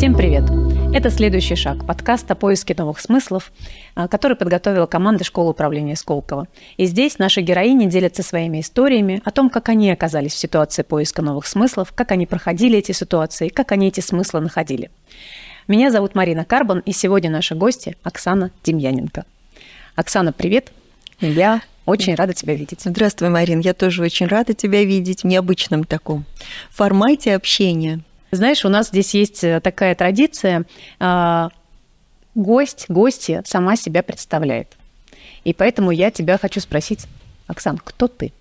Всем 0.00 0.14
привет! 0.14 0.44
Это 0.94 1.10
«Следующий 1.10 1.56
шаг»– 1.56 1.86
подкаст 1.86 2.30
о 2.30 2.74
новых 2.74 3.00
смыслов, 3.00 3.52
а, 3.94 4.08
который 4.08 4.34
подготовила 4.34 4.86
команда 4.86 5.24
школы 5.24 5.50
управления 5.50 5.94
Сколково. 5.94 6.48
И 6.78 6.86
здесь 6.86 7.18
наши 7.18 7.42
героини 7.42 7.84
делятся 7.84 8.22
своими 8.22 8.62
историями 8.62 9.20
о 9.26 9.30
том, 9.30 9.50
как 9.50 9.68
они 9.68 9.90
оказались 9.90 10.32
в 10.32 10.38
ситуации 10.38 10.84
поиска 10.84 11.20
новых 11.20 11.46
смыслов, 11.46 11.92
как 11.94 12.12
они 12.12 12.24
проходили 12.24 12.78
эти 12.78 12.92
ситуации, 12.92 13.48
как 13.48 13.72
они 13.72 13.88
эти 13.88 14.00
смыслы 14.00 14.40
находили. 14.40 14.90
Меня 15.68 15.90
зовут 15.90 16.14
Марина 16.14 16.46
Карбон, 16.46 16.78
и 16.78 16.92
сегодня 16.92 17.28
наши 17.28 17.54
гости 17.54 17.98
Оксана 18.02 18.52
Демьяненко. 18.64 19.26
Оксана, 19.96 20.32
привет! 20.32 20.72
Я 21.20 21.60
очень 21.84 22.14
рада 22.14 22.32
тебя 22.32 22.54
видеть. 22.54 22.80
Здравствуй, 22.84 23.28
Марин. 23.28 23.60
Я 23.60 23.74
тоже 23.74 24.02
очень 24.02 24.28
рада 24.28 24.54
тебя 24.54 24.82
видеть 24.82 25.24
в 25.24 25.26
необычном 25.26 25.84
таком 25.84 26.24
формате 26.70 27.34
общения. 27.34 28.00
Знаешь, 28.30 28.64
у 28.64 28.68
нас 28.68 28.88
здесь 28.88 29.14
есть 29.14 29.42
э, 29.44 29.60
такая 29.60 29.94
традиция. 29.94 30.64
А, 30.98 31.50
гость, 32.34 32.86
гостья 32.88 33.42
сама 33.46 33.76
себя 33.76 34.02
представляет. 34.02 34.76
И 35.44 35.52
поэтому 35.52 35.90
я 35.90 36.10
тебя 36.10 36.38
хочу 36.38 36.60
спросить, 36.60 37.06
Оксан, 37.46 37.78
кто 37.78 38.08
ты? 38.08 38.32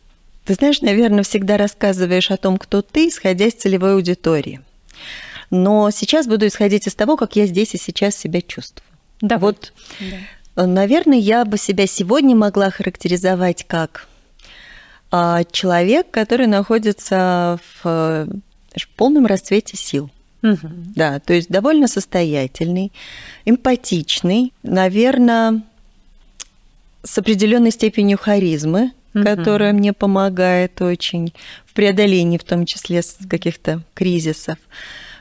Ты 0.46 0.54
знаешь, 0.54 0.82
наверное, 0.82 1.24
всегда 1.24 1.58
рассказываешь 1.58 2.32
о 2.32 2.38
том, 2.38 2.58
кто 2.58 2.82
ты, 2.82 3.08
исходя 3.08 3.46
из 3.46 3.54
целевой 3.54 3.94
аудитории. 3.94 4.62
Но 5.50 5.90
сейчас 5.92 6.28
буду 6.28 6.48
исходить 6.48 6.88
из 6.88 6.96
того, 6.96 7.18
как 7.18 7.36
я 7.36 7.46
здесь 7.48 7.74
и 7.74 7.78
сейчас 7.78 8.16
себя 8.16 8.42
чувствую. 8.42 8.84
Да, 9.22 9.38
вот, 9.38 9.74
да. 10.56 10.68
наверное, 10.68 11.18
я 11.18 11.44
бы 11.46 11.58
себя 11.58 11.88
сегодня 11.88 12.36
могла 12.36 12.70
характеризовать 12.70 13.66
как 13.68 14.08
а, 15.12 15.44
человек, 15.52 16.12
который 16.12 16.48
находится 16.48 17.60
в 17.82 18.28
в 18.76 18.90
полном 18.90 19.26
расцвете 19.26 19.78
сил. 19.78 20.10
Угу. 20.42 20.70
Да, 20.96 21.20
то 21.20 21.34
есть 21.34 21.50
довольно 21.50 21.88
состоятельный, 21.88 22.92
эмпатичный, 23.46 24.54
наверное, 24.64 25.64
с 27.04 27.18
определенной 27.18 27.72
степенью 27.72 28.18
харизмы, 28.18 28.92
угу. 29.14 29.24
которая 29.24 29.74
мне 29.74 29.94
помогает 29.94 30.82
очень 30.82 31.34
в 31.66 31.74
преодолении, 31.74 32.38
в 32.38 32.44
том 32.44 32.66
числе 32.66 33.02
каких-то 33.30 33.82
кризисов. 33.94 34.58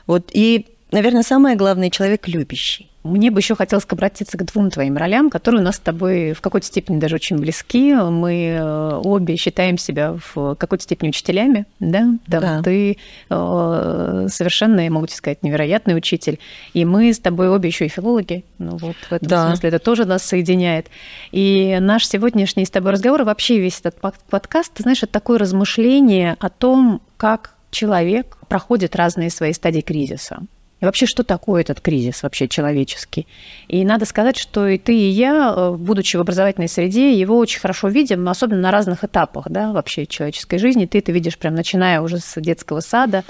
Вот 0.07 0.29
и, 0.33 0.67
наверное, 0.91 1.23
самое 1.23 1.55
главное 1.55 1.89
человек 1.89 2.27
любящий. 2.27 2.89
Мне 3.03 3.31
бы 3.31 3.39
еще 3.39 3.55
хотелось 3.55 3.85
обратиться 3.89 4.37
к 4.37 4.43
двум 4.43 4.69
твоим 4.69 4.97
ролям, 4.97 5.29
которые 5.29 5.61
у 5.61 5.63
нас 5.63 5.77
с 5.77 5.79
тобой 5.79 6.33
в 6.33 6.41
какой-то 6.41 6.67
степени 6.67 6.99
даже 6.99 7.15
очень 7.15 7.37
близки. 7.37 7.93
Мы 7.93 8.57
э, 8.59 9.01
обе 9.05 9.37
считаем 9.37 9.77
себя 9.77 10.17
в 10.33 10.55
какой-то 10.55 10.83
степени 10.83 11.09
учителями, 11.09 11.65
да? 11.79 12.09
Да. 12.27 12.41
да. 12.41 12.61
Ты 12.61 12.97
э, 13.29 14.27
совершенно, 14.29 14.81
я 14.81 14.91
могу 14.91 15.07
тебе 15.07 15.15
сказать, 15.15 15.43
невероятный 15.43 15.95
учитель. 15.95 16.39
И 16.73 16.83
мы 16.83 17.13
с 17.13 17.19
тобой 17.19 17.47
обе 17.47 17.69
еще 17.69 17.85
и 17.85 17.89
филологи. 17.89 18.43
Ну, 18.57 18.75
вот 18.75 18.97
в 19.09 19.13
этом 19.13 19.27
да. 19.29 19.47
смысле 19.47 19.69
это 19.69 19.79
тоже 19.79 20.03
нас 20.03 20.23
соединяет. 20.23 20.87
И 21.31 21.77
наш 21.79 22.05
сегодняшний 22.05 22.65
с 22.65 22.69
тобой 22.69 22.91
разговор, 22.91 23.23
вообще 23.23 23.59
весь 23.59 23.79
этот 23.79 23.95
подкаст, 24.29 24.73
ты 24.73 24.83
знаешь, 24.83 25.01
это 25.03 25.13
такое 25.13 25.39
размышление 25.39 26.35
о 26.39 26.49
том, 26.49 27.01
как 27.15 27.55
человек 27.71 28.37
проходит 28.49 28.97
разные 28.97 29.29
свои 29.29 29.53
стадии 29.53 29.81
кризиса. 29.81 30.41
И 30.81 30.85
вообще, 30.85 31.05
что 31.05 31.23
такое 31.23 31.61
этот 31.61 31.81
кризис 31.81 32.23
вообще 32.23 32.47
человеческий? 32.47 33.27
И 33.67 33.83
надо 33.83 34.05
сказать, 34.05 34.37
что 34.37 34.67
и 34.67 34.77
ты, 34.77 34.95
и 34.95 35.09
я, 35.09 35.53
э, 35.55 35.71
будучи 35.71 36.15
в 36.15 36.21
образовательной 36.21 36.69
среде, 36.69 37.13
его 37.19 37.37
очень 37.37 37.59
хорошо 37.59 37.89
видим, 37.89 38.27
особенно 38.29 38.61
на 38.61 38.71
разных 38.71 39.03
этапах 39.03 39.49
да, 39.49 39.73
вообще 39.73 40.05
человеческой 40.05 40.57
жизни. 40.57 40.85
Ты 40.85 40.99
это 40.99 41.11
видишь 41.11 41.37
прям 41.37 41.55
начиная 41.55 42.01
уже 42.01 42.19
с 42.19 42.39
детского 42.39 42.79
сада, 42.79 43.23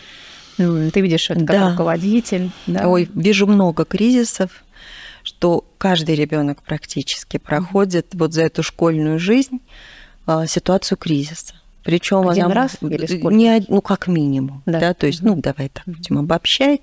ты 0.57 1.01
видишь 1.01 1.29
это 1.29 1.39
как 1.39 1.57
да. 1.57 1.71
руководитель. 1.71 2.51
Да. 2.67 2.87
Ой, 2.87 3.09
вижу 3.13 3.47
много 3.47 3.85
кризисов, 3.85 4.63
что 5.23 5.65
каждый 5.77 6.15
ребенок 6.15 6.61
практически 6.61 7.37
проходит 7.37 8.07
вот 8.13 8.33
за 8.33 8.43
эту 8.43 8.61
школьную 8.61 9.19
жизнь 9.19 9.61
а, 10.25 10.45
ситуацию 10.47 10.97
кризиса. 10.97 11.53
Причем 11.89 12.29
Один 12.29 12.45
она 12.45 12.53
раз 12.53 12.77
или 12.81 13.07
сколько? 13.07 13.35
Не, 13.35 13.65
ну, 13.67 13.81
как 13.81 14.07
минимум. 14.07 14.61
Да. 14.67 14.79
да? 14.79 14.93
То 14.93 15.07
есть, 15.07 15.23
ну, 15.23 15.35
давай 15.35 15.69
так 15.69 15.85
будем 15.87 16.19
обобщать. 16.19 16.81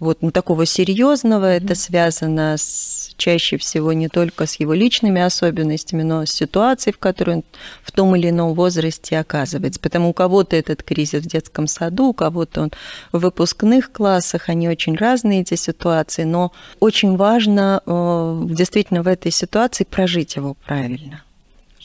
Вот, 0.00 0.22
ну, 0.22 0.32
такого 0.32 0.66
серьезного 0.66 1.54
mm-hmm. 1.54 1.64
это 1.64 1.74
связано 1.76 2.56
с, 2.58 3.14
чаще 3.16 3.58
всего 3.58 3.92
не 3.92 4.08
только 4.08 4.46
с 4.46 4.56
его 4.56 4.74
личными 4.74 5.20
особенностями, 5.20 6.02
но 6.02 6.26
с 6.26 6.32
ситуацией, 6.32 6.92
в 6.92 6.98
которой 6.98 7.36
он 7.36 7.44
в 7.84 7.92
том 7.92 8.16
или 8.16 8.30
ином 8.30 8.54
возрасте 8.54 9.20
оказывается. 9.20 9.78
Потому 9.78 10.10
у 10.10 10.12
кого-то 10.12 10.56
этот 10.56 10.82
кризис 10.82 11.22
в 11.22 11.28
детском 11.28 11.68
саду, 11.68 12.06
у 12.06 12.12
кого-то 12.12 12.62
он 12.62 12.72
в 13.12 13.20
выпускных 13.20 13.92
классах, 13.92 14.48
они 14.48 14.68
очень 14.68 14.96
разные, 14.96 15.42
эти 15.42 15.54
ситуации, 15.54 16.24
но 16.24 16.50
очень 16.80 17.16
важно 17.16 17.82
э, 17.86 18.46
действительно 18.48 19.04
в 19.04 19.06
этой 19.06 19.30
ситуации 19.30 19.84
прожить 19.84 20.34
его 20.34 20.56
правильно 20.66 21.22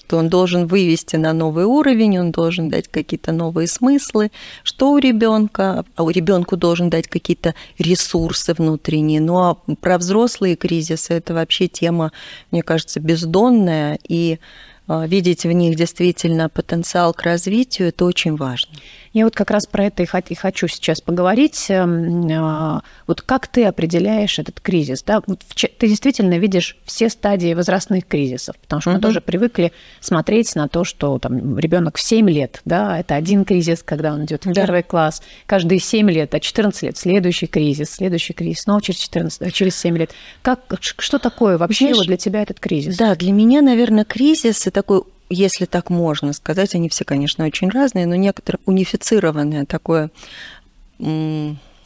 что 0.05 0.17
он 0.17 0.29
должен 0.29 0.67
вывести 0.67 1.15
на 1.15 1.33
новый 1.33 1.65
уровень, 1.65 2.19
он 2.19 2.31
должен 2.31 2.69
дать 2.69 2.87
какие-то 2.87 3.31
новые 3.31 3.67
смыслы, 3.67 4.31
что 4.63 4.91
у 4.91 4.99
ребенка, 4.99 5.83
а 5.95 6.03
у 6.03 6.11
ребенку 6.11 6.57
должен 6.57 6.89
дать 6.91 7.07
какие-то 7.07 7.55
ресурсы 7.79 8.53
внутренние. 8.53 9.19
Ну 9.19 9.37
а 9.37 9.55
про 9.81 9.97
взрослые 9.97 10.55
кризисы 10.55 11.13
это 11.13 11.33
вообще 11.33 11.67
тема, 11.67 12.11
мне 12.51 12.61
кажется, 12.61 12.99
бездонная, 12.99 13.97
и 14.07 14.39
видеть 14.87 15.43
в 15.43 15.51
них 15.51 15.75
действительно 15.75 16.49
потенциал 16.49 17.13
к 17.13 17.23
развитию, 17.23 17.89
это 17.89 18.05
очень 18.05 18.35
важно. 18.35 18.73
Я 19.13 19.23
вот 19.23 19.33
как 19.33 19.49
раз 19.49 19.65
про 19.65 19.85
это 19.85 20.03
и 20.03 20.35
хочу 20.35 20.67
сейчас 20.67 20.99
поговорить. 20.99 21.67
Эм, 21.69 22.27
а, 22.33 22.83
вот 23.07 23.21
как 23.21 23.47
ты 23.47 23.63
определяешь 23.63 24.39
этот 24.39 24.59
кризис? 24.59 25.03
Да? 25.03 25.21
Вот 25.25 25.39
ты 25.39 25.87
действительно 25.87 26.37
видишь 26.37 26.75
все 26.83 27.09
стадии 27.09 27.53
возрастных 27.53 28.05
кризисов, 28.07 28.57
потому 28.57 28.81
что 28.81 28.89
угу. 28.89 28.97
мы 28.97 29.01
тоже 29.01 29.21
привыкли 29.21 29.71
смотреть 30.01 30.53
на 30.55 30.67
то, 30.67 30.83
что 30.83 31.17
там 31.17 31.57
ребенок 31.57 31.97
в 31.97 32.01
7 32.01 32.29
лет, 32.29 32.61
да, 32.65 32.99
это 32.99 33.15
один 33.15 33.45
кризис, 33.45 33.83
когда 33.83 34.13
он 34.13 34.25
идет 34.25 34.45
в 34.45 34.51
да. 34.51 34.65
первый 34.65 34.83
класс, 34.83 35.23
каждые 35.45 35.79
7 35.79 36.11
лет, 36.11 36.35
а 36.35 36.41
14 36.41 36.83
лет 36.83 36.97
следующий 36.97 37.47
кризис, 37.47 37.91
следующий 37.91 38.33
кризис, 38.33 38.63
снова 38.63 38.81
через 38.81 38.99
14, 38.99 39.53
через 39.53 39.79
7 39.79 39.97
лет. 39.97 40.11
Как, 40.41 40.59
что 40.79 41.19
такое 41.19 41.57
вообще 41.57 41.85
Знаешь, 41.85 41.97
вот 41.99 42.07
для 42.07 42.17
тебя 42.17 42.41
этот 42.41 42.59
кризис? 42.59 42.97
Да, 42.97 43.15
для 43.15 43.31
меня, 43.31 43.61
наверное, 43.61 44.03
кризис– 44.03 44.67
это 44.74 44.74
такой 44.75 45.03
если 45.29 45.65
так 45.65 45.89
можно 45.89 46.33
сказать, 46.33 46.75
они 46.75 46.87
все, 46.89 47.03
конечно, 47.03 47.45
очень 47.45 47.69
разные, 47.69 48.05
но 48.05 48.15
некоторое 48.15 48.59
унифицированное 48.65 49.65
такое 49.65 50.11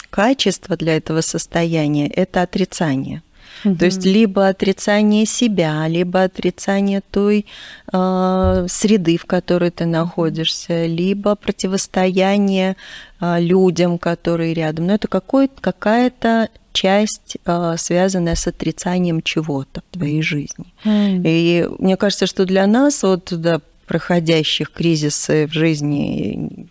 качество 0.09 0.75
для 0.75 0.97
этого 0.97 1.21
состояния– 1.21 2.07
это 2.15 2.41
отрицание. 2.41 3.21
Угу. 3.65 3.75
То 3.75 3.85
есть 3.85 4.05
либо 4.05 4.47
отрицание 4.47 5.25
себя, 5.25 5.87
либо 5.87 6.23
отрицание 6.23 7.01
той 7.11 7.45
э, 7.91 8.65
среды, 8.69 9.17
в 9.17 9.25
которой 9.25 9.71
ты 9.71 9.85
находишься, 9.85 10.85
либо 10.85 11.35
противостояние 11.35 12.75
э, 13.19 13.39
людям, 13.39 13.97
которые 13.97 14.53
рядом. 14.53 14.87
Но 14.87 14.93
это 14.93 15.07
какая-то 15.07 16.49
часть, 16.79 17.37
э, 17.45 17.75
связанная 17.77 18.35
с 18.35 18.47
отрицанием 18.47 19.21
чего-то 19.21 19.81
в 19.81 19.97
твоей 19.97 20.21
жизни. 20.21 20.65
Mm. 20.85 21.21
И 21.25 21.67
мне 21.77 21.97
кажется, 21.97 22.25
что 22.25 22.45
для 22.45 22.65
нас, 22.67 23.03
вот 23.03 23.27
да, 23.31 23.59
проходящих 23.85 24.71
кризисы 24.71 25.45
в 25.47 25.53
жизни 25.53 26.69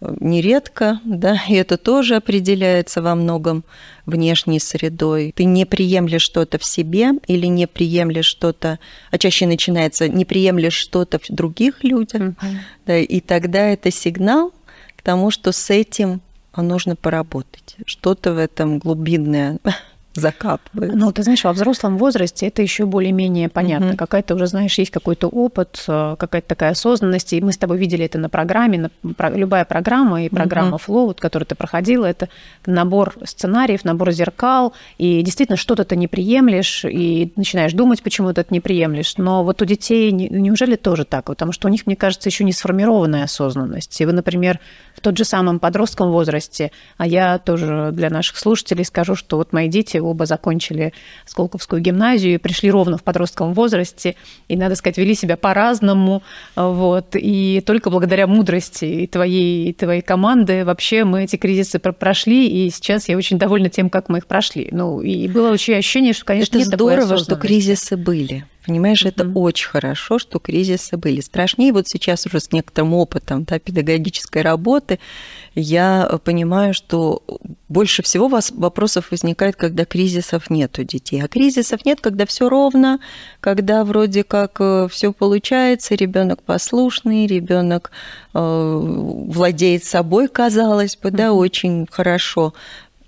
нередко, 0.00 1.00
да, 1.04 1.38
и 1.48 1.54
это 1.54 1.76
тоже 1.76 2.16
определяется 2.16 3.02
во 3.02 3.14
многом 3.14 3.64
внешней 4.06 4.60
средой. 4.60 5.32
Ты 5.36 5.44
не 5.44 5.66
приемлешь 5.66 6.22
что-то 6.22 6.58
в 6.58 6.64
себе 6.64 7.10
или 7.26 7.46
не 7.46 7.66
приемлешь 7.66 8.26
что-то, 8.26 8.78
а 9.10 9.18
чаще 9.18 9.46
начинается 9.46 10.08
не 10.08 10.24
приемлешь 10.24 10.74
что-то 10.74 11.18
в 11.18 11.28
других 11.28 11.84
людях, 11.84 12.22
mm-hmm. 12.22 12.56
да, 12.86 12.98
и 12.98 13.20
тогда 13.20 13.68
это 13.68 13.90
сигнал 13.90 14.52
к 14.96 15.02
тому, 15.02 15.30
что 15.30 15.52
с 15.52 15.70
этим 15.70 16.20
нужно 16.62 16.96
поработать. 16.96 17.76
Что-то 17.86 18.32
в 18.32 18.38
этом 18.38 18.78
глубинное 18.78 19.58
закапывается. 20.16 20.96
Ну, 20.96 21.12
ты 21.12 21.22
знаешь, 21.22 21.44
во 21.44 21.52
взрослом 21.52 21.98
возрасте 21.98 22.46
это 22.46 22.62
еще 22.62 22.86
более-менее 22.86 23.48
понятно. 23.48 23.90
Угу. 23.90 23.96
Какая-то 23.96 24.34
уже, 24.34 24.46
знаешь, 24.46 24.78
есть 24.78 24.90
какой-то 24.90 25.28
опыт, 25.28 25.84
э, 25.86 26.16
какая-то 26.18 26.48
такая 26.48 26.70
осознанность. 26.72 27.32
И 27.32 27.40
мы 27.40 27.52
с 27.52 27.58
тобой 27.58 27.78
видели 27.78 28.04
это 28.04 28.18
на 28.18 28.28
программе. 28.28 28.78
На, 28.78 29.14
про, 29.14 29.30
любая 29.30 29.64
программа 29.64 30.24
и 30.24 30.28
программа 30.28 30.76
угу. 30.76 30.82
Flow, 30.86 31.06
вот, 31.06 31.20
которую 31.20 31.46
ты 31.46 31.54
проходила, 31.54 32.06
это 32.06 32.28
набор 32.66 33.16
сценариев, 33.24 33.84
набор 33.84 34.10
зеркал. 34.12 34.72
И 34.98 35.22
действительно, 35.22 35.56
что-то 35.56 35.84
ты 35.84 35.96
не 35.96 36.08
приемлешь, 36.08 36.84
и 36.84 37.32
начинаешь 37.36 37.72
думать, 37.72 38.02
почему 38.02 38.32
ты 38.32 38.40
это 38.40 38.52
не 38.52 38.60
приемлешь. 38.60 39.16
Но 39.16 39.44
вот 39.44 39.62
у 39.62 39.64
детей 39.64 40.10
неужели 40.12 40.76
тоже 40.76 41.04
так? 41.04 41.26
Потому 41.26 41.52
что 41.52 41.68
у 41.68 41.70
них, 41.70 41.86
мне 41.86 41.96
кажется, 41.96 42.28
еще 42.28 42.44
не 42.44 42.52
сформированная 42.52 43.24
осознанность. 43.24 44.00
И 44.00 44.06
вы, 44.06 44.12
например, 44.12 44.60
в 44.94 45.00
тот 45.00 45.16
же 45.16 45.24
самом 45.24 45.58
подростковом 45.58 46.12
возрасте, 46.12 46.70
а 46.96 47.06
я 47.06 47.38
тоже 47.38 47.90
для 47.92 48.10
наших 48.10 48.36
слушателей 48.36 48.84
скажу, 48.84 49.14
что 49.14 49.36
вот 49.36 49.52
мои 49.52 49.68
дети 49.68 49.98
оба 50.06 50.26
закончили 50.26 50.92
Сколковскую 51.24 51.80
гимназию 51.80 52.34
и 52.34 52.38
пришли 52.38 52.70
ровно 52.70 52.98
в 52.98 53.02
подростковом 53.02 53.54
возрасте, 53.54 54.16
и, 54.48 54.56
надо 54.56 54.74
сказать, 54.76 54.98
вели 54.98 55.14
себя 55.14 55.36
по-разному, 55.36 56.22
вот, 56.54 57.14
и 57.14 57.62
только 57.64 57.90
благодаря 57.90 58.26
мудрости 58.26 59.08
твоей, 59.10 59.72
твоей 59.72 60.02
команды 60.02 60.64
вообще 60.64 61.04
мы 61.04 61.24
эти 61.24 61.36
кризисы 61.36 61.78
прошли, 61.78 62.48
и 62.48 62.70
сейчас 62.70 63.08
я 63.08 63.16
очень 63.16 63.38
довольна 63.38 63.68
тем, 63.68 63.90
как 63.90 64.08
мы 64.08 64.18
их 64.18 64.26
прошли. 64.26 64.68
Ну, 64.70 65.00
и 65.00 65.28
было 65.28 65.50
очень 65.50 65.74
ощущение, 65.74 66.12
что, 66.12 66.24
конечно, 66.24 66.56
Это 66.56 66.66
здорово, 66.66 67.18
что 67.18 67.36
кризисы 67.36 67.96
были. 67.96 68.44
Понимаешь, 68.66 69.04
mm-hmm. 69.04 69.08
это 69.08 69.38
очень 69.38 69.68
хорошо, 69.68 70.18
что 70.18 70.38
кризисы 70.40 70.96
были. 70.96 71.20
Страшнее 71.20 71.72
вот 71.72 71.86
сейчас 71.86 72.26
уже 72.26 72.40
с 72.40 72.50
некоторым 72.50 72.94
опытом 72.94 73.44
да, 73.44 73.58
педагогической 73.58 74.42
работы 74.42 74.98
я 75.54 76.18
понимаю, 76.24 76.74
что 76.74 77.22
больше 77.68 78.02
всего 78.02 78.28
вас 78.28 78.50
вопросов 78.50 79.10
возникает, 79.10 79.56
когда 79.56 79.84
кризисов 79.84 80.50
нет 80.50 80.78
у 80.78 80.82
детей. 80.82 81.22
А 81.22 81.28
кризисов 81.28 81.84
нет, 81.84 82.00
когда 82.00 82.26
все 82.26 82.48
ровно, 82.48 82.98
когда 83.40 83.84
вроде 83.84 84.24
как 84.24 84.56
э, 84.60 84.88
все 84.90 85.12
получается, 85.12 85.94
ребенок 85.94 86.42
послушный, 86.42 87.26
ребенок 87.26 87.90
э, 88.34 88.38
владеет 88.40 89.84
собой, 89.84 90.28
казалось 90.28 90.96
бы, 90.96 91.10
да, 91.10 91.32
очень 91.32 91.86
хорошо 91.90 92.52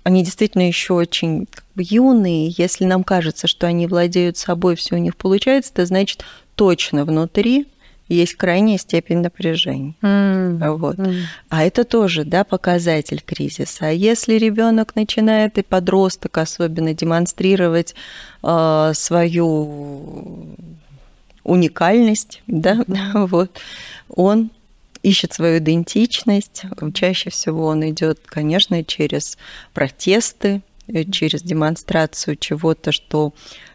они 0.09 0.23
действительно 0.23 0.67
еще 0.67 0.93
очень 0.93 1.45
как 1.45 1.65
бы, 1.75 1.83
юные. 1.85 2.53
Если 2.57 2.83
нам 2.85 3.03
кажется, 3.03 3.45
что 3.47 3.67
они 3.67 3.85
владеют 3.85 4.37
собой, 4.37 4.75
все 4.75 4.95
у 4.95 4.97
них 4.97 5.15
получается, 5.15 5.71
это 5.73 5.85
значит 5.85 6.25
точно 6.55 7.05
внутри 7.05 7.67
есть 8.07 8.33
крайняя 8.33 8.79
степень 8.79 9.19
напряжения. 9.19 9.93
Mm. 10.01 10.77
Вот. 10.77 10.95
Mm. 10.95 11.21
А 11.49 11.63
это 11.63 11.83
тоже 11.83 12.23
да, 12.23 12.43
показатель 12.43 13.21
кризиса. 13.23 13.85
А 13.85 13.91
если 13.91 14.33
ребенок 14.33 14.95
начинает 14.95 15.59
и 15.59 15.61
подросток 15.61 16.39
особенно 16.39 16.95
демонстрировать 16.95 17.93
э, 18.41 18.91
свою 18.95 20.55
уникальность, 21.43 22.41
да, 22.47 22.77
mm. 22.77 23.27
вот, 23.27 23.61
он 24.09 24.49
ищет 25.03 25.33
свою 25.33 25.59
идентичность. 25.59 26.63
Чаще 26.93 27.29
всего 27.29 27.67
он 27.67 27.89
идет, 27.89 28.19
конечно, 28.25 28.83
через 28.83 29.37
протесты, 29.73 30.61
э, 30.87 31.03
через 31.05 31.41
демонстрацию 31.41 32.35
чего-то, 32.35 32.91
что 32.91 33.33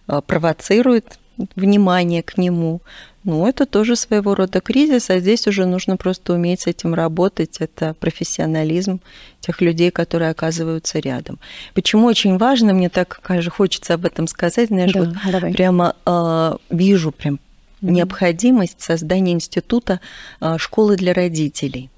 э, 0.08 0.20
провоцирует 0.26 1.18
внимание 1.56 2.22
к 2.22 2.38
нему. 2.38 2.80
Ну, 3.24 3.46
это 3.46 3.64
тоже 3.64 3.96
своего 3.96 4.34
рода 4.34 4.60
кризис, 4.60 5.08
а 5.08 5.18
здесь 5.18 5.46
уже 5.46 5.64
нужно 5.64 5.96
просто 5.96 6.34
уметь 6.34 6.60
с 6.60 6.66
этим 6.66 6.92
работать. 6.92 7.56
Это 7.58 7.94
профессионализм 7.94 9.00
тех 9.40 9.62
людей, 9.62 9.90
которые 9.90 10.30
оказываются 10.30 10.98
рядом. 10.98 11.38
Почему 11.72 12.06
очень 12.06 12.36
важно, 12.36 12.74
мне 12.74 12.90
так, 12.90 13.20
конечно, 13.22 13.50
хочется 13.50 13.94
об 13.94 14.04
этом 14.04 14.26
сказать, 14.26 14.68
знаешь, 14.68 14.92
да, 14.92 15.00
вот 15.00 15.14
давай. 15.32 15.54
прямо 15.54 15.96
э, 16.04 16.56
вижу 16.70 17.12
прям 17.12 17.40
необходимость 17.80 18.80
создания 18.80 19.32
института 19.32 20.00
а, 20.40 20.58
школы 20.58 20.96
для 20.96 21.12
родителей. 21.12 21.90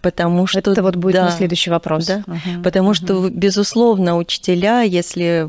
Потому 0.00 0.48
что 0.48 0.58
это 0.58 0.82
вот 0.82 0.96
будет 0.96 1.14
да, 1.14 1.24
мой 1.24 1.32
следующий 1.32 1.70
вопрос. 1.70 2.06
Да? 2.06 2.24
Угу, 2.26 2.62
потому 2.64 2.88
угу. 2.88 2.94
что, 2.94 3.28
безусловно, 3.30 4.16
учителя, 4.16 4.82
если 4.82 5.48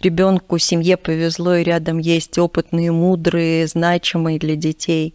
ребенку, 0.00 0.58
семье 0.58 0.98
повезло 0.98 1.56
и 1.56 1.64
рядом 1.64 1.98
есть 1.98 2.36
опытные, 2.38 2.92
мудрые, 2.92 3.66
значимые 3.66 4.38
для 4.38 4.54
детей 4.54 5.14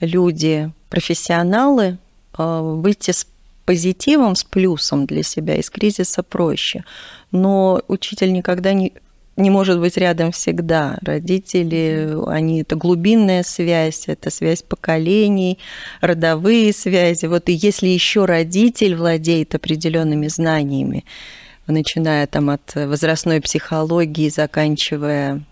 люди, 0.00 0.72
профессионалы, 0.90 1.98
а, 2.32 2.62
выйти 2.62 3.12
с 3.12 3.26
позитивом, 3.64 4.36
с 4.36 4.44
плюсом 4.44 5.06
для 5.06 5.22
себя 5.22 5.56
из 5.56 5.70
кризиса 5.70 6.22
проще. 6.22 6.84
Но 7.30 7.80
учитель 7.88 8.32
никогда 8.32 8.72
не 8.72 8.92
не 9.36 9.50
может 9.50 9.80
быть 9.80 9.96
рядом 9.96 10.32
всегда. 10.32 10.98
Родители, 11.02 12.16
они 12.28 12.62
это 12.62 12.76
глубинная 12.76 13.42
связь, 13.42 14.04
это 14.06 14.30
связь 14.30 14.62
поколений, 14.62 15.58
родовые 16.00 16.72
связи. 16.72 17.26
Вот 17.26 17.48
и 17.48 17.52
если 17.52 17.88
еще 17.88 18.24
родитель 18.24 18.94
владеет 18.94 19.54
определенными 19.54 20.28
знаниями, 20.28 21.04
начиная 21.66 22.26
там 22.26 22.50
от 22.50 22.74
возрастной 22.74 23.40
психологии, 23.40 24.28
заканчивая 24.28 25.42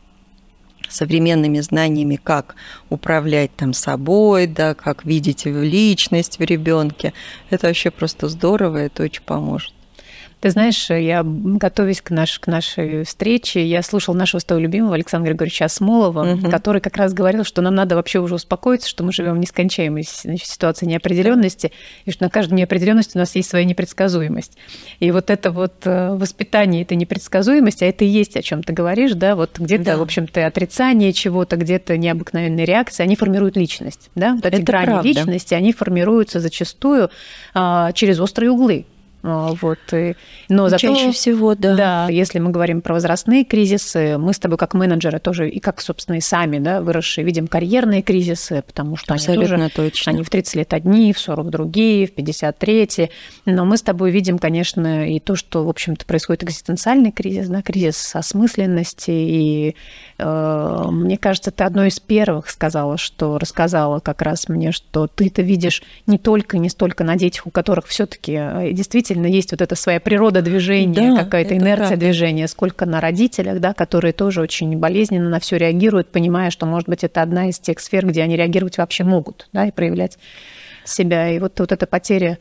современными 0.88 1.60
знаниями, 1.60 2.20
как 2.22 2.54
управлять 2.90 3.54
там 3.56 3.72
собой, 3.72 4.46
да, 4.46 4.74
как 4.74 5.04
видеть 5.04 5.46
личность 5.46 6.38
в 6.38 6.42
ребенке, 6.42 7.12
это 7.50 7.68
вообще 7.68 7.90
просто 7.90 8.28
здорово, 8.28 8.76
это 8.78 9.04
очень 9.04 9.22
поможет. 9.22 9.72
Ты 10.42 10.50
знаешь, 10.50 10.90
я, 10.90 11.22
готовясь 11.24 12.00
к, 12.00 12.10
наш, 12.10 12.40
к 12.40 12.48
нашей 12.48 13.04
встрече, 13.04 13.64
я 13.64 13.80
слушал 13.80 14.12
нашего 14.12 14.40
с 14.40 14.44
тобой 14.44 14.64
любимого 14.64 14.96
Александра 14.96 15.30
Григорьевича 15.30 15.66
Осмолова, 15.66 16.32
угу. 16.32 16.50
который 16.50 16.80
как 16.80 16.96
раз 16.96 17.14
говорил, 17.14 17.44
что 17.44 17.62
нам 17.62 17.76
надо 17.76 17.94
вообще 17.94 18.18
уже 18.18 18.34
успокоиться, 18.34 18.88
что 18.88 19.04
мы 19.04 19.12
живем 19.12 19.34
в 19.34 19.38
нескончаемой 19.38 20.04
значит, 20.04 20.48
ситуации 20.48 20.86
неопределенности, 20.86 21.70
и 22.06 22.10
что 22.10 22.24
на 22.24 22.28
каждой 22.28 22.54
неопределенности 22.54 23.16
у 23.16 23.20
нас 23.20 23.36
есть 23.36 23.50
своя 23.50 23.64
непредсказуемость. 23.64 24.58
И 24.98 25.12
вот 25.12 25.30
это 25.30 25.52
вот 25.52 25.74
э, 25.84 26.08
воспитание 26.16 26.82
этой 26.82 26.96
непредсказуемости, 26.96 27.84
а 27.84 27.86
это 27.86 28.04
и 28.04 28.08
есть, 28.08 28.36
о 28.36 28.42
чем 28.42 28.64
ты 28.64 28.72
говоришь, 28.72 29.12
да, 29.12 29.36
вот 29.36 29.60
где-то, 29.60 29.84
да. 29.84 29.96
в 29.96 30.02
общем-то, 30.02 30.44
отрицание 30.44 31.12
чего-то, 31.12 31.54
где-то 31.54 31.96
необыкновенные 31.96 32.66
реакции, 32.66 33.04
они 33.04 33.14
формируют 33.14 33.56
личность, 33.56 34.10
да, 34.16 34.34
вот 34.34 34.46
эти 34.46 34.54
это 34.56 34.64
грани 34.64 34.86
правда. 34.86 35.06
личности, 35.06 35.54
они 35.54 35.72
формируются 35.72 36.40
зачастую 36.40 37.10
а, 37.54 37.92
через 37.92 38.18
острые 38.18 38.50
углы. 38.50 38.86
А, 39.22 39.52
вот. 39.60 39.78
И, 39.92 40.16
но 40.48 40.68
зато, 40.68 40.88
Чаще 40.88 41.12
всего, 41.12 41.54
да. 41.54 41.76
Да, 41.76 42.08
если 42.10 42.40
мы 42.40 42.50
говорим 42.50 42.80
про 42.80 42.94
возрастные 42.94 43.44
кризисы, 43.44 44.18
мы 44.18 44.32
с 44.32 44.38
тобой 44.38 44.58
как 44.58 44.74
менеджеры 44.74 45.20
тоже, 45.20 45.48
и 45.48 45.60
как, 45.60 45.80
собственно, 45.80 46.16
и 46.16 46.20
сами, 46.20 46.58
да, 46.58 46.80
выросшие, 46.80 47.24
видим 47.24 47.46
карьерные 47.46 48.02
кризисы, 48.02 48.62
потому 48.66 48.96
что 48.96 49.14
Абсолютно 49.14 49.56
они 49.56 49.68
тоже, 49.68 49.90
точно. 49.90 50.12
они 50.12 50.22
в 50.24 50.30
30 50.30 50.54
лет 50.56 50.74
одни, 50.74 51.12
в 51.12 51.20
40 51.20 51.50
другие, 51.50 52.06
в 52.08 52.12
53. 52.14 53.10
Но 53.46 53.64
мы 53.64 53.76
с 53.76 53.82
тобой 53.82 54.10
видим, 54.10 54.38
конечно, 54.38 55.08
и 55.08 55.20
то, 55.20 55.36
что, 55.36 55.64
в 55.64 55.68
общем-то, 55.68 56.04
происходит 56.04 56.42
экзистенциальный 56.42 57.12
кризис, 57.12 57.48
да, 57.48 57.62
кризис 57.62 58.16
осмысленности. 58.16 59.10
И 59.12 59.76
э, 60.18 60.84
мне 60.90 61.16
кажется, 61.16 61.52
ты 61.52 61.62
одной 61.62 61.88
из 61.88 62.00
первых 62.00 62.50
сказала, 62.50 62.98
что 62.98 63.38
рассказала 63.38 64.00
как 64.00 64.20
раз 64.22 64.48
мне, 64.48 64.72
что 64.72 65.06
ты 65.06 65.28
это 65.28 65.42
видишь 65.42 65.82
не 66.06 66.18
только, 66.18 66.58
не 66.58 66.68
столько 66.68 67.04
на 67.04 67.14
детях, 67.14 67.46
у 67.46 67.50
которых 67.50 67.86
все-таки 67.86 68.32
э, 68.36 68.72
действительно 68.72 69.11
действительно 69.12 69.26
есть 69.26 69.50
вот 69.52 69.60
эта 69.60 69.74
своя 69.74 70.00
природа 70.00 70.42
движения, 70.42 71.14
да, 71.14 71.24
какая-то 71.24 71.56
инерция 71.56 71.88
правда. 71.88 72.04
движения, 72.06 72.48
сколько 72.48 72.86
на 72.86 73.00
родителях, 73.00 73.60
да, 73.60 73.74
которые 73.74 74.12
тоже 74.12 74.40
очень 74.40 74.76
болезненно 74.78 75.28
на 75.28 75.40
все 75.40 75.56
реагируют, 75.56 76.10
понимая, 76.10 76.50
что, 76.50 76.66
может 76.66 76.88
быть, 76.88 77.04
это 77.04 77.22
одна 77.22 77.48
из 77.48 77.58
тех 77.58 77.80
сфер, 77.80 78.06
где 78.06 78.22
они 78.22 78.36
реагировать 78.36 78.78
вообще 78.78 79.04
могут, 79.04 79.48
да, 79.52 79.66
и 79.66 79.70
проявлять 79.70 80.18
себя. 80.84 81.28
И 81.30 81.38
вот, 81.38 81.58
вот 81.60 81.72
эта 81.72 81.86
потеря 81.86 82.38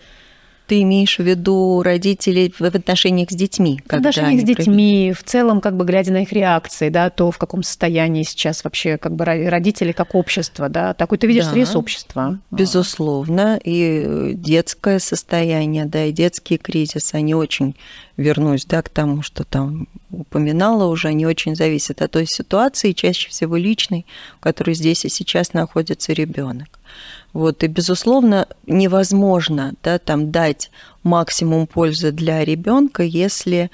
ты 0.71 0.83
имеешь 0.83 1.18
в 1.18 1.21
виду 1.21 1.83
родителей 1.83 2.53
в 2.57 2.62
отношениях 2.62 3.29
с 3.29 3.35
детьми? 3.35 3.81
В 3.85 3.94
отношениях 3.94 4.40
с 4.40 4.44
детьми, 4.45 5.11
в 5.11 5.21
целом, 5.21 5.59
как 5.59 5.75
бы 5.75 5.83
глядя 5.83 6.13
на 6.13 6.21
их 6.21 6.31
реакции, 6.31 6.87
да, 6.87 7.09
то 7.09 7.30
в 7.30 7.37
каком 7.37 7.61
состоянии 7.61 8.23
сейчас 8.23 8.63
вообще 8.63 8.97
как 8.97 9.13
бы 9.13 9.25
родители 9.25 9.92
как 9.92 10.16
общество, 10.16 10.69
да, 10.69 10.94
такой 10.94 11.18
ты 11.18 11.28
видишь 11.28 11.44
да, 11.44 11.51
срез 11.51 11.75
общества. 11.75 12.40
Безусловно, 12.51 13.59
и 13.61 14.31
детское 14.33 14.99
состояние, 14.99 15.83
да, 15.83 16.06
и 16.06 16.13
детский 16.13 16.57
кризис, 16.57 17.13
они 17.13 17.35
очень 17.35 17.75
вернусь, 18.16 18.63
да, 18.63 18.81
к 18.81 18.87
тому, 18.87 19.23
что 19.23 19.44
там 19.44 19.90
упоминала 20.09 20.85
уже, 20.85 21.09
они 21.09 21.25
очень 21.25 21.54
зависят 21.54 22.01
от 22.01 22.11
той 22.11 22.28
ситуации, 22.28 22.94
чаще 22.94 23.28
всего 23.28 23.57
личной, 23.57 24.06
в 24.37 24.40
которой 24.40 24.73
здесь 24.73 25.04
и 25.04 25.09
сейчас 25.09 25.51
находится 25.51 26.13
ребенок. 26.13 26.80
Вот, 27.33 27.64
и, 27.64 27.68
безусловно, 27.68 28.47
невозможно 28.68 29.73
да, 29.83 30.00
там, 30.00 30.31
дать 30.31 30.69
максимум 31.04 31.68
пользы 31.68 32.11
для 32.11 32.44
ребенка, 32.44 33.04
если 33.04 33.71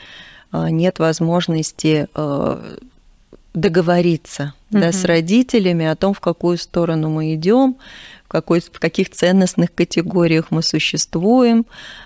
а, 0.51 0.69
нет 0.69 0.99
возможности 0.99 2.07
а, 2.13 2.77
договориться 3.53 4.53
угу. 4.71 4.79
да, 4.79 4.91
с 4.91 5.03
родителями 5.03 5.85
о 5.85 5.95
том, 5.95 6.13
в 6.13 6.19
какую 6.19 6.57
сторону 6.57 7.09
мы 7.09 7.33
идем, 7.33 7.77
какой, 8.27 8.59
в 8.59 8.79
каких 8.79 9.09
ценностных 9.09 9.73
категориях 9.73 10.47
мы 10.49 10.61
существуем, 10.61 11.65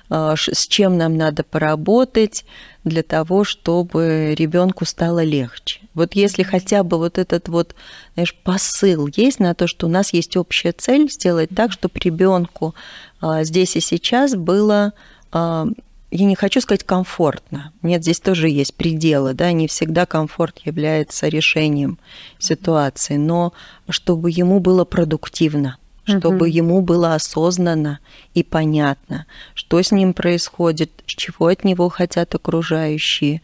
а, 0.09 0.35
с 0.35 0.67
чем 0.67 0.97
нам 0.97 1.17
надо 1.17 1.43
поработать 1.43 2.45
для 2.83 3.03
того, 3.03 3.43
чтобы 3.43 4.35
ребенку 4.37 4.85
стало 4.85 5.23
легче. 5.23 5.81
Вот 5.93 6.13
если 6.13 6.43
хотя 6.43 6.83
бы 6.83 6.97
вот 6.97 7.17
этот 7.17 7.49
вот, 7.49 7.75
знаешь, 8.13 8.35
посыл 8.43 9.09
есть 9.15 9.39
на 9.39 9.53
то, 9.53 9.67
что 9.67 9.87
у 9.87 9.89
нас 9.89 10.13
есть 10.13 10.37
общая 10.37 10.71
цель 10.71 11.09
сделать 11.09 11.49
так, 11.55 11.71
чтобы 11.71 11.99
ребенку 11.99 12.75
а, 13.19 13.43
здесь 13.43 13.75
и 13.75 13.79
сейчас 13.79 14.35
было 14.35 14.93
а, 15.31 15.67
я 16.11 16.25
не 16.25 16.35
хочу 16.35 16.59
сказать 16.59 16.83
комфортно. 16.83 17.71
Нет, 17.81 18.03
здесь 18.03 18.19
тоже 18.19 18.49
есть 18.49 18.75
пределы, 18.75 19.33
да, 19.33 19.53
не 19.53 19.67
всегда 19.69 20.05
комфорт 20.05 20.59
является 20.65 21.29
решением 21.29 21.99
ситуации, 22.37 23.15
но 23.15 23.53
чтобы 23.87 24.29
ему 24.29 24.59
было 24.59 24.83
продуктивно 24.83 25.77
чтобы 26.03 26.35
угу. 26.37 26.45
ему 26.45 26.81
было 26.81 27.15
осознанно 27.15 27.99
и 28.33 28.43
понятно, 28.43 29.25
что 29.53 29.81
с 29.81 29.91
ним 29.91 30.13
происходит, 30.13 30.91
чего 31.05 31.47
от 31.47 31.63
него 31.63 31.89
хотят 31.89 32.33
окружающие, 32.35 33.41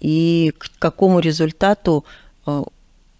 и 0.00 0.52
к 0.56 0.70
какому 0.78 1.20
результату 1.20 2.04
э, 2.46 2.62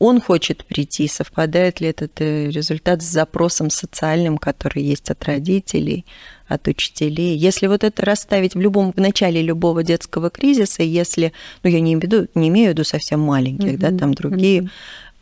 он 0.01 0.19
хочет 0.19 0.65
прийти, 0.65 1.09
совпадает 1.09 1.81
ли 1.81 1.89
этот 1.89 2.21
э, 2.23 2.49
результат 2.49 3.03
с 3.03 3.05
запросом 3.05 3.69
социальным, 3.69 4.39
который 4.39 4.83
есть 4.83 5.11
от 5.11 5.23
родителей, 5.25 6.07
от 6.49 6.67
учителей. 6.69 7.37
Если 7.37 7.67
вот 7.67 7.85
это 7.85 8.05
расставить 8.05 8.55
в 8.55 8.61
любом 8.61 8.93
в 8.93 8.97
начале 8.97 9.43
любого 9.43 9.83
детского 9.83 10.31
кризиса, 10.31 10.83
если, 10.83 11.35
ну 11.63 11.71
я 11.71 11.81
не 11.81 11.93
имею 11.93 12.01
в 12.01 12.03
виду, 12.03 12.29
не 12.35 12.49
имею 12.49 12.69
в 12.69 12.73
виду 12.73 12.85
совсем 12.85 13.21
маленьких, 13.21 13.75
mm-hmm. 13.75 13.91
да, 13.91 13.99
там 13.99 14.15
другие 14.15 14.63
mm-hmm. 14.63 14.71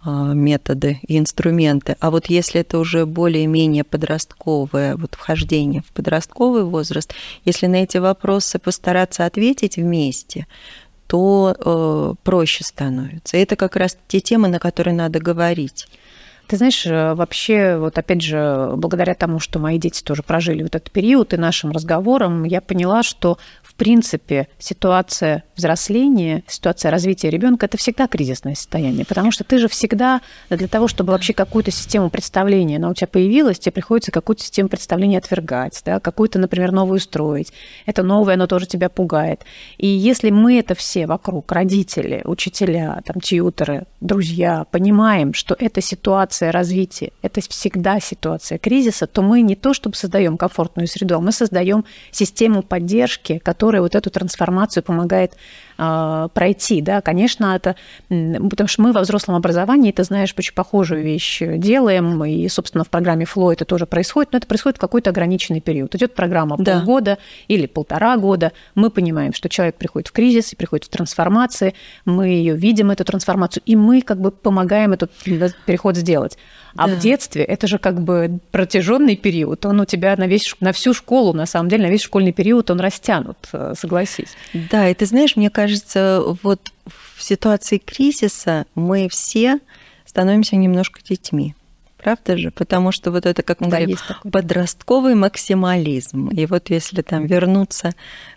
Методы 0.04 1.00
и 1.06 1.18
инструменты, 1.18 1.96
а 2.00 2.10
вот 2.10 2.26
если 2.26 2.60
это 2.60 2.78
уже 2.78 3.04
более-менее 3.04 3.84
подростковое 3.84 4.96
вот 4.96 5.14
вхождение 5.14 5.82
в 5.82 5.92
подростковый 5.92 6.64
возраст, 6.64 7.12
если 7.44 7.66
на 7.66 7.82
эти 7.82 7.98
вопросы 7.98 8.58
постараться 8.58 9.26
ответить 9.26 9.76
вместе, 9.76 10.46
то 11.08 11.56
э, 11.58 12.14
проще 12.22 12.64
становится. 12.64 13.36
Это 13.38 13.56
как 13.56 13.76
раз 13.76 13.96
те 14.08 14.20
темы, 14.20 14.48
на 14.48 14.58
которые 14.58 14.94
надо 14.94 15.18
говорить. 15.20 15.88
Ты 16.48 16.56
знаешь, 16.56 16.86
э, 16.86 17.12
вообще, 17.12 17.76
вот 17.76 17.98
опять 17.98 18.22
же, 18.22 18.72
благодаря 18.74 19.14
тому, 19.14 19.38
что 19.38 19.58
мои 19.58 19.78
дети 19.78 20.02
тоже 20.02 20.22
прожили 20.22 20.62
вот 20.62 20.74
этот 20.74 20.90
период 20.90 21.34
и 21.34 21.36
нашим 21.36 21.72
разговорам, 21.72 22.44
я 22.44 22.62
поняла, 22.62 23.02
что 23.02 23.36
в 23.62 23.74
принципе 23.74 24.48
ситуация 24.58 25.44
взросления, 25.54 26.42
ситуация 26.46 26.90
развития 26.90 27.28
ребенка 27.28 27.66
это 27.66 27.76
всегда 27.76 28.06
кризисное 28.08 28.54
состояние, 28.54 29.04
потому 29.04 29.30
что 29.30 29.44
ты 29.44 29.58
же 29.58 29.68
всегда 29.68 30.22
для 30.48 30.68
того, 30.68 30.88
чтобы 30.88 31.12
вообще 31.12 31.34
какую-то 31.34 31.70
систему 31.70 32.08
представления, 32.08 32.78
она 32.78 32.88
у 32.88 32.94
тебя 32.94 33.08
появилась, 33.08 33.58
тебе 33.58 33.72
приходится 33.72 34.10
какую-то 34.10 34.42
систему 34.42 34.70
представления 34.70 35.18
отвергать, 35.18 35.82
да, 35.84 36.00
какую-то, 36.00 36.38
например, 36.38 36.72
новую 36.72 36.98
строить. 36.98 37.52
Это 37.84 38.02
новое, 38.02 38.34
оно 38.34 38.46
тоже 38.46 38.66
тебя 38.66 38.88
пугает. 38.88 39.42
И 39.76 39.86
если 39.86 40.30
мы 40.30 40.58
это 40.58 40.74
все 40.74 41.06
вокруг, 41.06 41.52
родители, 41.52 42.22
учителя, 42.24 43.02
там, 43.04 43.20
тьютеры, 43.20 43.84
друзья, 44.00 44.64
понимаем, 44.70 45.34
что 45.34 45.54
эта 45.58 45.82
ситуация 45.82 46.37
ситуация 46.38 46.52
развития, 46.52 47.12
это 47.22 47.40
всегда 47.40 48.00
ситуация 48.00 48.58
кризиса, 48.58 49.06
то 49.06 49.22
мы 49.22 49.42
не 49.42 49.56
то 49.56 49.74
чтобы 49.74 49.96
создаем 49.96 50.36
комфортную 50.36 50.86
среду, 50.86 51.16
а 51.16 51.20
мы 51.20 51.32
создаем 51.32 51.84
систему 52.12 52.62
поддержки, 52.62 53.38
которая 53.38 53.82
вот 53.82 53.94
эту 53.94 54.10
трансформацию 54.10 54.82
помогает 54.82 55.32
пройти. 55.78 56.82
Да? 56.82 57.00
Конечно, 57.00 57.54
это... 57.54 57.76
Потому 58.08 58.66
что 58.66 58.82
мы 58.82 58.92
во 58.92 59.00
взрослом 59.00 59.36
образовании, 59.36 59.92
ты 59.92 60.02
знаешь, 60.02 60.34
очень 60.36 60.54
похожую 60.54 61.02
вещь 61.02 61.40
делаем, 61.40 62.24
и, 62.24 62.48
собственно, 62.48 62.82
в 62.84 62.90
программе 62.90 63.24
Flow 63.24 63.52
это 63.52 63.64
тоже 63.64 63.86
происходит, 63.86 64.32
но 64.32 64.38
это 64.38 64.46
происходит 64.46 64.78
в 64.78 64.80
какой-то 64.80 65.10
ограниченный 65.10 65.60
период. 65.60 65.94
Идет 65.94 66.14
программа 66.14 66.56
да. 66.58 66.78
полгода 66.78 67.18
или 67.46 67.66
полтора 67.66 68.16
года, 68.16 68.52
мы 68.74 68.90
понимаем, 68.90 69.32
что 69.32 69.48
человек 69.48 69.76
приходит 69.76 70.08
в 70.08 70.12
кризис 70.12 70.52
и 70.52 70.56
приходит 70.56 70.86
в 70.86 70.88
трансформации, 70.88 71.74
мы 72.04 72.28
ее 72.28 72.56
видим, 72.56 72.90
эту 72.90 73.04
трансформацию, 73.04 73.62
и 73.64 73.76
мы 73.76 74.02
как 74.02 74.20
бы 74.20 74.32
помогаем 74.32 74.92
этот 74.92 75.12
переход 75.66 75.96
сделать. 75.96 76.38
А 76.76 76.86
да. 76.86 76.94
в 76.94 76.98
детстве 76.98 77.42
это 77.44 77.66
же 77.66 77.78
как 77.78 78.00
бы 78.00 78.38
протяженный 78.50 79.16
период, 79.16 79.64
он 79.66 79.80
у 79.80 79.84
тебя 79.84 80.16
на, 80.16 80.26
весь, 80.26 80.54
на 80.60 80.72
всю 80.72 80.94
школу, 80.94 81.32
на 81.32 81.46
самом 81.46 81.68
деле, 81.68 81.86
на 81.86 81.90
весь 81.90 82.02
школьный 82.02 82.32
период 82.32 82.70
он 82.70 82.80
растянут, 82.80 83.38
э, 83.52 83.74
согласись. 83.76 84.36
Да, 84.52 84.88
и 84.88 84.94
ты 84.94 85.06
знаешь, 85.06 85.36
мне 85.36 85.50
кажется, 85.50 86.22
вот 86.42 86.60
в 86.86 87.22
ситуации 87.22 87.78
кризиса 87.78 88.66
мы 88.74 89.08
все 89.08 89.58
становимся 90.04 90.56
немножко 90.56 91.00
детьми. 91.02 91.54
Правда 91.98 92.36
же? 92.38 92.52
Потому 92.52 92.92
что 92.92 93.10
вот 93.10 93.26
это, 93.26 93.42
как 93.42 93.60
мы 93.60 93.66
да, 93.68 93.78
говорим, 93.78 93.98
подростковый 94.30 95.16
максимализм. 95.16 96.28
И 96.28 96.46
вот 96.46 96.70
если 96.70 97.02
там 97.02 97.26
вернуться 97.26 97.92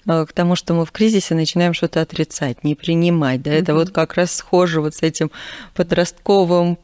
э, 0.08 0.26
к 0.26 0.34
тому, 0.34 0.56
что 0.56 0.74
мы 0.74 0.84
в 0.84 0.92
кризисе 0.92 1.36
начинаем 1.36 1.76
что-то 1.76 2.02
отрицать, 2.02 2.64
не 2.64 2.74
принимать, 2.74 3.44
да, 3.44 3.52
это 3.52 3.76
вот 3.76 3.92
как 3.92 4.16
раз 4.16 4.36
схоже 4.36 4.82
вот 4.82 4.96
с 4.96 5.04
этим 5.04 5.30
подростковым 5.76 6.80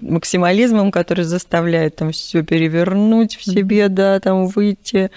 максимализмом, 0.00 0.90
который 0.90 1.24
заставляет 1.24 1.96
там 1.96 2.12
все 2.12 2.42
перевернуть 2.42 3.36
в 3.36 3.44
себе, 3.44 3.88
да, 3.88 4.18
там 4.20 4.46
выйти 4.48 5.10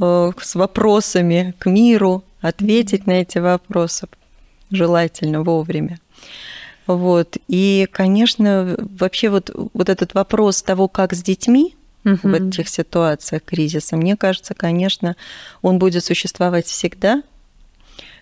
э, 0.00 0.32
с 0.40 0.54
вопросами 0.54 1.54
к 1.58 1.66
миру, 1.66 2.24
ответить 2.40 3.06
на 3.06 3.12
эти 3.12 3.38
вопросы, 3.38 4.06
желательно 4.70 5.42
вовремя. 5.42 5.98
Вот. 6.86 7.36
И, 7.48 7.88
конечно, 7.90 8.76
вообще 8.78 9.28
вот, 9.28 9.50
вот 9.74 9.88
этот 9.88 10.14
вопрос 10.14 10.62
того, 10.62 10.88
как 10.88 11.12
с 11.12 11.22
детьми 11.22 11.74
угу. 12.04 12.18
в 12.22 12.34
этих 12.34 12.68
ситуациях 12.68 13.42
кризиса, 13.44 13.96
мне 13.96 14.16
кажется, 14.16 14.54
конечно, 14.54 15.16
он 15.62 15.78
будет 15.78 16.04
существовать 16.04 16.66
всегда, 16.66 17.22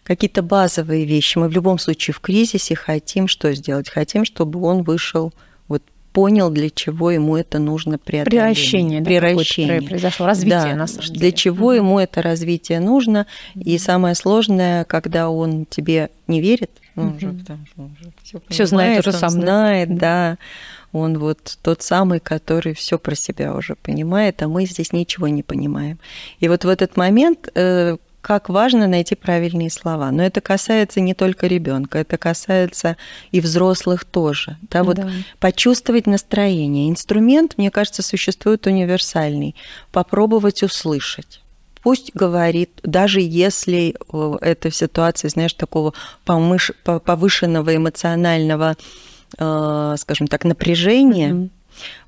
какие-то 0.03 0.43
базовые 0.43 1.05
вещи. 1.05 1.37
Мы 1.37 1.49
в 1.49 1.53
любом 1.53 1.79
случае 1.79 2.15
в 2.15 2.21
кризисе 2.21 2.75
хотим 2.75 3.29
что 3.29 3.53
сделать? 3.53 3.91
Хотим, 3.91 4.25
чтобы 4.25 4.61
он 4.63 4.83
вышел 4.83 5.33
понял, 6.12 6.50
для 6.50 6.71
чего 6.71 7.11
ему 7.11 7.37
это 7.37 7.59
нужно 7.59 7.99
преодоление. 7.99 8.55
Приращение, 8.55 9.00
да, 9.00 9.07
Приращение. 9.07 9.83
произошло, 9.83 10.27
развитие 10.27 10.73
да, 10.73 10.75
на 10.75 10.87
самом 10.87 11.07
деле. 11.07 11.19
Для 11.21 11.33
чего 11.33 11.73
ему 11.73 11.99
это 11.99 12.23
развитие 12.23 12.81
нужно. 12.81 13.27
И 13.55 13.79
самое 13.79 14.15
сложное, 14.15 14.85
когда 14.85 15.31
он 15.31 15.67
тебе 15.67 16.11
не 16.27 16.41
верит, 16.41 16.71
ну, 16.95 17.15
уже, 17.17 17.29
потому 17.29 17.67
что 17.67 17.83
он 17.83 17.97
уже 18.00 18.11
все, 18.23 18.41
все 18.49 18.67
знает, 18.67 19.07
уже 19.07 19.17
сам 19.17 19.31
знает, 19.31 19.88
да. 19.91 19.97
да. 19.97 20.38
Он 20.93 21.19
вот 21.19 21.59
тот 21.62 21.83
самый, 21.83 22.19
который 22.19 22.75
все 22.75 22.99
про 22.99 23.15
себя 23.15 23.55
уже 23.55 23.75
понимает, 23.77 24.43
а 24.43 24.49
мы 24.49 24.65
здесь 24.67 24.93
ничего 24.93 25.29
не 25.29 25.43
понимаем. 25.43 25.99
И 26.41 26.49
вот 26.49 26.65
в 26.65 26.69
этот 26.69 26.97
момент 26.97 27.49
э, 27.55 27.99
как 28.29 28.51
важно 28.51 28.87
найти 28.87 29.15
правильные 29.15 29.71
слова. 29.71 30.11
Но 30.11 30.23
это 30.23 30.43
касается 30.43 31.01
не 31.01 31.15
только 31.15 31.47
ребенка, 31.47 31.97
это 32.01 32.19
касается 32.19 32.99
и 33.33 33.41
взрослых 33.41 34.05
тоже. 34.05 34.59
Да, 34.71 34.85
вот 34.85 34.97
да. 34.97 35.09
почувствовать 35.41 36.07
настроение. 36.07 36.91
Инструмент, 36.91 37.55
мне 37.57 37.71
кажется, 37.71 38.03
существует 38.03 38.67
универсальный. 38.67 39.57
Попробовать 39.93 40.63
услышать. 40.63 41.41
Пусть 41.83 42.15
говорит, 42.15 42.69
даже 42.83 43.23
если 43.23 43.95
э, 44.13 44.37
это 44.43 44.69
в 44.69 44.77
ситуации, 44.77 45.29
знаешь, 45.29 45.55
такого 45.55 45.95
повышенного 46.27 47.75
эмоционального, 47.75 48.77
э, 49.39 49.95
скажем 49.97 50.27
так, 50.27 50.45
напряжения, 50.45 51.31
mm-hmm 51.31 51.51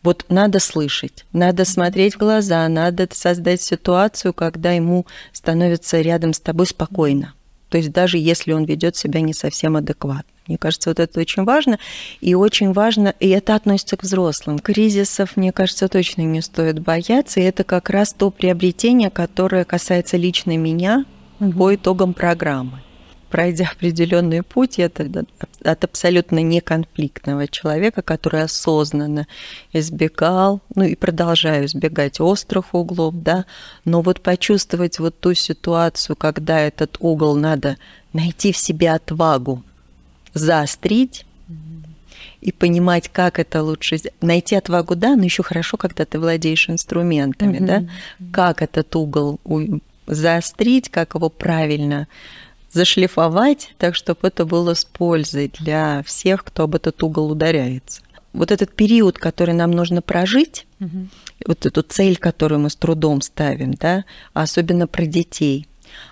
вот 0.03 0.25
надо 0.29 0.61
слышать, 0.61 1.25
надо 1.33 1.65
смотреть 1.65 2.15
в 2.15 2.19
глаза, 2.19 2.67
надо 2.69 3.09
создать 3.13 3.61
ситуацию, 3.61 4.33
когда 4.33 4.73
ему 4.73 5.07
становится 5.33 6.01
рядом 6.01 6.33
с 6.33 6.41
тобой 6.41 6.67
спокойно. 6.67 7.35
То 7.69 7.79
есть 7.79 7.93
даже 7.93 8.19
если 8.19 8.53
он 8.53 8.65
ведет 8.65 8.97
себя 8.97 9.21
не 9.21 9.33
совсем 9.33 9.77
адекватно. 9.77 10.25
Мне 10.49 10.59
кажется, 10.59 10.91
вот 10.91 10.99
это 10.99 11.21
очень 11.21 11.45
важно. 11.45 11.79
И 12.21 12.35
очень 12.35 12.73
важно, 12.73 13.15
и 13.21 13.29
это 13.29 13.55
относится 13.55 13.97
к 13.97 14.03
взрослым. 14.03 14.59
Кризисов, 14.59 15.37
мне 15.37 15.53
кажется, 15.53 15.87
точно 15.87 16.23
не 16.23 16.43
стоит 16.43 16.81
бояться. 16.81 17.39
И 17.39 17.45
это 17.45 17.63
как 17.63 17.89
раз 17.89 18.13
то 18.13 18.31
приобретение, 18.31 19.11
которое 19.11 19.65
касается 19.65 20.17
лично 20.17 20.57
меня 20.57 21.05
по 21.39 21.73
итогам 21.73 22.15
программы 22.15 22.81
пройдя 23.31 23.71
определенный 23.73 24.43
путь, 24.43 24.79
это 24.79 25.25
от 25.65 25.85
абсолютно 25.85 26.41
неконфликтного 26.43 27.49
человека, 27.49 28.03
который 28.03 28.43
осознанно 28.43 29.27
избегал, 29.73 30.61
ну 30.75 30.85
и 30.85 30.95
продолжаю 30.95 31.67
избегать 31.67 32.21
острых 32.21 32.75
углов, 32.75 33.15
да, 33.15 33.47
но 33.85 34.03
вот 34.03 34.21
почувствовать 34.21 34.99
вот 34.99 35.19
ту 35.19 35.35
ситуацию, 35.35 36.17
когда 36.17 36.61
этот 36.61 36.97
угол 37.01 37.37
надо 37.37 37.77
найти 38.13 38.53
в 38.53 38.57
себе 38.57 38.91
отвагу, 38.91 39.63
заострить, 40.35 41.25
и 42.41 42.53
понимать, 42.53 43.11
как 43.11 43.39
это 43.39 43.63
лучше 43.63 43.99
найти 44.23 44.57
отвагу, 44.57 44.97
да, 44.97 45.15
но 45.15 45.25
еще 45.25 45.43
хорошо, 45.43 45.77
когда 45.77 46.07
ты 46.07 46.19
владеешь 46.19 46.71
инструментами, 46.71 47.59
mm-hmm. 47.59 47.67
да, 47.67 47.85
как 48.33 48.63
этот 48.63 48.97
угол 48.97 49.39
заострить, 50.07 50.89
как 50.89 51.15
его 51.15 51.29
правильно 51.29 52.09
зашлифовать 52.73 53.75
так, 53.79 53.95
чтобы 53.95 54.29
это 54.29 54.45
было 54.45 54.75
с 54.75 54.85
пользой 54.85 55.53
для 55.59 56.03
всех, 56.05 56.45
кто 56.45 56.65
об 56.65 56.75
этот 56.75 57.03
угол 57.03 57.31
ударяется. 57.31 58.03
Вот 58.33 58.53
этот 58.53 58.75
период, 58.75 59.19
который 59.19 59.55
нам 59.55 59.73
нужно 59.73 60.03
прожить, 60.03 60.67
угу. 60.79 61.09
вот 61.47 61.67
эту 61.67 61.83
цель, 61.83 62.17
которую 62.17 62.61
мы 62.61 62.71
с 62.71 62.77
трудом 62.77 63.23
ставим, 63.23 63.75
да, 63.75 64.05
особенно 64.35 64.87
про 64.87 65.07
детей, 65.07 65.67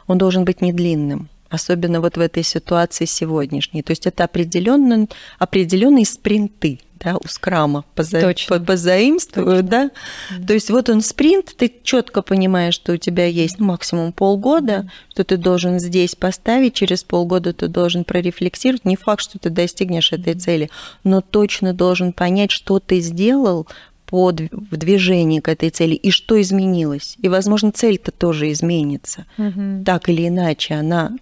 он 0.09 0.19
должен 0.19 0.45
быть 0.45 0.61
не 0.61 0.73
длинным 0.73 1.29
особенно 1.51 2.01
вот 2.01 2.17
в 2.17 2.21
этой 2.21 2.43
ситуации 2.43 3.05
сегодняшней. 3.05 3.83
То 3.83 3.93
есть 3.93 4.07
это 4.07 4.25
определенные, 4.25 5.09
определенные 5.39 6.05
спринты, 6.05 6.81
да, 7.01 7.17
у 7.17 7.29
скрама 7.29 7.85
поза... 7.95 8.35
по 8.49 8.59
позаимствую, 8.59 9.63
да? 9.63 9.91
да. 10.31 10.47
То 10.47 10.55
есть 10.55 10.71
вот 10.71 10.89
он 10.89 11.01
спринт, 11.01 11.55
ты 11.57 11.73
четко 11.83 12.23
понимаешь, 12.23 12.75
что 12.75 12.93
у 12.93 12.97
тебя 12.97 13.27
есть 13.27 13.59
максимум 13.59 14.13
полгода, 14.13 14.91
что 15.11 15.25
ты 15.25 15.37
должен 15.37 15.79
здесь 15.79 16.15
поставить, 16.15 16.75
через 16.75 17.05
полгода 17.05 17.53
ты 17.53 17.69
должен 17.69 18.05
прорефлексировать. 18.05 18.85
Не 18.85 18.97
факт, 18.97 19.23
что 19.23 19.39
ты 19.39 19.51
достигнешь 19.51 20.13
этой 20.13 20.35
цели, 20.35 20.71
но 21.05 21.21
точно 21.21 21.73
должен 21.73 22.13
понять, 22.13 22.51
что 22.51 22.81
ты 22.81 23.01
сделал 23.01 23.67
по 24.07 24.31
в 24.31 24.77
движении 24.77 25.41
к 25.41 25.49
этой 25.49 25.69
цели 25.69 25.95
и 25.95 26.11
что 26.11 26.41
изменилось. 26.41 27.17
И, 27.21 27.29
возможно, 27.29 27.73
цель-то 27.73 28.11
тоже 28.11 28.51
изменится. 28.53 29.27
Угу. 29.37 29.85
Так 29.85 30.09
или 30.09 30.29
иначе, 30.29 30.75
она 30.75 31.13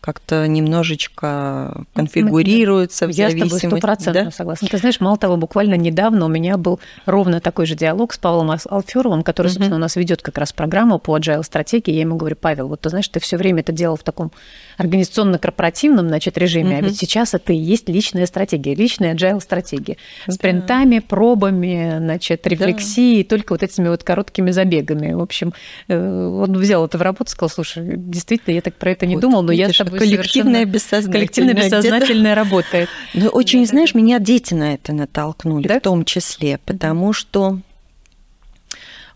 как-то 0.00 0.46
немножечко 0.46 1.84
конфигурируется 1.94 3.06
в 3.06 3.10
Я 3.10 3.28
зависимости. 3.28 3.54
Я 3.54 3.58
с 3.58 3.62
тобой 3.62 3.78
стопроцентно 3.78 4.24
да? 4.24 4.30
согласна. 4.30 4.68
Ты 4.68 4.78
знаешь, 4.78 5.00
мало 5.00 5.16
того, 5.16 5.36
буквально 5.36 5.74
недавно 5.74 6.26
у 6.26 6.28
меня 6.28 6.56
был 6.56 6.80
ровно 7.06 7.40
такой 7.40 7.66
же 7.66 7.74
диалог 7.74 8.12
с 8.12 8.18
Павлом 8.18 8.50
Алферовым, 8.50 9.22
который, 9.22 9.48
uh-huh. 9.48 9.50
собственно, 9.50 9.76
у 9.76 9.80
нас 9.80 9.96
ведет 9.96 10.22
как 10.22 10.38
раз 10.38 10.52
программу 10.52 10.98
по 10.98 11.16
agile 11.16 11.42
стратегии. 11.42 11.92
Я 11.92 12.00
ему 12.00 12.16
говорю, 12.16 12.36
Павел, 12.36 12.68
вот 12.68 12.80
ты 12.80 12.88
знаешь, 12.88 13.08
ты 13.08 13.20
все 13.20 13.36
время 13.36 13.60
это 13.60 13.72
делал 13.72 13.96
в 13.96 14.02
таком 14.02 14.32
организационно-корпоративном 14.78 16.08
значит, 16.08 16.38
режиме, 16.38 16.76
uh-huh. 16.76 16.78
а 16.78 16.82
ведь 16.82 16.98
сейчас 16.98 17.34
это 17.34 17.52
и 17.52 17.56
есть 17.56 17.88
личная 17.88 18.26
стратегия, 18.26 18.74
личная 18.74 19.14
agile 19.14 19.40
стратегия. 19.40 19.96
С 20.26 20.38
принтами, 20.38 20.98
пробами, 20.98 21.96
значит, 21.98 22.46
рефлексией, 22.46 23.22
да. 23.22 23.28
только 23.30 23.52
вот 23.52 23.62
этими 23.62 23.88
вот 23.88 24.02
короткими 24.02 24.50
забегами. 24.50 25.12
В 25.12 25.20
общем, 25.20 25.52
э, 25.88 26.26
он 26.26 26.52
взял 26.56 26.84
это 26.84 26.98
в 26.98 27.02
работу, 27.02 27.30
сказал, 27.30 27.50
слушай, 27.50 27.96
действительно, 27.96 28.54
я 28.54 28.60
так 28.60 28.74
про 28.74 28.90
это 28.90 29.06
не 29.06 29.14
вот, 29.14 29.20
думал, 29.20 29.42
но 29.42 29.51
видишь, 29.52 29.78
я 29.78 29.84
с 29.84 29.86
тобой 29.86 29.98
коллективное 29.98 30.64
бессознательное. 30.64 31.12
Коллективное 31.12 31.54
бессознательное 31.54 32.34
работает. 32.34 32.88
Ну, 33.14 33.28
очень, 33.28 33.66
знаешь, 33.66 33.94
меня 33.94 34.18
дети 34.18 34.54
на 34.54 34.74
это 34.74 34.92
натолкнули, 34.92 35.68
в 35.68 35.80
том 35.80 36.04
числе, 36.04 36.58
потому 36.64 37.12
что 37.12 37.58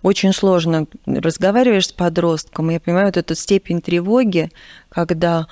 очень 0.03 0.33
сложно 0.33 0.87
разговариваешь 1.05 1.89
с 1.89 1.93
подростком, 1.93 2.71
я 2.71 2.79
понимаю 2.79 3.07
вот 3.07 3.17
эту 3.17 3.35
степень 3.35 3.81
тревоги, 3.81 4.51
когда 4.89 5.49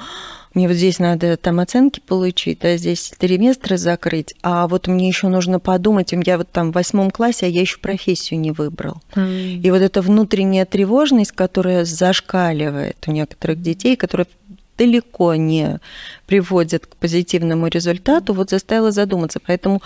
мне 0.54 0.68
вот 0.68 0.76
здесь 0.76 1.00
надо 1.00 1.36
там 1.36 1.58
оценки 1.58 1.98
получить, 1.98 2.64
а 2.64 2.76
здесь 2.76 3.12
триместры 3.18 3.76
закрыть, 3.76 4.34
а 4.42 4.68
вот 4.68 4.86
мне 4.86 5.08
еще 5.08 5.26
нужно 5.26 5.58
подумать, 5.58 6.12
я 6.12 6.38
вот 6.38 6.50
там 6.50 6.70
в 6.70 6.74
восьмом 6.74 7.10
классе, 7.10 7.46
а 7.46 7.48
я 7.48 7.62
еще 7.62 7.78
профессию 7.78 8.38
не 8.38 8.52
выбрал. 8.52 9.02
Mm. 9.16 9.60
И 9.62 9.70
вот 9.72 9.82
эта 9.82 10.00
внутренняя 10.00 10.64
тревожность, 10.64 11.32
которая 11.32 11.84
зашкаливает 11.84 12.96
у 13.08 13.10
некоторых 13.10 13.60
детей, 13.60 13.96
которая 13.96 14.28
далеко 14.76 15.34
не 15.34 15.80
приводит 16.26 16.86
к 16.86 16.96
позитивному 16.96 17.68
результату, 17.68 18.34
вот 18.34 18.50
заставила 18.50 18.92
задуматься. 18.92 19.40
Поэтому 19.44 19.82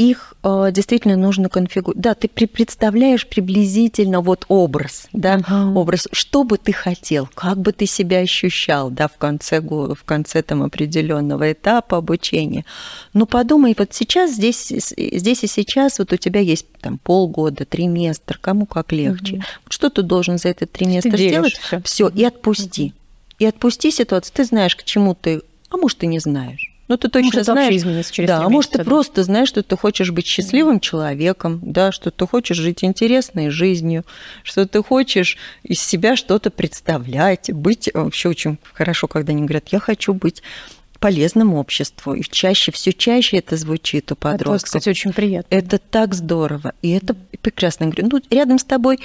их 0.00 0.34
э, 0.42 0.70
действительно 0.72 1.16
нужно 1.16 1.50
конфигурировать. 1.50 2.00
Да, 2.00 2.14
ты 2.14 2.28
представляешь 2.28 3.26
приблизительно 3.26 4.22
вот 4.22 4.46
образ, 4.48 5.08
да, 5.12 5.36
uh-huh. 5.36 5.74
образ, 5.74 6.08
что 6.10 6.44
бы 6.44 6.56
ты 6.56 6.72
хотел, 6.72 7.28
как 7.34 7.58
бы 7.58 7.72
ты 7.72 7.84
себя 7.84 8.20
ощущал, 8.20 8.90
да, 8.90 9.08
в 9.08 9.18
конце 9.18 9.60
в 9.60 10.04
конце 10.06 10.42
там 10.42 10.62
определенного 10.62 11.52
этапа 11.52 11.98
обучения. 11.98 12.64
Но 13.12 13.26
подумай, 13.26 13.74
вот 13.76 13.92
сейчас 13.92 14.32
здесь 14.32 14.68
здесь 14.68 15.44
и 15.44 15.46
сейчас 15.46 15.98
вот 15.98 16.14
у 16.14 16.16
тебя 16.16 16.40
есть 16.40 16.66
там 16.80 16.96
полгода, 16.96 17.66
триместр, 17.66 18.38
кому 18.40 18.64
как 18.64 18.92
легче. 18.92 19.36
Uh-huh. 19.36 19.44
Что 19.68 19.90
ты 19.90 20.02
должен 20.02 20.38
за 20.38 20.48
этот 20.48 20.72
триместр 20.72 21.18
сделать? 21.18 21.60
Все 21.84 22.08
и 22.08 22.24
отпусти. 22.24 22.94
И 23.40 23.46
отпусти 23.46 23.90
ситуацию. 23.90 24.32
Ты 24.36 24.44
знаешь, 24.44 24.76
к 24.76 24.84
чему 24.84 25.16
ты, 25.16 25.42
а 25.70 25.76
может, 25.76 25.98
ты 25.98 26.06
не 26.06 26.20
знаешь. 26.20 26.70
Ну, 26.88 26.96
ты 26.96 27.08
точно 27.08 27.26
может, 27.26 27.44
знаешь. 27.44 27.74
измениться 27.74 28.12
через 28.12 28.28
Да, 28.28 28.44
а 28.44 28.48
может, 28.48 28.72
ты 28.72 28.78
да. 28.78 28.84
просто 28.84 29.22
знаешь, 29.22 29.48
что 29.48 29.62
ты 29.62 29.76
хочешь 29.76 30.10
быть 30.10 30.26
счастливым 30.26 30.76
mm 30.76 30.80
человеком, 30.80 31.60
да, 31.62 31.90
что 31.92 32.10
ты 32.10 32.26
хочешь 32.26 32.56
жить 32.56 32.84
интересной 32.84 33.48
жизнью, 33.48 34.04
что 34.42 34.66
ты 34.66 34.82
хочешь 34.82 35.38
из 35.62 35.80
себя 35.80 36.16
что-то 36.16 36.50
представлять, 36.50 37.52
быть 37.52 37.88
вообще 37.94 38.28
очень 38.28 38.58
хорошо, 38.72 39.06
когда 39.06 39.32
они 39.32 39.42
говорят, 39.42 39.68
я 39.68 39.78
хочу 39.78 40.12
быть 40.12 40.42
полезным 40.98 41.54
обществу. 41.54 42.14
И 42.14 42.22
чаще, 42.22 42.72
все 42.72 42.92
чаще 42.92 43.38
это 43.38 43.56
звучит 43.56 44.12
у 44.12 44.16
подростков. 44.16 44.70
Это, 44.70 44.78
кстати, 44.78 44.88
очень 44.90 45.12
приятно. 45.12 45.54
Это 45.54 45.78
так 45.78 46.14
здорово. 46.14 46.74
И 46.82 46.90
это 46.90 47.14
прекрасно. 47.40 47.84
Я 47.84 47.90
говорю, 47.90 48.08
ну, 48.12 48.36
рядом 48.36 48.58
с 48.58 48.64
тобой 48.64 48.98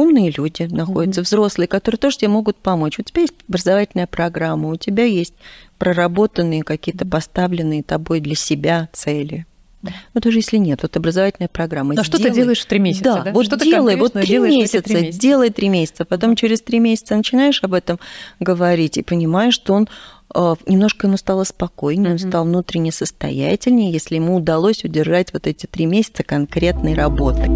умные 0.00 0.32
люди 0.36 0.62
находятся, 0.70 1.20
mm-hmm. 1.20 1.24
взрослые, 1.24 1.68
которые 1.68 1.98
тоже 1.98 2.18
тебе 2.18 2.28
могут 2.28 2.56
помочь. 2.56 2.98
У 2.98 3.02
тебя 3.02 3.22
есть 3.22 3.34
образовательная 3.48 4.06
программа, 4.06 4.68
у 4.68 4.76
тебя 4.76 5.04
есть 5.04 5.34
проработанные 5.78 6.62
какие-то 6.62 7.06
поставленные 7.06 7.82
тобой 7.82 8.20
для 8.20 8.34
себя 8.34 8.88
цели. 8.92 9.46
Ну, 9.82 10.20
даже 10.20 10.38
если 10.38 10.58
нет, 10.58 10.82
вот 10.82 10.96
образовательная 10.96 11.48
программа. 11.48 11.94
А 11.96 12.04
что 12.04 12.18
ты 12.18 12.30
делаешь 12.30 12.60
в 12.60 12.66
три 12.66 12.78
месяца? 12.78 13.04
Да, 13.04 13.22
да? 13.22 13.32
вот 13.32 13.46
что 13.46 13.56
делай, 13.56 13.96
вот 13.96 14.12
три 14.12 14.38
месяца, 14.38 14.92
месяца, 14.92 15.18
делай 15.18 15.50
три 15.50 15.68
месяца. 15.68 16.04
Потом 16.04 16.36
через 16.36 16.60
три 16.60 16.78
месяца 16.78 17.16
начинаешь 17.16 17.62
об 17.64 17.72
этом 17.72 17.98
говорить 18.40 18.98
и 18.98 19.02
понимаешь, 19.02 19.54
что 19.54 19.72
он 19.72 19.88
э, 20.34 20.54
немножко 20.66 21.06
ему 21.06 21.16
стало 21.16 21.44
спокойнее, 21.44 22.10
mm-hmm. 22.10 22.24
он 22.24 22.30
стал 22.30 22.44
внутренне 22.44 22.92
состоятельнее, 22.92 23.90
если 23.90 24.16
ему 24.16 24.36
удалось 24.36 24.84
удержать 24.84 25.32
вот 25.32 25.46
эти 25.46 25.66
три 25.66 25.86
месяца 25.86 26.24
конкретной 26.24 26.94
работы. 26.94 27.50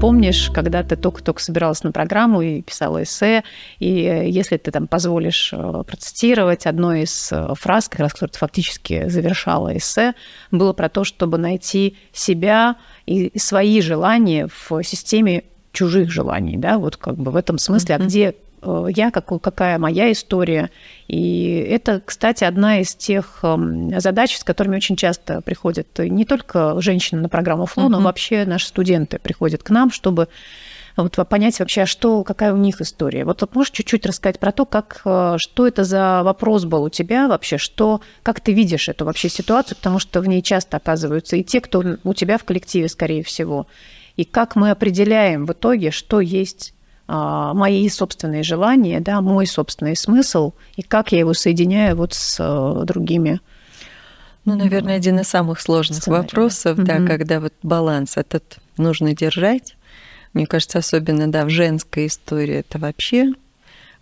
Помнишь, 0.00 0.50
когда 0.52 0.82
ты 0.82 0.94
только-только 0.94 1.40
собиралась 1.42 1.82
на 1.82 1.90
программу 1.90 2.42
и 2.42 2.60
писала 2.60 3.02
эссе, 3.02 3.44
и 3.78 4.02
э, 4.02 4.28
если 4.28 4.58
ты 4.58 4.70
там 4.70 4.86
позволишь 4.86 5.54
э, 5.54 5.82
процитировать, 5.86 6.66
одной 6.66 7.02
из 7.02 7.32
э, 7.32 7.54
фраз, 7.54 7.88
как 7.88 8.00
раз, 8.00 8.12
которую 8.12 8.32
ты 8.32 8.38
фактически 8.38 9.08
завершала 9.08 9.74
эссе, 9.74 10.14
было 10.50 10.74
про 10.74 10.90
то, 10.90 11.04
чтобы 11.04 11.38
найти 11.38 11.96
себя 12.12 12.76
и 13.06 13.32
свои 13.38 13.80
желания 13.80 14.48
в 14.68 14.82
системе 14.82 15.44
чужих 15.72 16.10
желаний, 16.10 16.58
да, 16.58 16.78
вот 16.78 16.98
как 16.98 17.16
бы 17.16 17.30
в 17.30 17.36
этом 17.36 17.56
смысле, 17.56 17.94
mm-hmm. 17.94 18.02
а 18.02 18.06
где 18.06 18.34
я, 18.62 19.10
как, 19.10 19.26
какая 19.40 19.78
моя 19.78 20.10
история. 20.12 20.70
И 21.08 21.66
это, 21.68 22.00
кстати, 22.04 22.44
одна 22.44 22.80
из 22.80 22.94
тех 22.94 23.40
эм, 23.42 23.98
задач, 24.00 24.36
с 24.36 24.44
которыми 24.44 24.76
очень 24.76 24.96
часто 24.96 25.40
приходят 25.40 25.86
не 25.98 26.24
только 26.24 26.80
женщины 26.80 27.20
на 27.20 27.28
программу 27.28 27.66
ФЛО, 27.66 27.84
uh-huh. 27.84 27.88
но 27.88 28.00
вообще 28.00 28.44
наши 28.44 28.66
студенты 28.66 29.18
приходят 29.18 29.62
к 29.62 29.70
нам, 29.70 29.90
чтобы 29.90 30.28
вот 30.96 31.16
понять 31.28 31.58
вообще, 31.60 31.82
а 31.82 31.86
что, 31.86 32.24
какая 32.24 32.52
у 32.54 32.56
них 32.56 32.80
история. 32.80 33.24
Вот 33.24 33.42
можешь 33.54 33.70
чуть-чуть 33.70 34.06
рассказать 34.06 34.40
про 34.40 34.52
то, 34.52 34.64
как, 34.64 35.02
э, 35.04 35.34
что 35.38 35.66
это 35.66 35.84
за 35.84 36.22
вопрос 36.22 36.64
был 36.64 36.84
у 36.84 36.90
тебя 36.90 37.28
вообще, 37.28 37.58
что, 37.58 38.00
как 38.22 38.40
ты 38.40 38.52
видишь 38.52 38.88
эту 38.88 39.04
вообще 39.04 39.28
ситуацию, 39.28 39.76
потому 39.76 39.98
что 39.98 40.20
в 40.20 40.28
ней 40.28 40.42
часто 40.42 40.78
оказываются 40.78 41.36
и 41.36 41.44
те, 41.44 41.60
кто 41.60 41.84
у 42.02 42.14
тебя 42.14 42.38
в 42.38 42.44
коллективе, 42.44 42.88
скорее 42.88 43.22
всего, 43.22 43.66
и 44.16 44.24
как 44.24 44.56
мы 44.56 44.70
определяем 44.70 45.44
в 45.44 45.52
итоге, 45.52 45.90
что 45.90 46.20
есть 46.20 46.72
мои 47.08 47.88
собственные 47.88 48.42
желания, 48.42 49.00
да, 49.00 49.20
мой 49.20 49.46
собственный 49.46 49.96
смысл, 49.96 50.52
и 50.76 50.82
как 50.82 51.12
я 51.12 51.20
его 51.20 51.34
соединяю 51.34 51.96
вот 51.96 52.14
с 52.14 52.38
э, 52.40 52.84
другими. 52.84 53.40
Ну, 54.44 54.56
наверное, 54.56 54.96
один 54.96 55.18
из 55.20 55.28
самых 55.28 55.60
сложных 55.60 55.98
сценарий. 55.98 56.22
вопросов, 56.22 56.76
да, 56.78 56.96
mm-hmm. 56.96 57.06
когда 57.06 57.40
вот 57.40 57.52
баланс 57.62 58.16
этот 58.16 58.58
нужно 58.76 59.14
держать. 59.14 59.76
Мне 60.32 60.46
кажется, 60.46 60.78
особенно, 60.78 61.30
да, 61.30 61.44
в 61.44 61.50
женской 61.50 62.06
истории 62.06 62.56
это 62.56 62.78
вообще 62.78 63.32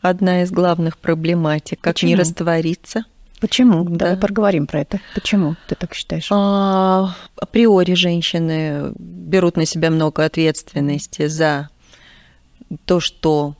одна 0.02 0.42
из 0.42 0.50
главных 0.50 0.98
проблематик, 0.98 1.80
как 1.80 1.94
Почему? 1.94 2.10
не 2.10 2.16
раствориться. 2.16 3.04
Почему? 3.40 3.84
Да. 3.84 4.06
Давай 4.06 4.16
поговорим 4.16 4.66
про 4.66 4.80
это. 4.80 5.00
Почему 5.14 5.56
ты 5.66 5.74
так 5.74 5.94
считаешь? 5.94 6.28
А, 6.30 7.14
априори 7.36 7.94
женщины 7.94 8.92
берут 8.98 9.56
на 9.56 9.66
себя 9.66 9.90
много 9.90 10.24
ответственности 10.24 11.26
за 11.26 11.68
то, 12.84 13.00
что 13.00 13.54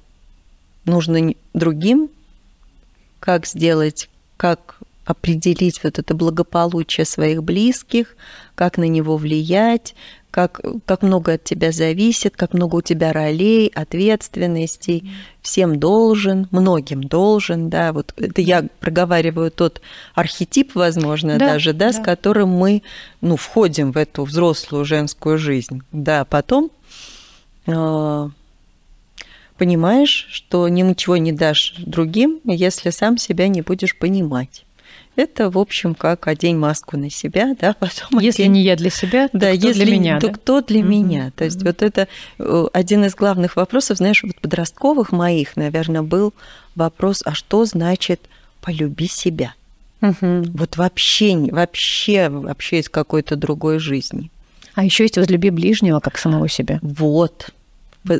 нужно 0.85 1.35
другим, 1.53 2.09
как 3.21 3.47
сделать, 3.47 4.09
как 4.37 4.79
определить 5.05 5.83
вот 5.85 5.99
это 5.99 6.15
благополучие 6.15 7.05
своих 7.05 7.43
близких, 7.43 8.17
как 8.55 8.79
на 8.79 8.85
него 8.85 9.17
влиять, 9.17 9.95
как, 10.35 10.61
как 10.85 11.03
много 11.03 11.35
от 11.35 11.45
тебя 11.45 11.71
зависит, 11.71 12.35
как 12.35 12.55
много 12.55 12.77
у 12.77 12.83
тебя 12.83 13.13
ролей, 13.13 13.71
ответственностей, 13.73 15.13
всем 15.43 15.79
должен, 15.79 16.49
многим 16.51 17.05
должен, 17.05 17.71
да, 17.71 17.93
вот 17.93 18.13
это 18.17 18.41
я 18.41 18.65
проговариваю 18.81 19.53
тот 19.53 19.81
архетип, 20.15 20.75
возможно, 20.75 21.39
да, 21.39 21.53
даже, 21.53 21.73
да, 21.73 21.87
да, 21.87 21.93
с 21.93 22.03
которым 22.03 22.49
мы, 22.49 22.83
ну, 23.21 23.37
входим 23.37 23.93
в 23.93 23.97
эту 23.97 24.25
взрослую 24.25 24.85
женскую 24.85 25.39
жизнь, 25.39 25.83
да, 25.93 26.25
потом 26.25 26.73
э, 27.67 28.29
понимаешь, 29.57 30.29
что 30.31 30.69
ничего 30.69 31.17
не 31.17 31.33
дашь 31.33 31.75
другим, 31.79 32.41
если 32.45 32.91
сам 32.91 33.19
себя 33.19 33.49
не 33.49 33.63
будешь 33.63 33.97
понимать. 33.97 34.65
Это, 35.17 35.49
в 35.49 35.59
общем, 35.59 35.95
как 35.95 36.27
одень 36.27 36.57
маску 36.57 36.97
на 36.97 37.09
себя, 37.09 37.55
да, 37.61 37.75
потом 37.79 38.19
Если 38.19 38.43
одень... 38.43 38.53
не 38.53 38.63
я 38.63 38.77
для 38.77 38.91
себя, 38.91 39.29
то 39.29 39.39
да, 39.39 39.57
кто 39.57 39.69
если, 39.69 39.85
для 39.85 39.93
меня, 39.93 40.21
то 40.21 40.29
да? 40.29 40.33
кто 40.35 40.61
для 40.61 40.81
mm-hmm. 40.81 40.85
меня. 40.85 41.33
То 41.37 41.45
есть 41.45 41.59
mm-hmm. 41.59 41.67
вот 41.67 41.83
это 41.83 42.09
э, 42.39 42.67
один 42.73 43.05
из 43.05 43.15
главных 43.15 43.57
вопросов, 43.57 43.99
знаешь, 43.99 44.23
вот 44.23 44.41
подростковых 44.41 45.13
моих, 45.13 45.57
наверное, 45.57 46.03
был 46.03 46.35
вопрос, 46.75 47.23
а 47.25 47.35
что 47.35 47.65
значит 47.65 48.21
полюби 48.61 49.07
себя? 49.07 49.55
Mm-hmm. 50.01 50.51
Вот 50.55 50.77
вообще, 50.77 51.37
вообще, 51.37 52.29
вообще 52.29 52.81
из 52.81 52.89
какой-то 52.89 53.37
другой 53.37 53.79
жизни. 53.79 54.31
А 54.75 54.85
еще 54.85 55.05
есть 55.05 55.17
возлюби 55.17 55.51
ближнего, 55.51 56.01
как 56.01 56.19
самого 56.19 56.49
себя. 56.49 56.81
Вот, 56.83 57.51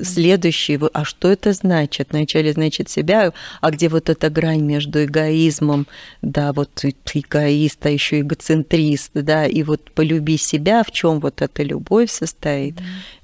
следующий, 0.03 0.79
а 0.93 1.05
что 1.05 1.31
это 1.31 1.53
значит? 1.53 2.09
Вначале 2.13 2.53
значит 2.53 2.89
себя, 2.89 3.33
а 3.61 3.71
где 3.71 3.89
вот 3.89 4.09
эта 4.09 4.31
грань 4.31 4.63
между 4.63 5.05
эгоизмом, 5.05 5.87
да, 6.23 6.53
вот 6.53 6.85
эгоист, 6.85 7.85
а 7.87 7.91
еще 7.91 8.21
эгоцентрист, 8.21 9.11
да, 9.15 9.47
и 9.47 9.63
вот 9.63 9.91
полюби 9.93 10.37
себя, 10.37 10.83
в 10.83 10.91
чем 10.91 11.21
вот 11.21 11.43
эта 11.43 11.63
любовь 11.63 12.11
состоит. 12.11 12.79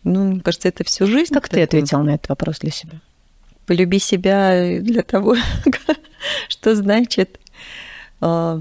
Ну, 0.05 0.25
мне 0.33 0.41
кажется, 0.41 0.69
это 0.69 0.85
всю 0.85 1.07
жизнь. 1.07 1.35
Как 1.35 1.49
ты 1.49 1.63
ответил 1.63 2.03
на 2.03 2.15
этот 2.15 2.29
вопрос 2.29 2.59
для 2.59 2.71
себя? 2.71 3.01
полюби 3.71 4.01
себя 4.01 4.81
для 4.81 5.03
того, 5.03 5.37
что 6.49 6.75
значит. 6.75 7.39
А, 8.21 8.61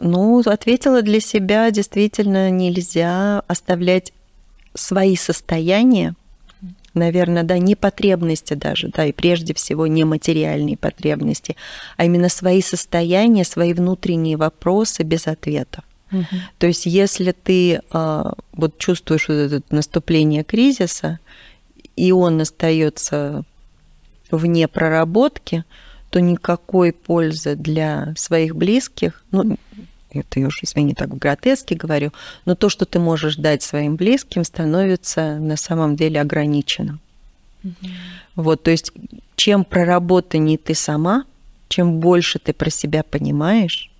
ну, 0.00 0.38
ответила 0.38 1.02
для 1.02 1.18
себя, 1.18 1.68
действительно 1.72 2.48
нельзя 2.48 3.40
оставлять 3.48 4.12
свои 4.74 5.16
состояния, 5.16 6.14
наверное, 6.94 7.42
да, 7.42 7.58
не 7.58 7.74
потребности 7.74 8.54
даже, 8.54 8.88
да, 8.88 9.06
и 9.06 9.12
прежде 9.12 9.54
всего 9.54 9.86
не 9.86 10.04
материальные 10.04 10.76
потребности, 10.76 11.56
а 11.96 12.04
именно 12.04 12.28
свои 12.28 12.62
состояния, 12.62 13.44
свои 13.44 13.72
внутренние 13.72 14.36
вопросы 14.36 15.02
без 15.02 15.26
ответов. 15.26 15.84
Угу. 16.12 16.24
То 16.58 16.66
есть, 16.66 16.86
если 16.86 17.32
ты 17.32 17.80
а, 17.90 18.34
вот 18.52 18.78
чувствуешь 18.78 19.28
вот 19.28 19.34
это 19.34 19.62
наступление 19.74 20.42
кризиса, 20.42 21.20
и 21.96 22.12
он 22.12 22.40
остается 22.40 23.44
вне 24.30 24.68
проработки, 24.68 25.64
то 26.10 26.20
никакой 26.20 26.92
пользы 26.92 27.54
для 27.54 28.12
своих 28.16 28.56
близких, 28.56 29.22
ну, 29.30 29.56
это 30.18 30.40
я 30.40 30.46
уж, 30.46 30.62
извини, 30.62 30.94
так 30.94 31.10
в 31.10 31.18
гротеске 31.18 31.74
говорю, 31.74 32.12
но 32.44 32.54
то, 32.54 32.68
что 32.68 32.84
ты 32.84 32.98
можешь 32.98 33.36
дать 33.36 33.62
своим 33.62 33.96
близким, 33.96 34.44
становится 34.44 35.38
на 35.38 35.56
самом 35.56 35.96
деле 35.96 36.20
ограниченным. 36.20 37.00
Угу. 37.64 37.90
Вот, 38.36 38.62
то 38.62 38.70
есть 38.70 38.92
чем 39.36 39.64
проработанней 39.64 40.56
ты 40.56 40.74
сама, 40.74 41.24
чем 41.68 42.00
больше 42.00 42.38
ты 42.38 42.52
про 42.52 42.70
себя 42.70 43.02
понимаешь, 43.02 43.90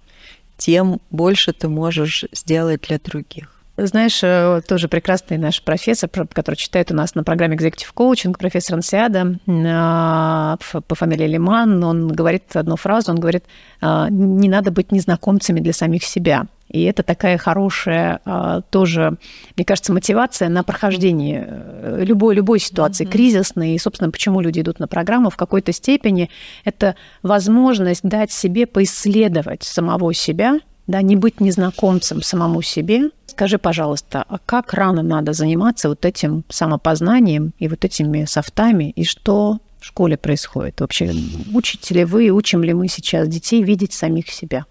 тем 0.56 1.00
больше 1.10 1.52
ты 1.52 1.68
можешь 1.68 2.24
сделать 2.32 2.82
для 2.82 2.98
других. 2.98 3.59
Знаешь, 3.86 4.20
э, 4.22 4.60
тоже 4.66 4.88
прекрасный 4.88 5.38
наш 5.38 5.62
профессор, 5.62 6.10
который 6.10 6.56
читает 6.56 6.90
у 6.90 6.94
нас 6.94 7.14
на 7.14 7.24
программе 7.24 7.56
Executive 7.56 7.94
Coaching, 7.94 8.36
профессор 8.36 8.76
Ансиада 8.76 9.38
а, 9.48 10.56
по 10.86 10.94
фамилии 10.94 11.26
Лиман, 11.26 11.82
он 11.82 12.08
говорит 12.08 12.54
одну 12.54 12.76
фразу, 12.76 13.12
он 13.12 13.18
говорит, 13.18 13.44
«А, 13.80 14.08
не 14.10 14.48
надо 14.48 14.70
быть 14.70 14.92
незнакомцами 14.92 15.60
для 15.60 15.72
самих 15.72 16.04
себя. 16.04 16.46
И 16.70 16.84
это 16.84 17.02
такая 17.02 17.36
хорошая 17.36 18.20
а, 18.24 18.60
тоже, 18.60 19.16
мне 19.56 19.64
кажется, 19.64 19.92
мотивация 19.92 20.48
на 20.48 20.62
прохождение 20.62 21.46
э, 21.48 22.04
любой, 22.04 22.36
любой 22.36 22.60
ситуации, 22.60 23.04
mm-hmm. 23.04 23.10
кризисной. 23.10 23.70
И, 23.74 23.78
собственно, 23.78 24.10
почему 24.10 24.40
люди 24.40 24.60
идут 24.60 24.78
на 24.78 24.86
программу 24.86 25.30
в 25.30 25.36
какой-то 25.36 25.72
степени, 25.72 26.30
это 26.64 26.94
возможность 27.22 28.02
дать 28.04 28.30
себе 28.30 28.66
поисследовать 28.66 29.64
самого 29.64 30.14
себя, 30.14 30.60
да, 30.90 31.02
не 31.02 31.16
быть 31.16 31.40
незнакомцем 31.40 32.22
самому 32.22 32.62
себе. 32.62 33.10
Скажи, 33.26 33.58
пожалуйста, 33.58 34.24
а 34.28 34.38
как 34.44 34.74
рано 34.74 35.02
надо 35.02 35.32
заниматься 35.32 35.88
вот 35.88 36.04
этим 36.04 36.44
самопознанием 36.48 37.52
и 37.58 37.68
вот 37.68 37.84
этими 37.84 38.24
софтами, 38.24 38.90
и 38.90 39.04
что 39.04 39.58
в 39.80 39.86
школе 39.86 40.16
происходит? 40.16 40.80
Вообще, 40.80 41.12
учите 41.54 41.94
ли 41.94 42.04
вы, 42.04 42.30
учим 42.30 42.62
ли 42.62 42.74
мы 42.74 42.88
сейчас 42.88 43.28
детей 43.28 43.62
видеть 43.62 43.92
самих 43.92 44.30
себя? 44.30 44.66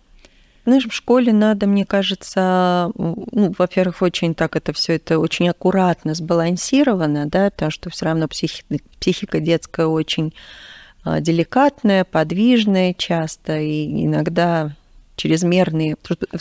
Знаешь, 0.66 0.88
в 0.88 0.94
школе 0.94 1.34
надо, 1.34 1.66
мне 1.66 1.86
кажется, 1.86 2.92
ну, 2.96 3.54
во-первых, 3.58 4.02
очень 4.02 4.36
так 4.36 4.56
это 4.56 4.72
все 4.74 4.98
это 4.98 5.18
очень 5.18 5.50
аккуратно 5.50 6.14
сбалансировано, 6.14 7.28
да, 7.28 7.50
потому 7.50 7.72
что 7.72 7.90
все 7.90 8.06
равно 8.06 8.28
психи, 8.28 8.64
психика 9.00 9.40
детская 9.40 9.88
очень 9.88 10.34
а, 11.04 11.22
деликатная, 11.22 12.04
подвижная 12.04 12.94
часто, 12.94 13.58
и 13.58 14.06
иногда 14.06 14.76
чрезмерные, 15.20 15.98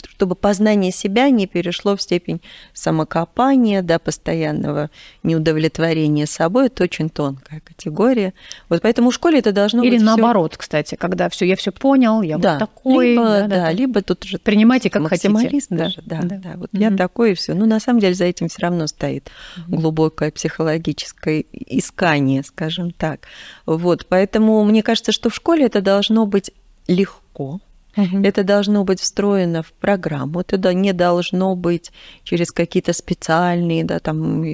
чтобы 0.09 0.35
познание 0.35 0.91
себя 0.91 1.29
не 1.29 1.47
перешло 1.47 1.97
в 1.97 2.01
степень 2.01 2.41
самокопания, 2.73 3.81
да, 3.81 3.99
постоянного 3.99 4.89
неудовлетворения 5.23 6.25
собой, 6.25 6.67
это 6.67 6.85
очень 6.85 7.09
тонкая 7.09 7.59
категория. 7.59 8.33
Вот 8.69 8.81
поэтому 8.81 9.11
в 9.11 9.13
школе 9.13 9.39
это 9.39 9.51
должно 9.51 9.83
Или 9.83 9.91
быть. 9.91 9.99
Или 9.99 10.05
наоборот, 10.05 10.53
всё... 10.53 10.59
кстати, 10.59 10.95
когда 10.95 11.27
все, 11.27 11.45
я 11.45 11.57
все 11.57 11.71
понял, 11.71 12.21
я 12.21 12.37
да, 12.37 12.53
вот 12.53 12.59
такой. 12.59 13.09
Либо, 13.09 13.23
да, 13.23 13.41
да, 13.41 13.55
да, 13.65 13.71
либо 13.71 14.01
тут 14.01 14.23
уже 14.23 14.37
принимайте 14.39 14.89
как 14.89 15.07
хотите. 15.07 15.29
Даже, 15.69 16.01
да, 16.05 16.21
да, 16.23 16.37
да, 16.37 16.53
вот 16.55 16.71
mm-hmm. 16.71 16.91
я 16.91 16.95
такой 16.95 17.31
и 17.31 17.35
все. 17.35 17.53
Ну, 17.53 17.65
на 17.65 17.81
самом 17.81 17.99
деле 17.99 18.13
за 18.13 18.25
этим 18.25 18.47
все 18.47 18.61
равно 18.61 18.87
стоит 18.87 19.25
mm-hmm. 19.57 19.75
глубокое 19.75 20.31
психологическое 20.31 21.43
искание, 21.51 22.43
скажем 22.43 22.91
так. 22.91 23.27
Вот, 23.65 24.05
поэтому 24.07 24.63
мне 24.63 24.83
кажется, 24.83 25.11
что 25.11 25.29
в 25.29 25.35
школе 25.35 25.65
это 25.65 25.81
должно 25.81 26.25
быть 26.25 26.51
легко, 26.87 27.59
Угу. 27.97 28.21
Это 28.23 28.43
должно 28.43 28.83
быть 28.83 28.99
встроено 28.99 29.63
в 29.63 29.73
программу, 29.73 30.41
это 30.41 30.73
не 30.73 30.93
должно 30.93 31.55
быть 31.55 31.91
через 32.23 32.51
какие-то 32.51 32.93
специальные, 32.93 33.83
да, 33.83 33.99
там 33.99 34.45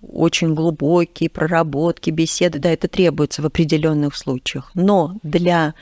очень 0.00 0.54
глубокие 0.54 1.28
проработки, 1.28 2.10
беседы, 2.10 2.58
да, 2.58 2.70
это 2.70 2.88
требуется 2.88 3.42
в 3.42 3.46
определенных 3.46 4.16
случаях. 4.16 4.70
Но 4.74 5.16
для 5.22 5.74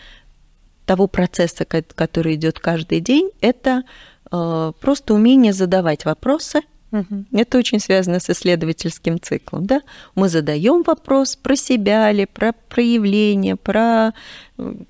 того 0.84 1.06
процесса, 1.06 1.64
который 1.64 2.34
идет 2.34 2.58
каждый 2.60 3.00
день, 3.00 3.30
это 3.40 3.82
э, 4.30 4.72
просто 4.80 5.14
умение 5.14 5.52
задавать 5.52 6.04
вопросы. 6.04 6.60
Это 7.32 7.58
очень 7.58 7.80
связано 7.80 8.20
с 8.20 8.30
исследовательским 8.30 9.20
циклом. 9.20 9.66
Да? 9.66 9.82
Мы 10.14 10.28
задаем 10.28 10.82
вопрос 10.82 11.36
про 11.36 11.56
себя 11.56 12.12
ли, 12.12 12.26
про 12.26 12.52
проявление, 12.52 13.56
про 13.56 14.12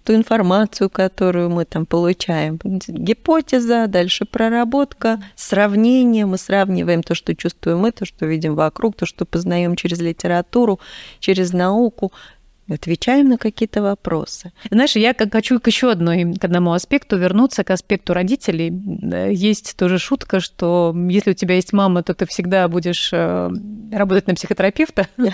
ту 0.04 0.14
информацию, 0.14 0.88
которую 0.88 1.50
мы 1.50 1.64
там 1.64 1.86
получаем. 1.86 2.58
Гипотеза, 2.64 3.86
дальше 3.88 4.24
проработка, 4.24 5.20
сравнение. 5.34 6.26
Мы 6.26 6.38
сравниваем 6.38 7.02
то, 7.02 7.14
что 7.14 7.34
чувствуем 7.34 7.78
мы, 7.78 7.90
то, 7.90 8.04
что 8.04 8.26
видим 8.26 8.54
вокруг, 8.54 8.96
то, 8.96 9.06
что 9.06 9.24
познаем 9.24 9.74
через 9.74 10.00
литературу, 10.00 10.78
через 11.18 11.52
науку 11.52 12.12
отвечаем 12.68 13.28
на 13.28 13.38
какие-то 13.38 13.82
вопросы. 13.82 14.52
Знаешь, 14.70 14.96
я 14.96 15.14
как 15.14 15.32
хочу 15.32 15.60
к 15.60 15.66
еще 15.68 15.90
одной, 15.90 16.34
к 16.34 16.44
одному 16.44 16.72
аспекту 16.72 17.16
вернуться, 17.16 17.64
к 17.64 17.70
аспекту 17.70 18.12
родителей. 18.12 18.72
Есть 19.32 19.76
тоже 19.76 19.98
шутка, 19.98 20.40
что 20.40 20.94
если 21.08 21.30
у 21.30 21.34
тебя 21.34 21.54
есть 21.54 21.72
мама, 21.72 22.02
то 22.02 22.14
ты 22.14 22.26
всегда 22.26 22.66
будешь 22.68 23.10
э, 23.12 23.50
работать 23.92 24.26
на 24.26 24.34
психотерапевта. 24.34 25.06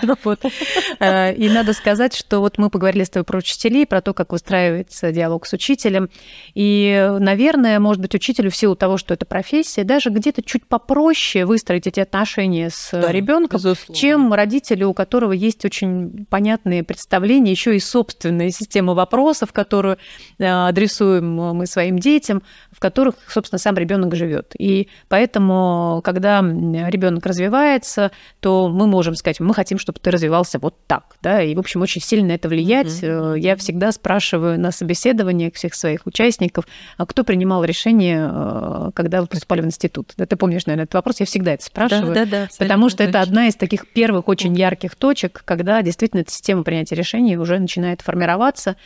Э, 1.01 1.35
и 1.35 1.49
надо 1.49 1.73
сказать, 1.73 2.15
что 2.15 2.41
вот 2.41 2.59
мы 2.59 2.71
поговорили 2.71 3.05
с 3.05 3.11
тобой 3.11 3.25
про 3.25 3.39
учителей, 3.39 3.87
про 3.87 4.01
то, 4.01 4.13
как 4.15 4.33
выстраивается 4.33 5.11
диалог 5.11 5.47
с 5.47 5.53
учителем. 5.53 6.11
И, 6.55 7.17
наверное, 7.19 7.81
может 7.81 8.01
быть, 8.03 8.15
учителю 8.15 8.51
в 8.51 8.57
силу 8.57 8.77
того, 8.77 8.99
что 8.99 9.15
это 9.15 9.25
профессия, 9.25 9.85
даже 9.85 10.11
где-то 10.11 10.43
чуть 10.43 10.67
попроще 10.67 11.45
выстроить 11.45 11.87
эти 11.87 12.01
отношения 12.01 12.71
с 12.71 12.93
ребенком, 13.11 13.61
чем 13.93 14.33
родителю, 14.33 14.91
у 14.91 14.95
которого 14.95 15.33
есть 15.33 15.65
очень 15.65 16.27
понятные 16.29 16.85
представления 16.85 17.22
представление, 17.23 17.53
еще 17.53 17.77
и 17.77 17.81
собственная 17.81 18.51
система 18.51 18.95
вопросов, 18.95 19.53
которую 19.53 19.97
э, 20.39 20.45
адресуем 20.45 21.35
мы 21.35 21.67
своим 21.67 21.99
детям, 21.99 22.43
в 22.73 22.81
которых, 22.81 23.15
собственно, 23.29 23.59
сам 23.59 23.77
ребенок 23.77 24.17
живет. 24.17 24.55
И 24.59 24.89
поэтому, 25.09 26.01
когда 26.05 26.41
ребенок 26.41 27.25
развивается, 27.25 28.11
то 28.41 28.69
мы 28.69 28.87
можем 28.87 29.15
сказать, 29.15 29.39
мы 29.41 29.55
хотим, 29.55 29.79
чтобы 29.79 30.01
ты 30.01 30.11
развивался 30.11 30.59
вот 30.59 30.75
так, 30.87 31.05
да, 31.23 31.43
и, 31.43 31.55
в 31.55 31.61
общем, 31.61 31.83
очень 31.83 32.01
сильно 32.01 32.29
на 32.29 32.33
это 32.33 32.49
влиять. 32.49 33.03
Mm-hmm. 33.03 33.39
Я 33.39 33.57
всегда 33.57 33.93
спрашиваю 33.93 34.59
на 34.59 34.73
собеседованиях 34.73 35.55
всех 35.55 35.75
своих 35.75 36.07
участников, 36.07 36.65
а 36.97 37.07
кто 37.07 37.23
принимал 37.23 37.65
решение, 37.65 38.29
э, 38.33 38.91
когда 38.95 39.21
вы 39.21 39.29
поступали 39.29 39.61
в 39.61 39.67
институт. 39.67 40.13
Да, 40.17 40.27
ты 40.27 40.37
помнишь, 40.37 40.67
наверное, 40.67 40.85
этот 40.85 40.95
вопрос, 40.95 41.21
я 41.21 41.27
всегда 41.27 41.53
это 41.53 41.65
спрашиваю, 41.65 42.15
да, 42.15 42.25
да, 42.25 42.31
да, 42.31 42.49
потому 42.59 42.89
что 42.89 42.99
точно. 42.99 43.11
это 43.11 43.21
одна 43.21 43.49
из 43.49 43.55
таких 43.55 43.87
первых 43.93 44.29
очень 44.29 44.55
ярких 44.57 44.97
точек, 44.97 45.43
когда 45.45 45.83
действительно 45.83 46.23
эта 46.23 46.33
система 46.33 46.65
принятия 46.65 46.97
решений 46.97 47.12
решений 47.13 47.37
уже 47.37 47.59
начинает 47.59 48.01
формироваться. 48.01 48.77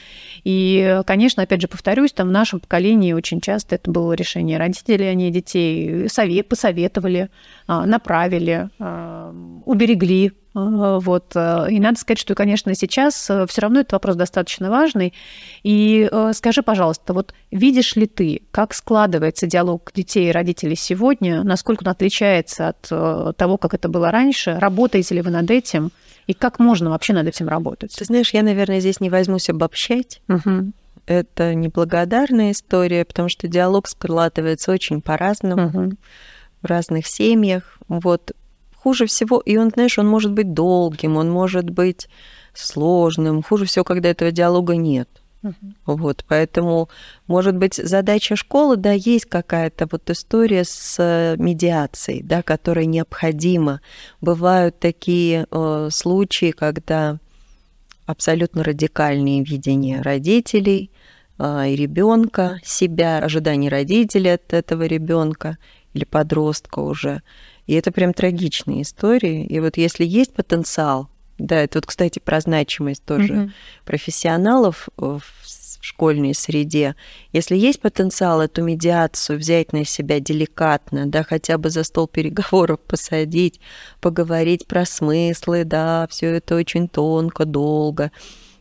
И, 0.44 1.00
конечно, 1.06 1.42
опять 1.42 1.60
же, 1.60 1.68
повторюсь, 1.68 2.12
там 2.12 2.28
в 2.28 2.32
нашем 2.32 2.60
поколении 2.60 3.12
очень 3.12 3.40
часто 3.40 3.76
это 3.76 3.90
было 3.90 4.12
решение 4.12 4.58
родителей, 4.58 5.08
а 5.08 5.14
не 5.14 5.30
детей. 5.30 6.08
Совет, 6.08 6.48
посоветовали, 6.48 7.30
а, 7.66 7.86
направили, 7.86 8.68
а, 8.78 9.34
уберегли 9.64 10.32
а, 10.54 10.98
вот. 11.00 11.36
И 11.36 11.80
надо 11.80 11.98
сказать, 11.98 12.18
что, 12.18 12.34
конечно, 12.34 12.74
сейчас 12.74 13.28
э, 13.28 13.46
все 13.46 13.60
равно 13.60 13.80
этот 13.80 13.92
вопрос 13.92 14.16
достаточно 14.16 14.70
важный. 14.70 15.12
И 15.62 16.08
э, 16.10 16.32
скажи, 16.32 16.62
пожалуйста, 16.62 17.12
вот 17.12 17.34
видишь 17.50 17.94
ли 17.94 18.06
ты, 18.06 18.40
как 18.52 18.72
складывается 18.72 19.46
диалог 19.46 19.90
детей 19.94 20.30
и 20.30 20.32
родителей 20.32 20.76
сегодня, 20.76 21.42
насколько 21.42 21.82
он 21.82 21.90
отличается 21.90 22.68
от 22.68 22.88
э, 22.90 23.32
того, 23.36 23.58
как 23.58 23.74
это 23.74 23.90
было 23.90 24.10
раньше? 24.10 24.56
Работаете 24.58 25.16
ли 25.16 25.20
вы 25.20 25.30
над 25.30 25.50
этим? 25.50 25.90
И 26.26 26.34
как 26.34 26.58
можно 26.58 26.90
вообще 26.90 27.12
над 27.12 27.28
этим 27.28 27.48
работать? 27.48 27.94
Ты 27.96 28.04
знаешь, 28.04 28.34
я, 28.34 28.42
наверное, 28.42 28.80
здесь 28.80 29.00
не 29.00 29.10
возьмусь 29.10 29.48
обобщать. 29.48 30.20
Угу. 30.28 30.72
Это 31.06 31.54
неблагодарная 31.54 32.50
история, 32.50 33.04
потому 33.04 33.28
что 33.28 33.46
диалог 33.46 33.86
складывается 33.86 34.72
очень 34.72 35.00
по-разному 35.00 35.66
угу. 35.66 35.92
в 36.62 36.66
разных 36.66 37.06
семьях. 37.06 37.78
Вот 37.86 38.32
хуже 38.74 39.06
всего, 39.06 39.40
и 39.40 39.56
он, 39.56 39.70
знаешь, 39.70 39.98
он 39.98 40.08
может 40.08 40.32
быть 40.32 40.52
долгим, 40.52 41.16
он 41.16 41.30
может 41.30 41.70
быть 41.70 42.08
сложным. 42.54 43.42
Хуже 43.42 43.66
всего, 43.66 43.84
когда 43.84 44.08
этого 44.08 44.32
диалога 44.32 44.74
нет. 44.74 45.08
Угу. 45.46 45.96
Вот, 45.96 46.24
поэтому, 46.28 46.88
может 47.26 47.56
быть, 47.56 47.74
задача 47.74 48.36
школы, 48.36 48.76
да, 48.76 48.92
есть 48.92 49.26
какая-то 49.26 49.86
вот 49.90 50.10
история 50.10 50.64
с 50.64 50.96
э, 50.98 51.36
медиацией, 51.38 52.22
да, 52.22 52.42
которая 52.42 52.86
необходима. 52.86 53.80
Бывают 54.20 54.78
такие 54.80 55.46
э, 55.50 55.88
случаи, 55.92 56.50
когда 56.50 57.18
абсолютно 58.06 58.64
радикальные 58.64 59.44
видения 59.44 60.00
родителей 60.00 60.90
а, 61.38 61.66
и 61.66 61.76
ребенка, 61.76 62.58
себя, 62.64 63.18
ожидания 63.18 63.68
родителей 63.68 64.34
от 64.34 64.52
этого 64.52 64.84
ребенка 64.84 65.58
или 65.92 66.04
подростка 66.04 66.80
уже. 66.80 67.22
И 67.66 67.74
это 67.74 67.90
прям 67.90 68.14
трагичные 68.14 68.82
истории. 68.82 69.44
И 69.44 69.60
вот 69.60 69.76
если 69.76 70.04
есть 70.04 70.32
потенциал, 70.34 71.08
да, 71.38 71.62
это 71.62 71.78
вот, 71.78 71.86
кстати, 71.86 72.18
про 72.18 72.40
значимость 72.40 73.04
тоже 73.04 73.32
mm-hmm. 73.32 73.50
профессионалов 73.84 74.88
в 74.96 75.22
школьной 75.86 76.34
среде. 76.34 76.96
Если 77.32 77.56
есть 77.56 77.80
потенциал 77.80 78.40
эту 78.40 78.62
медиацию 78.62 79.38
взять 79.38 79.72
на 79.72 79.84
себя 79.84 80.18
деликатно, 80.20 81.06
да, 81.06 81.22
хотя 81.22 81.58
бы 81.58 81.70
за 81.70 81.84
стол 81.84 82.08
переговоров 82.08 82.80
посадить, 82.86 83.60
поговорить 84.00 84.66
про 84.66 84.84
смыслы, 84.84 85.64
да, 85.64 86.06
все 86.10 86.26
это 86.36 86.56
очень 86.56 86.88
тонко, 86.88 87.44
долго, 87.44 88.10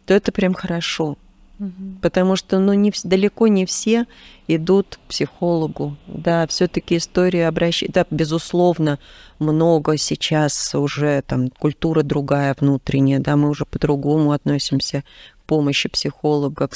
то 0.05 0.13
это 0.13 0.31
прям 0.31 0.53
хорошо. 0.53 1.17
Угу. 1.59 1.99
Потому 2.01 2.35
что 2.35 2.59
ну, 2.59 2.73
не, 2.73 2.91
далеко 3.03 3.47
не 3.47 3.65
все 3.65 4.05
идут 4.47 4.97
к 4.97 5.09
психологу. 5.09 5.95
Да, 6.07 6.47
все-таки 6.47 6.97
история 6.97 7.47
обращения. 7.47 7.91
Да, 7.93 8.05
безусловно, 8.09 8.99
много 9.39 9.97
сейчас 9.97 10.75
уже 10.75 11.23
там 11.25 11.49
культура 11.49 12.03
другая 12.03 12.55
внутренняя, 12.59 13.19
да, 13.19 13.35
мы 13.35 13.49
уже 13.49 13.65
по-другому 13.65 14.31
относимся 14.31 15.03
помощи 15.45 15.89
психолога, 15.89 16.67
к 16.67 16.75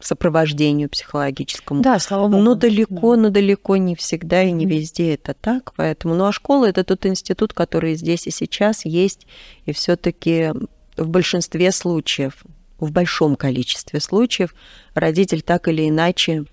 сопровождению 0.00 0.88
психологическому. 0.88 1.82
Да, 1.82 1.98
слава 1.98 2.28
богу. 2.28 2.42
Но 2.42 2.54
далеко, 2.54 3.16
да. 3.16 3.22
но 3.22 3.30
далеко 3.30 3.76
не 3.76 3.94
всегда 3.94 4.42
и 4.42 4.50
не 4.50 4.66
везде 4.66 5.14
это 5.14 5.34
так. 5.34 5.72
Поэтому, 5.76 6.14
ну 6.14 6.24
а 6.24 6.32
школа 6.32 6.66
это 6.66 6.84
тот 6.84 7.04
институт, 7.06 7.52
который 7.52 7.94
здесь 7.94 8.26
и 8.26 8.30
сейчас 8.30 8.84
есть, 8.84 9.26
и 9.66 9.72
все-таки 9.72 10.52
в 10.96 11.08
большинстве 11.08 11.72
случаев, 11.72 12.44
в 12.80 12.92
большом 12.92 13.36
количестве 13.36 14.00
случаев 14.00 14.54
родитель 14.94 15.42
так 15.42 15.68
или 15.68 15.88
иначе 15.88 16.44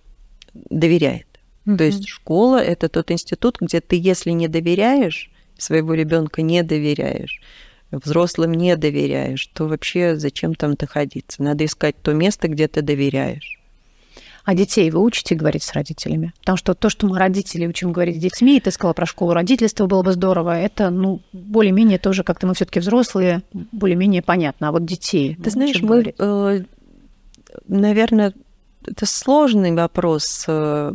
доверяет. 0.53 1.27
Mm-hmm. 1.65 1.77
То 1.77 1.83
есть 1.83 2.07
школа 2.07 2.57
это 2.61 2.89
тот 2.89 3.11
институт, 3.11 3.57
где 3.59 3.81
ты, 3.81 3.97
если 3.99 4.31
не 4.31 4.47
доверяешь, 4.47 5.31
своего 5.57 5.93
ребенка 5.93 6.41
не 6.41 6.63
доверяешь, 6.63 7.41
взрослым 7.91 8.53
не 8.53 8.75
доверяешь, 8.75 9.47
то 9.47 9.67
вообще 9.67 10.15
зачем 10.15 10.55
там 10.55 10.75
находиться? 10.79 11.41
Надо 11.41 11.65
искать 11.65 11.95
то 12.01 12.13
место, 12.13 12.47
где 12.47 12.67
ты 12.67 12.81
доверяешь. 12.81 13.56
А 14.47 14.55
детей 14.55 14.89
вы 14.91 15.01
учите 15.01 15.35
говорить 15.35 15.63
с 15.63 15.73
родителями? 15.73 16.31
Потому 16.39 16.55
что 16.55 16.73
то, 16.73 16.89
что 16.89 17.05
мы 17.05 17.19
родители 17.19 17.67
учим 17.67 17.91
говорить 17.91 18.15
с 18.15 18.19
детьми, 18.19 18.55
и 18.55 18.61
ты 18.61 18.71
сказала 18.71 18.93
про 18.93 19.05
школу 19.05 19.33
родительства, 19.33 19.87
было 19.87 20.03
бы 20.03 20.13
здорово, 20.13 20.57
это, 20.57 20.89
ну, 20.89 21.21
более-менее 21.33 21.99
тоже 21.99 22.23
как-то 22.23 22.47
мы 22.47 22.53
все 22.53 22.63
таки 22.63 22.79
взрослые, 22.79 23.43
более-менее 23.51 24.21
понятно. 24.21 24.69
А 24.69 24.71
вот 24.71 24.85
детей... 24.85 25.35
Ты 25.35 25.41
ну, 25.43 25.49
знаешь, 25.49 25.81
мы, 25.81 26.13
э, 26.17 26.63
наверное, 27.67 28.33
это 28.85 29.05
сложный 29.05 29.73
вопрос. 29.73 30.45
Э, 30.47 30.93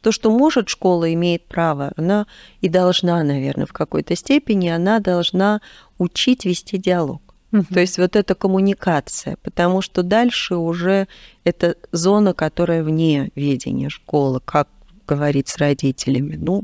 то, 0.00 0.10
что 0.10 0.36
может 0.36 0.68
школа, 0.68 1.14
имеет 1.14 1.46
право, 1.46 1.92
она 1.96 2.26
и 2.60 2.68
должна, 2.68 3.22
наверное, 3.22 3.66
в 3.66 3.72
какой-то 3.72 4.16
степени, 4.16 4.66
она 4.66 4.98
должна 4.98 5.60
учить 5.98 6.44
вести 6.44 6.76
диалог. 6.76 7.22
Угу. 7.52 7.64
То 7.72 7.80
есть 7.80 7.98
вот 7.98 8.16
эта 8.16 8.34
коммуникация, 8.34 9.36
потому 9.42 9.82
что 9.82 10.02
дальше 10.02 10.56
уже 10.56 11.08
это 11.44 11.76
зона, 11.92 12.32
которая 12.32 12.82
вне 12.82 13.30
ведения 13.34 13.88
школы, 13.88 14.40
как 14.44 14.68
говорить 15.06 15.48
с 15.48 15.56
родителями. 15.58 16.36
Ну, 16.36 16.62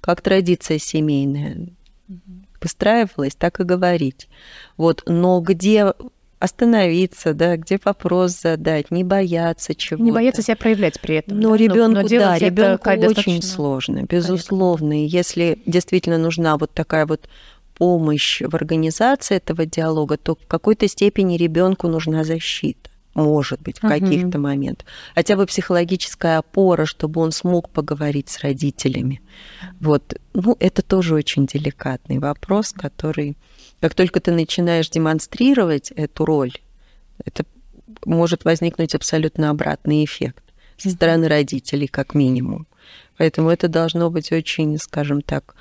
как 0.00 0.20
традиция 0.20 0.78
семейная. 0.78 1.68
Угу. 2.08 2.20
Выстраивалась, 2.60 3.34
так 3.34 3.60
и 3.60 3.64
говорить. 3.64 4.28
Вот, 4.76 5.02
но 5.06 5.40
где 5.40 5.92
остановиться, 6.38 7.34
да, 7.34 7.56
где 7.56 7.80
вопрос 7.84 8.40
задать, 8.40 8.90
не 8.90 9.04
бояться 9.04 9.74
чего-то. 9.74 10.04
Не 10.04 10.12
бояться 10.12 10.42
себя 10.42 10.56
проявлять 10.56 11.00
при 11.00 11.16
этом. 11.16 11.40
Но 11.40 11.50
да? 11.50 11.56
ребенку, 11.56 12.02
но, 12.02 12.08
да, 12.08 12.38
ребенку 12.38 12.90
очень 12.90 13.42
сложно, 13.42 14.04
безусловно. 14.08 14.90
Корректно. 14.90 15.16
Если 15.16 15.62
действительно 15.66 16.18
нужна 16.18 16.56
вот 16.56 16.72
такая 16.72 17.06
вот 17.06 17.28
помощь 17.78 18.42
в 18.42 18.54
организации 18.54 19.36
этого 19.36 19.66
диалога, 19.66 20.16
то 20.16 20.34
в 20.34 20.46
какой-то 20.46 20.88
степени 20.88 21.36
ребенку 21.36 21.88
нужна 21.88 22.24
защита. 22.24 22.90
Может 23.14 23.60
быть, 23.62 23.78
в 23.78 23.84
uh-huh. 23.84 23.88
каких-то 23.88 24.38
моментах. 24.38 24.86
Хотя 25.14 25.36
бы 25.36 25.46
психологическая 25.46 26.38
опора, 26.38 26.84
чтобы 26.84 27.20
он 27.20 27.32
смог 27.32 27.68
поговорить 27.70 28.28
с 28.28 28.40
родителями. 28.40 29.20
Вот. 29.80 30.14
Ну, 30.34 30.56
это 30.60 30.82
тоже 30.82 31.14
очень 31.14 31.46
деликатный 31.46 32.18
вопрос, 32.18 32.72
который 32.72 33.36
как 33.80 33.94
только 33.94 34.20
ты 34.20 34.32
начинаешь 34.32 34.90
демонстрировать 34.90 35.92
эту 35.92 36.24
роль, 36.24 36.52
это 37.24 37.44
может 38.04 38.44
возникнуть 38.44 38.94
абсолютно 38.94 39.50
обратный 39.50 40.04
эффект 40.04 40.44
со 40.76 40.90
стороны 40.90 41.28
родителей, 41.28 41.86
как 41.86 42.14
минимум. 42.14 42.66
Поэтому 43.16 43.50
это 43.50 43.68
должно 43.68 44.10
быть 44.10 44.32
очень, 44.32 44.78
скажем 44.78 45.22
так, 45.22 45.54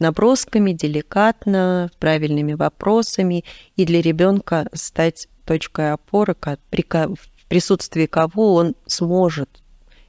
набросками, 0.00 0.72
деликатно, 0.72 1.90
правильными 1.98 2.54
вопросами, 2.54 3.44
и 3.76 3.84
для 3.84 4.02
ребенка 4.02 4.68
стать 4.72 5.28
точкой 5.44 5.92
опоры, 5.92 6.34
в 6.34 7.46
присутствии 7.48 8.06
кого 8.06 8.54
он 8.54 8.74
сможет 8.86 9.62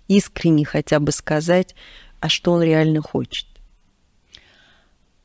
искренне 0.08 0.66
хотя 0.66 1.00
бы 1.00 1.12
сказать, 1.12 1.76
а 2.20 2.30
что 2.30 2.52
он 2.54 2.62
реально 2.64 3.02
хочет. 3.02 3.48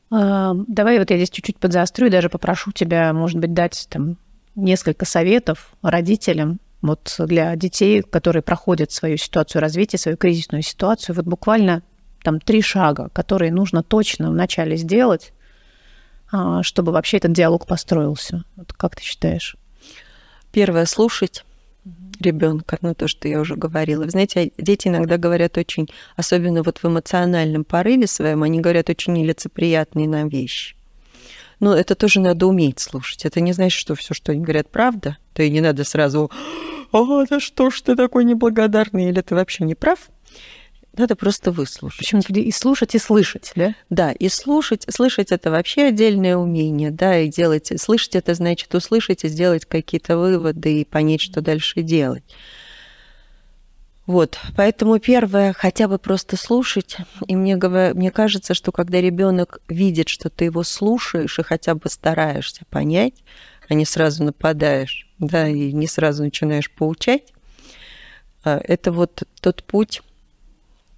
Давай 0.09 0.99
вот 0.99 1.09
я 1.09 1.17
здесь 1.17 1.29
чуть-чуть 1.29 1.57
подзаострю 1.57 2.07
и 2.07 2.09
даже 2.09 2.29
попрошу 2.29 2.71
тебя, 2.71 3.11
может 3.13 3.39
быть, 3.39 3.53
дать 3.53 3.87
там 3.89 4.17
несколько 4.55 5.05
советов 5.05 5.73
родителям 5.81 6.59
вот 6.81 7.15
для 7.19 7.55
детей, 7.55 8.01
которые 8.01 8.41
проходят 8.41 8.91
свою 8.91 9.17
ситуацию 9.17 9.61
развития, 9.61 9.97
свою 9.97 10.15
кризисную 10.15 10.63
ситуацию. 10.63 11.15
Вот 11.15 11.25
буквально 11.25 11.83
там 12.27 12.41
три 12.41 12.61
шага, 12.61 13.07
которые 13.13 13.53
нужно 13.53 13.83
точно 13.83 14.31
вначале 14.31 14.75
сделать, 14.75 15.31
а, 16.29 16.61
чтобы 16.61 16.91
вообще 16.91 17.15
этот 17.15 17.31
диалог 17.31 17.65
построился. 17.65 18.43
Вот 18.57 18.73
как 18.73 18.97
ты 18.97 19.01
считаешь? 19.01 19.55
Первое 20.51 20.85
слушать 20.87 21.45
ребенка, 22.19 22.79
ну 22.81 22.93
то, 22.93 23.07
что 23.07 23.29
я 23.29 23.39
уже 23.39 23.55
говорила. 23.55 24.03
Вы 24.03 24.09
знаете, 24.09 24.51
дети 24.57 24.89
иногда 24.89 25.15
говорят 25.17 25.57
очень, 25.57 25.87
особенно 26.17 26.63
вот 26.63 26.79
в 26.79 26.85
эмоциональном 26.85 27.63
порыве 27.63 28.07
своем, 28.07 28.43
они 28.43 28.59
говорят 28.59 28.89
очень 28.89 29.13
нелицеприятные 29.13 30.09
нам 30.09 30.27
вещи. 30.27 30.75
Но 31.61 31.73
это 31.73 31.95
тоже 31.95 32.19
надо 32.19 32.45
уметь 32.45 32.81
слушать. 32.81 33.23
Это 33.23 33.39
не 33.39 33.53
значит, 33.53 33.79
что 33.79 33.95
все, 33.95 34.13
что 34.13 34.33
они 34.33 34.41
говорят, 34.41 34.69
правда. 34.69 35.15
То 35.33 35.43
и 35.43 35.49
не 35.49 35.61
надо 35.61 35.85
сразу, 35.85 36.29
а, 36.91 37.25
да 37.25 37.39
что 37.39 37.69
ж 37.69 37.79
ты 37.79 37.95
такой 37.95 38.25
неблагодарный, 38.25 39.07
или 39.07 39.21
ты 39.21 39.33
вообще 39.33 39.63
не 39.63 39.75
прав. 39.75 40.09
Надо 40.97 41.15
просто 41.15 41.51
выслушать. 41.51 41.99
Причем 41.99 42.19
и 42.19 42.51
слушать, 42.51 42.95
и 42.95 42.99
слышать, 42.99 43.51
да? 43.55 43.75
Да, 43.89 44.11
и 44.11 44.29
слушать. 44.29 44.85
Слышать 44.89 45.31
это 45.31 45.51
вообще 45.51 45.83
отдельное 45.83 46.35
умение, 46.35 46.89
да, 46.89 47.19
и 47.19 47.29
делать. 47.29 47.71
Слышать 47.79 48.15
это 48.15 48.33
значит 48.33 48.73
услышать 48.73 49.23
и 49.23 49.27
сделать 49.27 49.65
какие-то 49.65 50.17
выводы 50.17 50.81
и 50.81 50.85
понять, 50.85 51.21
что 51.21 51.41
дальше 51.41 51.83
делать. 51.83 52.23
Вот, 54.07 54.39
поэтому 54.55 54.99
первое, 54.99 55.51
хотя 55.51 55.89
бы 55.89 55.99
просто 55.99 56.37
слушать. 56.37 56.95
И 57.27 57.35
мне, 57.35 57.57
мне 57.57 58.09
кажется, 58.09 58.53
что 58.53 58.71
когда 58.71 59.01
ребенок 59.01 59.59
видит, 59.67 60.07
что 60.07 60.29
ты 60.29 60.45
его 60.45 60.63
слушаешь 60.63 61.37
и 61.37 61.43
хотя 61.43 61.75
бы 61.75 61.89
стараешься 61.89 62.63
понять, 62.69 63.15
а 63.67 63.73
не 63.73 63.85
сразу 63.85 64.23
нападаешь, 64.23 65.07
да, 65.19 65.47
и 65.47 65.73
не 65.73 65.87
сразу 65.87 66.23
начинаешь 66.23 66.71
поучать, 66.71 67.33
а, 68.45 68.61
это 68.63 68.93
вот 68.93 69.23
тот 69.41 69.63
путь, 69.65 70.01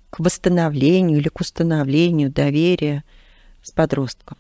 к 0.10 0.20
восстановлению 0.20 1.20
или 1.20 1.28
к 1.28 1.40
установлению 1.40 2.32
доверия 2.32 3.04
с 3.62 3.72
подростком. 3.72 4.38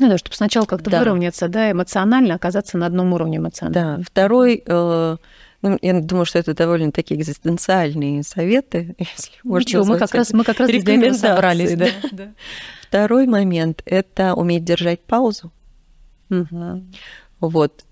Ну 0.00 0.08
да, 0.08 0.18
чтобы 0.18 0.34
сначала 0.34 0.64
как-то 0.64 0.90
да. 0.90 0.98
выровняться, 0.98 1.48
да, 1.48 1.70
эмоционально 1.70 2.34
оказаться 2.34 2.76
на 2.78 2.86
одном 2.86 3.12
уровне 3.12 3.38
эмоционально. 3.38 3.98
Да. 3.98 4.04
Второй, 4.04 4.62
э, 4.66 5.16
ну, 5.62 5.78
я 5.80 6.00
думаю, 6.00 6.24
что 6.24 6.38
это 6.38 6.52
довольно 6.52 6.90
такие 6.90 7.20
экзистенциальные 7.20 8.24
советы, 8.24 8.96
если 8.98 9.32
можно 9.44 9.68
Ничего, 9.68 9.84
мы 9.84 9.98
как 9.98 10.14
раз 10.14 10.32
мы 10.32 10.42
как 10.42 10.58
раз 10.58 10.68
для 10.68 10.94
этого 10.94 11.12
собрались. 11.12 11.74
Да. 11.76 11.86
Да. 12.10 12.28
Второй 12.82 13.26
момент– 13.26 13.82
это 13.84 14.34
уметь 14.34 14.64
держать 14.64 15.00
паузу. 15.00 15.52
Угу. 16.30 16.84
Вот, 17.40 17.84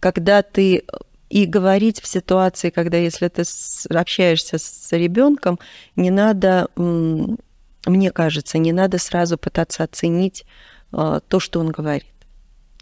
когда 0.00 0.42
ты 0.42 0.84
и 1.30 1.46
говорить 1.46 2.02
в 2.02 2.06
ситуации, 2.06 2.70
когда 2.70 2.98
если 2.98 3.28
ты 3.28 3.44
общаешься 3.88 4.58
с 4.58 4.88
ребенком, 4.90 5.58
не 5.94 6.10
надо, 6.10 6.68
мне 6.76 8.10
кажется, 8.10 8.58
не 8.58 8.72
надо 8.72 8.98
сразу 8.98 9.38
пытаться 9.38 9.84
оценить 9.84 10.44
а, 10.92 11.20
то, 11.20 11.38
что 11.38 11.60
он 11.60 11.70
говорит. 11.70 12.04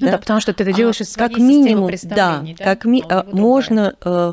Ну 0.00 0.06
да? 0.06 0.12
да, 0.12 0.18
потому 0.18 0.40
что 0.40 0.54
ты 0.54 0.62
это 0.62 0.72
делаешь 0.72 1.00
а, 1.00 1.04
из 1.04 1.14
как 1.14 1.36
минимум, 1.36 1.90
да, 2.04 2.42
да, 2.42 2.64
как 2.64 2.84
ми, 2.86 3.04
а, 3.08 3.24
можно, 3.24 3.94
э, 4.02 4.32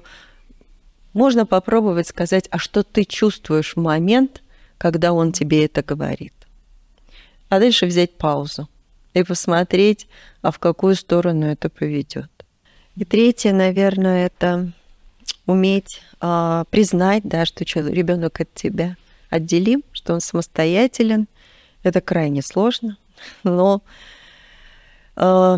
можно 1.13 1.45
попробовать 1.45 2.08
сказать, 2.08 2.47
а 2.51 2.58
что 2.58 2.84
ты 2.84 3.04
чувствуешь 3.04 3.75
в 3.75 3.82
момент, 3.82 4.43
когда 4.78 5.12
он 5.12 5.34
тебе 5.34 5.65
это 5.65 5.84
говорит. 5.84 6.34
А 7.49 7.60
дальше 7.60 7.86
взять 7.86 8.17
паузу 8.17 8.69
и 9.13 9.23
посмотреть, 9.23 10.08
а 10.41 10.51
в 10.51 10.60
какую 10.60 10.95
сторону 10.95 11.47
это 11.47 11.69
поведет. 11.69 12.30
И 12.95 13.03
третье, 13.03 13.51
наверное, 13.53 14.27
это 14.27 14.71
уметь 15.45 16.01
э, 16.21 16.63
признать, 16.69 17.23
да, 17.23 17.45
что 17.45 17.63
ребенок 17.63 18.39
от 18.41 18.53
тебя 18.53 18.95
отделим, 19.29 19.84
что 19.91 20.13
он 20.13 20.21
самостоятелен. 20.21 21.27
Это 21.84 22.01
крайне 22.01 22.41
сложно, 22.41 22.97
но 23.43 23.81
э, 25.15 25.58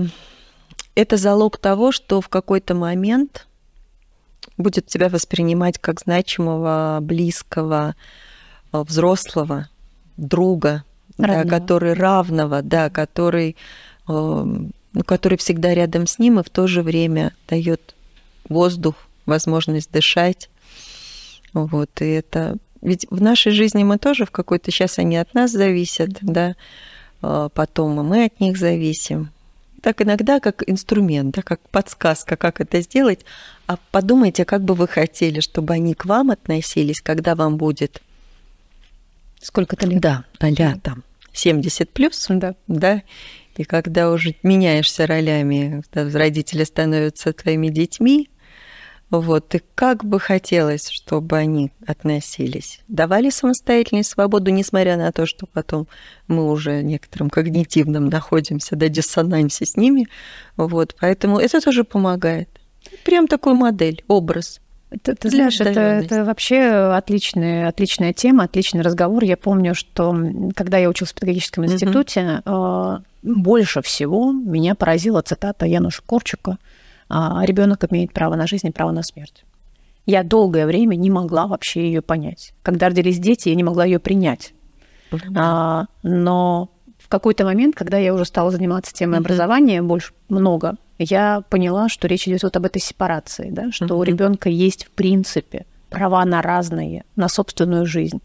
это 0.95 1.17
залог 1.17 1.57
того, 1.57 1.91
что 1.91 2.21
в 2.21 2.29
какой-то 2.29 2.73
момент 2.73 3.47
будет 4.57 4.87
тебя 4.87 5.09
воспринимать 5.09 5.77
как 5.77 5.99
значимого, 5.99 6.99
близкого, 7.01 7.95
э, 8.73 8.81
взрослого 8.81 9.69
друга, 10.17 10.83
да, 11.17 11.45
который 11.45 11.93
равного, 11.93 12.61
да, 12.61 12.89
который, 12.89 13.55
э, 14.07 14.45
ну, 14.97 15.03
который 15.03 15.37
всегда 15.37 15.75
рядом 15.75 16.07
с 16.07 16.17
ним 16.17 16.39
и 16.39 16.43
в 16.43 16.49
то 16.49 16.65
же 16.65 16.81
время 16.81 17.31
дает 17.47 17.93
воздух, 18.49 18.95
возможность 19.27 19.91
дышать. 19.91 20.49
Вот, 21.53 22.01
и 22.01 22.05
это... 22.05 22.57
Ведь 22.81 23.05
в 23.11 23.21
нашей 23.21 23.51
жизни 23.51 23.83
мы 23.83 23.99
тоже 23.99 24.25
в 24.25 24.31
какой-то... 24.31 24.71
Сейчас 24.71 24.97
они 24.97 25.17
от 25.17 25.35
нас 25.35 25.51
зависят, 25.51 26.17
да, 26.21 26.55
а 27.21 27.49
потом 27.49 27.99
и 27.99 28.03
мы 28.03 28.25
от 28.25 28.39
них 28.39 28.57
зависим. 28.57 29.29
Так 29.83 30.01
иногда 30.01 30.39
как 30.39 30.67
инструмент, 30.67 31.35
да, 31.35 31.43
как 31.43 31.61
подсказка, 31.69 32.35
как 32.35 32.59
это 32.59 32.81
сделать. 32.81 33.19
А 33.67 33.77
подумайте, 33.91 34.45
как 34.45 34.63
бы 34.63 34.73
вы 34.73 34.87
хотели, 34.87 35.41
чтобы 35.41 35.75
они 35.75 35.93
к 35.93 36.05
вам 36.05 36.31
относились, 36.31 37.01
когда 37.01 37.35
вам 37.35 37.57
будет... 37.57 38.01
Сколько-то 39.43 39.85
лет? 39.85 40.01
Да, 40.01 40.23
а 40.39 40.79
там 40.79 41.03
70 41.33 41.87
плюс, 41.91 42.25
да. 42.29 42.55
да, 42.67 43.03
и 43.57 43.63
когда 43.63 44.11
уже 44.11 44.35
меняешься 44.43 45.07
ролями, 45.07 45.83
родители 45.93 46.63
становятся 46.63 47.33
твоими 47.33 47.67
детьми, 47.69 48.29
вот, 49.09 49.55
и 49.55 49.61
как 49.73 50.03
бы 50.03 50.19
хотелось, 50.19 50.89
чтобы 50.89 51.37
они 51.37 51.71
относились. 51.85 52.81
Давали 52.89 53.29
самостоятельную 53.29 54.03
свободу, 54.03 54.51
несмотря 54.51 54.97
на 54.97 55.13
то, 55.13 55.25
что 55.25 55.45
потом 55.45 55.87
мы 56.27 56.51
уже 56.51 56.81
некоторым 56.83 57.29
когнитивным 57.29 58.07
находимся, 58.07 58.75
да, 58.75 58.89
диссонансе 58.89 59.65
с 59.65 59.77
ними. 59.77 60.07
Вот, 60.57 60.95
поэтому 60.99 61.39
это 61.39 61.61
тоже 61.61 61.85
помогает. 61.85 62.49
Прям 63.05 63.27
такой 63.27 63.53
модель, 63.53 64.03
образ. 64.09 64.59
Ты, 64.89 65.15
ты 65.15 65.29
знаешь, 65.29 65.59
это, 65.59 65.79
это 65.79 66.23
вообще 66.23 66.61
отличная, 66.95 67.67
отличная 67.67 68.13
тема, 68.13 68.45
отличный 68.45 68.81
разговор. 68.81 69.23
Я 69.23 69.35
помню, 69.35 69.75
что 69.75 70.15
когда 70.55 70.77
я 70.77 70.89
училась 70.89 71.11
в 71.11 71.15
педагогическом 71.15 71.65
институте, 71.65 72.41
mm-hmm. 72.45 73.01
больше 73.23 73.81
всего 73.81 74.31
меня 74.31 74.75
поразила 74.75 75.21
цитата 75.21 75.65
Януша 75.65 76.01
Корчука– 76.05 76.57
а 77.09 77.45
ребенок 77.45 77.83
имеет 77.91 78.13
право 78.13 78.35
на 78.35 78.47
жизнь 78.47 78.67
и 78.67 78.71
право 78.71 78.91
на 78.91 79.03
смерть. 79.03 79.43
Я 80.05 80.23
долгое 80.23 80.65
время 80.65 80.95
не 80.95 81.09
могла 81.09 81.47
вообще 81.47 81.87
ее 81.87 82.01
понять. 82.01 82.53
Когда 82.63 82.89
родились 82.89 83.19
дети, 83.19 83.49
я 83.49 83.55
не 83.55 83.63
могла 83.63 83.85
ее 83.85 83.99
принять. 83.99 84.53
А, 85.35 85.85
но 86.03 86.69
в 87.07 87.09
какой-то 87.09 87.45
момент, 87.45 87.73
когда 87.73 87.97
я 87.97 88.13
уже 88.13 88.25
стала 88.25 88.51
заниматься 88.51 88.93
темой 88.93 89.15
mm-hmm. 89.15 89.21
образования 89.21 89.81
больше 89.81 90.11
много, 90.27 90.75
я 90.99 91.41
поняла, 91.49 91.87
что 91.87 92.05
речь 92.05 92.27
идет 92.27 92.43
вот 92.43 92.57
об 92.57 92.65
этой 92.65 92.81
сепарации, 92.81 93.49
да, 93.49 93.71
что 93.71 93.85
mm-hmm. 93.85 93.97
у 93.97 94.03
ребенка 94.03 94.49
есть 94.49 94.87
в 94.87 94.91
принципе 94.91 95.65
права 95.89 96.25
на 96.25 96.41
разные, 96.41 97.05
на 97.15 97.29
собственную 97.29 97.85
жизнь. 97.85 98.21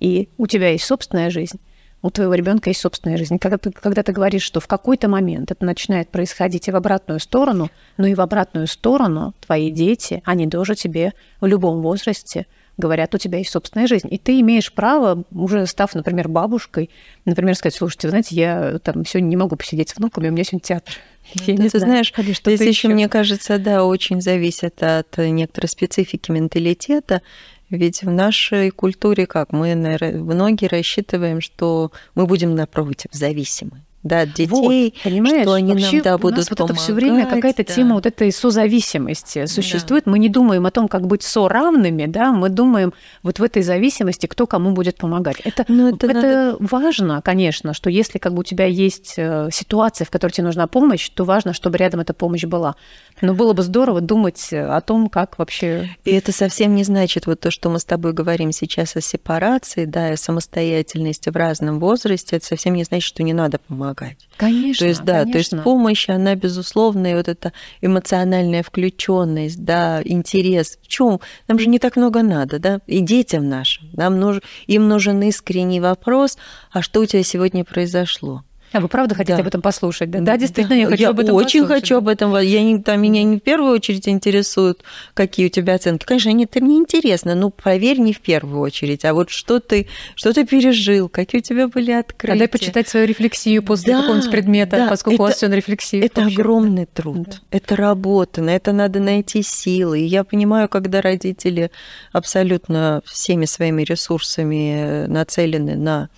И 0.00 0.30
у 0.38 0.46
тебя 0.46 0.70
есть 0.70 0.86
собственная 0.86 1.28
жизнь, 1.28 1.60
у 2.00 2.08
твоего 2.08 2.32
ребенка 2.32 2.70
есть 2.70 2.80
собственная 2.80 3.18
жизнь. 3.18 3.38
Когда 3.38 3.58
ты, 3.58 3.70
когда 3.70 4.02
ты 4.02 4.12
говоришь, 4.12 4.44
что 4.44 4.60
в 4.60 4.66
какой-то 4.66 5.08
момент 5.08 5.50
это 5.50 5.66
начинает 5.66 6.08
происходить 6.08 6.68
и 6.68 6.72
в 6.72 6.76
обратную 6.76 7.20
сторону, 7.20 7.70
но 7.98 8.06
и 8.06 8.14
в 8.14 8.22
обратную 8.22 8.66
сторону 8.66 9.34
твои 9.44 9.70
дети, 9.70 10.22
они 10.24 10.48
тоже 10.48 10.74
тебе 10.74 11.12
в 11.42 11.46
любом 11.46 11.82
возрасте 11.82 12.46
говорят, 12.76 13.14
у 13.14 13.18
тебя 13.18 13.38
есть 13.38 13.50
собственная 13.50 13.86
жизнь. 13.86 14.08
И 14.10 14.18
ты 14.18 14.40
имеешь 14.40 14.72
право, 14.72 15.24
уже 15.30 15.66
став, 15.66 15.94
например, 15.94 16.28
бабушкой, 16.28 16.90
например, 17.24 17.54
сказать, 17.54 17.74
слушайте, 17.74 18.08
вы 18.08 18.10
знаете, 18.10 18.34
я 18.34 18.78
там 18.78 19.04
сегодня 19.04 19.28
не 19.28 19.36
могу 19.36 19.56
посидеть 19.56 19.90
с 19.90 19.96
внуками, 19.96 20.28
у 20.28 20.32
меня 20.32 20.44
сегодня 20.44 20.60
театр. 20.60 20.94
Ну, 21.34 21.44
я 21.46 21.54
не 21.54 21.68
ты 21.68 21.78
знаю, 21.78 22.04
знаешь, 22.04 22.36
что 22.36 22.56
здесь 22.56 22.68
еще, 22.68 22.88
мне 22.88 23.08
кажется, 23.08 23.58
да, 23.58 23.84
очень 23.84 24.20
зависит 24.20 24.82
от 24.82 25.16
некоторой 25.18 25.68
специфики 25.68 26.30
менталитета. 26.30 27.22
Ведь 27.70 28.02
в 28.02 28.10
нашей 28.10 28.70
культуре 28.70 29.26
как? 29.26 29.52
Мы 29.52 29.74
многие 29.74 30.66
рассчитываем, 30.66 31.40
что 31.40 31.92
мы 32.14 32.26
будем 32.26 32.54
напротив 32.54 33.10
зависимы 33.12 33.82
да, 34.02 34.26
детей, 34.26 34.94
вот, 34.94 35.04
понимаешь, 35.04 35.42
что 35.42 35.52
они 35.52 35.74
нам 35.74 36.02
да, 36.02 36.18
будут 36.18 36.50
вот 36.50 36.60
это 36.60 36.74
все 36.74 36.92
время 36.92 37.26
какая-то 37.26 37.64
да. 37.64 37.72
тема 37.72 37.94
вот 37.94 38.06
этой 38.06 38.32
созависимости 38.32 39.46
существует. 39.46 40.04
Да. 40.04 40.10
Мы 40.10 40.18
не 40.18 40.28
думаем 40.28 40.66
о 40.66 40.72
том, 40.72 40.88
как 40.88 41.06
быть 41.06 41.22
соравными, 41.22 42.06
да, 42.06 42.32
мы 42.32 42.48
думаем 42.48 42.92
вот 43.22 43.38
в 43.38 43.42
этой 43.42 43.62
зависимости, 43.62 44.26
кто 44.26 44.46
кому 44.46 44.72
будет 44.72 44.96
помогать. 44.96 45.36
Это, 45.44 45.64
ну, 45.68 45.94
это, 45.94 46.06
это 46.06 46.14
надо... 46.14 46.56
важно, 46.58 47.22
конечно, 47.22 47.74
что 47.74 47.90
если 47.90 48.18
как 48.18 48.34
бы 48.34 48.40
у 48.40 48.44
тебя 48.44 48.64
есть 48.64 49.14
э, 49.16 49.48
ситуация, 49.52 50.04
в 50.04 50.10
которой 50.10 50.32
тебе 50.32 50.46
нужна 50.46 50.66
помощь, 50.66 51.08
то 51.10 51.24
важно, 51.24 51.52
чтобы 51.52 51.78
рядом 51.78 52.00
эта 52.00 52.12
помощь 52.12 52.44
была. 52.44 52.74
Но 53.20 53.34
было 53.34 53.52
бы 53.52 53.62
здорово 53.62 54.00
думать 54.00 54.52
о 54.52 54.80
том, 54.80 55.08
как 55.08 55.38
вообще... 55.38 55.90
И 56.04 56.10
это 56.10 56.32
совсем 56.32 56.74
не 56.74 56.82
значит 56.82 57.26
вот 57.26 57.38
то, 57.38 57.52
что 57.52 57.70
мы 57.70 57.78
с 57.78 57.84
тобой 57.84 58.12
говорим 58.12 58.50
сейчас 58.50 58.96
о 58.96 59.00
сепарации, 59.00 59.84
да, 59.84 60.08
о 60.08 60.16
самостоятельности 60.16 61.30
в 61.30 61.36
разном 61.36 61.78
возрасте, 61.78 62.36
это 62.36 62.46
совсем 62.46 62.74
не 62.74 62.82
значит, 62.82 63.06
что 63.06 63.22
не 63.22 63.32
надо 63.32 63.58
помогать 63.58 63.91
помогать. 63.92 64.28
Конечно. 64.36 64.84
То 64.84 64.88
есть, 64.88 65.04
да, 65.04 65.20
конечно. 65.20 65.32
то 65.32 65.38
есть 65.38 65.62
помощь, 65.62 66.08
она 66.08 66.34
безусловная, 66.34 67.16
вот 67.16 67.28
эта 67.28 67.52
эмоциональная 67.80 68.62
включенность, 68.62 69.62
да, 69.64 70.02
интерес. 70.04 70.78
В 70.82 70.88
чем? 70.88 71.20
Нам 71.48 71.58
же 71.58 71.68
не 71.68 71.78
так 71.78 71.96
много 71.96 72.22
надо, 72.22 72.58
да, 72.58 72.80
и 72.86 73.00
детям 73.00 73.48
нашим. 73.48 73.90
Нам 73.92 74.18
нужен, 74.18 74.42
им 74.66 74.88
нужен 74.88 75.22
искренний 75.22 75.80
вопрос, 75.80 76.38
а 76.70 76.82
что 76.82 77.00
у 77.00 77.06
тебя 77.06 77.22
сегодня 77.22 77.64
произошло? 77.64 78.44
А 78.72 78.80
вы 78.80 78.88
правда 78.88 79.14
хотите 79.14 79.36
да. 79.36 79.42
об 79.42 79.46
этом 79.46 79.62
послушать? 79.62 80.10
Да, 80.10 80.20
да 80.20 80.36
действительно, 80.36 80.74
я 80.74 80.86
хочу 80.86 81.02
я 81.02 81.08
об 81.10 81.20
этом 81.20 81.34
очень 81.34 81.60
послушать. 81.60 81.82
хочу 81.82 81.96
об 81.98 82.08
этом. 82.08 82.36
Я 82.38 82.62
не, 82.62 82.78
там, 82.78 83.00
меня 83.00 83.22
не 83.22 83.36
в 83.36 83.40
первую 83.40 83.72
очередь 83.72 84.08
интересуют, 84.08 84.82
какие 85.14 85.46
у 85.46 85.48
тебя 85.50 85.74
оценки. 85.74 86.04
Конечно, 86.04 86.30
они, 86.30 86.44
это 86.44 86.62
мне 86.62 86.76
интересно, 86.76 87.34
но 87.34 87.50
поверь, 87.50 87.98
не 87.98 88.12
в 88.12 88.20
первую 88.20 88.60
очередь. 88.60 89.04
А 89.04 89.12
вот 89.14 89.30
что 89.30 89.60
ты, 89.60 89.88
что 90.14 90.32
ты 90.32 90.46
пережил, 90.46 91.08
какие 91.08 91.40
у 91.40 91.42
тебя 91.42 91.68
были 91.68 91.92
открытия. 91.92 92.34
А 92.34 92.38
дай 92.38 92.48
почитать 92.48 92.88
свою 92.88 93.06
рефлексию 93.06 93.62
после 93.62 93.92
да, 93.92 94.00
какого-нибудь 94.00 94.30
предмета, 94.30 94.76
да, 94.76 94.88
поскольку 94.88 95.14
это, 95.14 95.22
у 95.22 95.26
вас 95.26 95.36
все 95.36 95.48
на 95.48 95.54
рефлексию. 95.54 96.04
Это 96.04 96.24
огромный 96.24 96.86
труд, 96.86 97.28
да. 97.28 97.36
это 97.50 97.76
работа, 97.76 98.40
на 98.40 98.50
это 98.50 98.72
надо 98.72 99.00
найти 99.00 99.42
силы. 99.42 100.00
И 100.00 100.04
я 100.04 100.24
понимаю, 100.24 100.68
когда 100.68 101.02
родители 101.02 101.70
абсолютно 102.12 103.02
всеми 103.04 103.44
своими 103.44 103.82
ресурсами 103.82 105.06
нацелены 105.06 105.76
на 105.76 106.08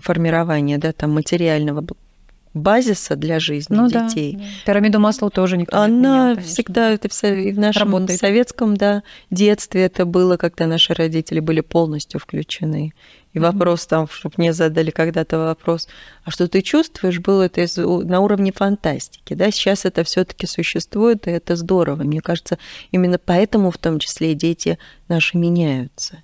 формирования, 0.00 0.78
да, 0.78 0.92
там 0.92 1.12
материального 1.12 1.84
базиса 2.54 3.16
для 3.16 3.40
жизни 3.40 3.74
ну, 3.74 3.88
детей. 3.88 4.36
Да, 4.36 4.44
Пирамиду 4.66 5.00
масла 5.00 5.28
тоже 5.28 5.56
никто 5.56 5.76
Она 5.76 5.88
не 5.88 6.06
Она 6.06 6.36
всегда, 6.40 6.90
это 6.90 7.08
и 7.26 7.52
в 7.52 7.58
нашем 7.58 7.88
Работает. 7.88 8.20
советском 8.20 8.76
да, 8.76 9.02
детстве 9.30 9.82
это 9.82 10.06
было, 10.06 10.36
когда 10.36 10.66
наши 10.66 10.94
родители 10.94 11.40
были 11.40 11.60
полностью 11.60 12.20
включены. 12.20 12.92
И 13.32 13.38
mm-hmm. 13.38 13.42
вопрос 13.42 13.86
там, 13.86 14.08
чтобы 14.08 14.34
мне 14.36 14.52
задали 14.52 14.90
когда-то 14.92 15.38
вопрос, 15.38 15.88
а 16.22 16.30
что 16.30 16.46
ты 16.46 16.62
чувствуешь, 16.62 17.18
было 17.18 17.42
это 17.42 17.62
из, 17.62 17.76
на 17.76 18.20
уровне 18.20 18.52
фантастики. 18.52 19.34
Да? 19.34 19.50
Сейчас 19.50 19.84
это 19.84 20.04
все 20.04 20.24
таки 20.24 20.46
существует, 20.46 21.26
и 21.26 21.32
это 21.32 21.56
здорово. 21.56 22.04
Мне 22.04 22.20
кажется, 22.20 22.58
именно 22.92 23.18
поэтому 23.18 23.72
в 23.72 23.78
том 23.78 23.98
числе 23.98 24.34
дети 24.34 24.78
наши 25.08 25.36
меняются. 25.36 26.22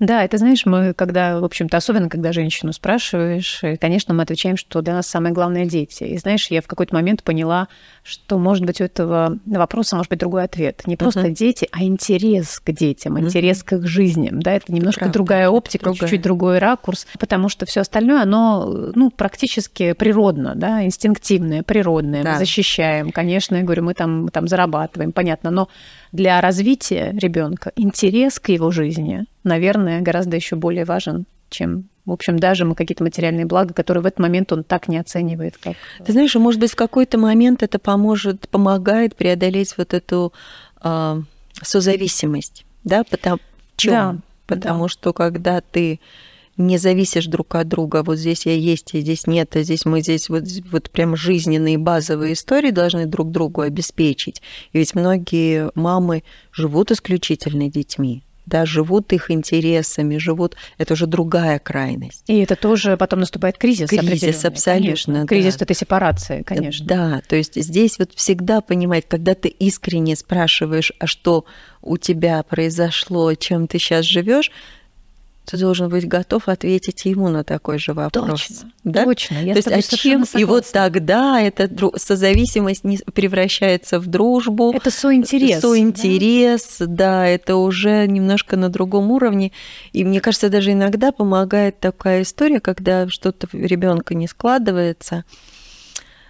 Да, 0.00 0.24
это 0.24 0.38
знаешь, 0.38 0.66
мы 0.66 0.92
когда, 0.92 1.40
в 1.40 1.44
общем-то, 1.44 1.76
особенно 1.76 2.08
когда 2.08 2.32
женщину 2.32 2.72
спрашиваешь, 2.72 3.60
э, 3.62 3.76
конечно, 3.76 4.12
мы 4.12 4.22
отвечаем, 4.22 4.56
что 4.56 4.82
для 4.82 4.94
нас 4.94 5.06
самое 5.06 5.32
главное 5.32 5.66
дети. 5.66 6.04
И 6.04 6.18
знаешь, 6.18 6.48
я 6.48 6.60
в 6.60 6.66
какой-то 6.66 6.94
момент 6.94 7.22
поняла, 7.22 7.68
что, 8.02 8.38
может 8.38 8.64
быть, 8.64 8.80
у 8.80 8.84
этого 8.84 9.38
вопроса 9.46 9.96
может 9.96 10.10
быть 10.10 10.18
другой 10.18 10.44
ответ. 10.44 10.82
Не 10.86 10.96
просто 10.96 11.28
uh-huh. 11.28 11.30
дети, 11.34 11.68
а 11.70 11.84
интерес 11.84 12.60
к 12.60 12.72
детям, 12.72 13.18
интерес 13.20 13.62
uh-huh. 13.62 13.64
к 13.64 13.72
их 13.74 13.86
жизням. 13.86 14.42
Да, 14.42 14.52
это 14.52 14.72
немножко 14.72 15.00
Правда. 15.00 15.14
другая 15.14 15.48
оптика, 15.48 15.84
другая. 15.84 16.00
чуть-чуть 16.00 16.22
другой 16.22 16.58
ракурс, 16.58 17.06
потому 17.18 17.48
что 17.48 17.64
все 17.66 17.80
остальное, 17.80 18.22
оно, 18.22 18.90
ну, 18.94 19.10
практически 19.10 19.92
природно, 19.92 20.54
да, 20.54 20.84
инстинктивное, 20.84 21.62
природное. 21.62 22.22
Да. 22.22 22.32
Мы 22.32 22.38
защищаем, 22.38 23.12
конечно, 23.12 23.56
я 23.56 23.62
говорю, 23.62 23.84
мы 23.84 23.94
там, 23.94 24.24
мы 24.24 24.30
там 24.30 24.48
зарабатываем, 24.48 25.12
понятно, 25.12 25.50
но 25.50 25.68
для 26.12 26.40
развития 26.40 27.12
ребенка 27.12 27.72
интерес 27.76 28.38
к 28.38 28.48
его 28.48 28.70
жизни, 28.70 29.26
наверное, 29.44 30.00
гораздо 30.00 30.36
еще 30.36 30.56
более 30.56 30.84
важен, 30.84 31.26
чем 31.50 31.88
в 32.06 32.12
общем, 32.12 32.38
даже 32.38 32.66
мы 32.66 32.74
какие-то 32.74 33.02
материальные 33.02 33.46
блага, 33.46 33.72
которые 33.72 34.02
в 34.02 34.06
этот 34.06 34.18
момент 34.18 34.52
он 34.52 34.62
так 34.62 34.88
не 34.88 34.98
оценивает. 34.98 35.56
Как... 35.56 35.74
Ты 36.04 36.12
знаешь, 36.12 36.34
может 36.34 36.60
быть, 36.60 36.72
в 36.72 36.76
какой-то 36.76 37.16
момент 37.16 37.62
это 37.62 37.78
поможет, 37.78 38.46
помогает 38.50 39.16
преодолеть 39.16 39.74
вот 39.78 39.94
эту 39.94 40.34
э, 40.82 41.22
созависимость, 41.62 42.66
да, 42.84 43.04
потому, 43.04 43.38
чем? 43.76 43.92
Да, 43.92 44.16
потому 44.46 44.84
да. 44.84 44.88
что 44.90 45.12
когда 45.14 45.62
ты 45.62 45.98
не 46.56 46.78
зависишь 46.78 47.26
друг 47.26 47.56
от 47.56 47.66
друга. 47.66 48.04
Вот 48.04 48.16
здесь 48.16 48.46
я 48.46 48.54
есть, 48.54 48.94
а 48.94 49.00
здесь 49.00 49.26
нет, 49.26 49.56
а 49.56 49.62
здесь 49.64 49.84
мы 49.84 50.00
здесь 50.02 50.28
вот, 50.28 50.44
вот 50.70 50.88
прям 50.90 51.16
жизненные 51.16 51.78
базовые 51.78 52.34
истории 52.34 52.70
должны 52.70 53.06
друг 53.06 53.32
другу 53.32 53.62
обеспечить. 53.62 54.40
И 54.72 54.78
ведь 54.78 54.94
многие 54.94 55.70
мамы 55.74 56.22
живут 56.52 56.92
исключительно 56.92 57.68
детьми 57.68 58.22
да, 58.46 58.66
живут 58.66 59.12
их 59.12 59.30
интересами, 59.30 60.18
живут... 60.18 60.56
Это 60.78 60.94
уже 60.94 61.06
другая 61.06 61.58
крайность. 61.58 62.24
И 62.26 62.38
это 62.38 62.56
тоже 62.56 62.96
потом 62.96 63.20
наступает 63.20 63.58
кризис. 63.58 63.88
Кризис, 63.88 64.44
абсолютно. 64.44 64.84
Конечно. 64.84 65.20
Да. 65.22 65.26
Кризис 65.26 65.56
этой 65.60 65.76
сепарации, 65.76 66.42
конечно. 66.42 66.86
Да, 66.86 67.22
то 67.26 67.36
есть 67.36 67.54
здесь 67.60 67.98
вот 67.98 68.12
всегда 68.14 68.60
понимать, 68.60 69.04
когда 69.08 69.34
ты 69.34 69.48
искренне 69.48 70.16
спрашиваешь, 70.16 70.92
а 70.98 71.06
что 71.06 71.44
у 71.82 71.96
тебя 71.96 72.42
произошло, 72.42 73.34
чем 73.34 73.66
ты 73.66 73.78
сейчас 73.78 74.04
живешь, 74.04 74.50
ты 75.44 75.58
должен 75.58 75.90
быть 75.90 76.08
готов 76.08 76.48
ответить 76.48 77.04
ему 77.04 77.28
на 77.28 77.44
такой 77.44 77.78
же 77.78 77.92
вопрос. 77.92 78.26
Точно, 78.26 78.72
да? 78.82 79.04
точно. 79.04 79.38
Я 79.38 79.52
То 79.52 79.58
есть, 79.58 79.92
а 79.92 79.96
чем? 79.96 80.24
И 80.34 80.44
вот 80.44 80.64
тогда 80.72 81.40
эта 81.40 81.70
созависимость 81.96 82.84
не 82.84 82.98
превращается 83.12 83.98
в 84.00 84.06
дружбу. 84.06 84.72
Это 84.74 84.90
соинтерес. 84.90 85.60
Соинтерес, 85.60 86.76
да? 86.80 86.86
да, 86.86 87.26
это 87.26 87.56
уже 87.56 88.06
немножко 88.06 88.56
на 88.56 88.70
другом 88.70 89.10
уровне. 89.10 89.52
И 89.92 90.04
мне 90.04 90.20
кажется, 90.20 90.48
даже 90.48 90.72
иногда 90.72 91.12
помогает 91.12 91.78
такая 91.78 92.22
история, 92.22 92.60
когда 92.60 93.08
что-то 93.08 93.46
ребенка 93.52 94.14
не 94.14 94.26
складывается, 94.26 95.24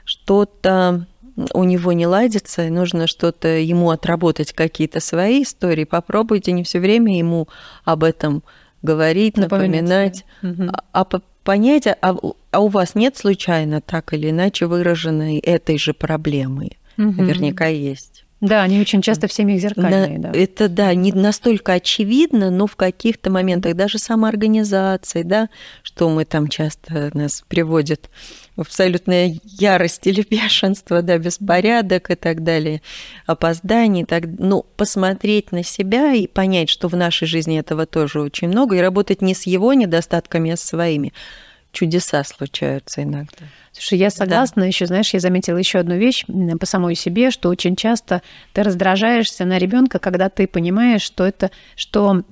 что-то 0.04 1.06
у 1.52 1.64
него 1.64 1.92
не 1.92 2.06
ладится, 2.06 2.68
нужно 2.68 3.06
что-то 3.06 3.48
ему 3.48 3.90
отработать, 3.90 4.52
какие-то 4.52 5.00
свои 5.00 5.42
истории. 5.42 5.84
Попробуйте 5.84 6.52
не 6.52 6.64
все 6.64 6.80
время 6.80 7.16
ему 7.16 7.48
об 7.84 8.04
этом 8.04 8.42
говорить, 8.42 8.54
напоминать, 9.36 10.24
напоминать 10.42 10.72
а, 10.92 11.00
а 11.00 11.20
понять, 11.44 11.86
а, 11.86 12.16
а 12.50 12.60
у 12.60 12.68
вас 12.68 12.94
нет 12.94 13.16
случайно 13.16 13.80
так 13.80 14.12
или 14.14 14.30
иначе 14.30 14.66
выраженной 14.66 15.38
этой 15.38 15.78
же 15.78 15.92
проблемы? 15.92 16.70
Угу. 16.96 17.22
Наверняка 17.22 17.66
есть. 17.66 18.24
Да, 18.40 18.62
они 18.62 18.78
очень 18.78 19.00
часто 19.00 19.26
в 19.26 19.32
семьях 19.32 19.60
зеркальные. 19.60 20.18
На, 20.18 20.32
да. 20.32 20.38
Это 20.38 20.68
да, 20.68 20.94
не 20.94 21.12
настолько 21.12 21.74
очевидно, 21.74 22.50
но 22.50 22.66
в 22.66 22.76
каких-то 22.76 23.30
моментах 23.30 23.74
даже 23.74 23.98
самоорганизации, 23.98 25.22
да, 25.22 25.48
что 25.82 26.10
мы 26.10 26.26
там 26.26 26.48
часто 26.48 27.10
нас 27.14 27.42
приводят 27.48 28.10
абсолютная 28.56 29.36
ярость 29.44 30.06
или 30.06 30.22
бешенство, 30.30 31.02
да, 31.02 31.18
беспорядок 31.18 32.10
и 32.10 32.14
так 32.14 32.42
далее, 32.42 32.82
опозданий, 33.26 34.04
так, 34.04 34.24
ну, 34.38 34.64
посмотреть 34.76 35.52
на 35.52 35.62
себя 35.62 36.12
и 36.12 36.26
понять, 36.26 36.68
что 36.68 36.88
в 36.88 36.96
нашей 36.96 37.26
жизни 37.26 37.58
этого 37.58 37.86
тоже 37.86 38.20
очень 38.20 38.48
много, 38.48 38.76
и 38.76 38.80
работать 38.80 39.22
не 39.22 39.34
с 39.34 39.46
его 39.46 39.72
недостатками, 39.72 40.52
а 40.52 40.56
с 40.56 40.62
своими. 40.62 41.12
Чудеса 41.72 42.22
случаются 42.22 43.02
иногда. 43.02 43.46
Слушай, 43.72 43.98
я 43.98 44.10
согласна. 44.10 44.62
Да. 44.62 44.66
Еще, 44.66 44.86
знаешь, 44.86 45.12
я 45.12 45.18
заметила 45.18 45.56
еще 45.56 45.80
одну 45.80 45.96
вещь 45.96 46.24
по 46.60 46.66
самой 46.66 46.94
себе, 46.94 47.32
что 47.32 47.48
очень 47.48 47.74
часто 47.74 48.22
ты 48.52 48.62
раздражаешься 48.62 49.44
на 49.44 49.58
ребенка, 49.58 49.98
когда 49.98 50.28
ты 50.28 50.46
понимаешь, 50.46 51.02
что 51.02 51.26
это, 51.26 51.50
что 51.74 52.22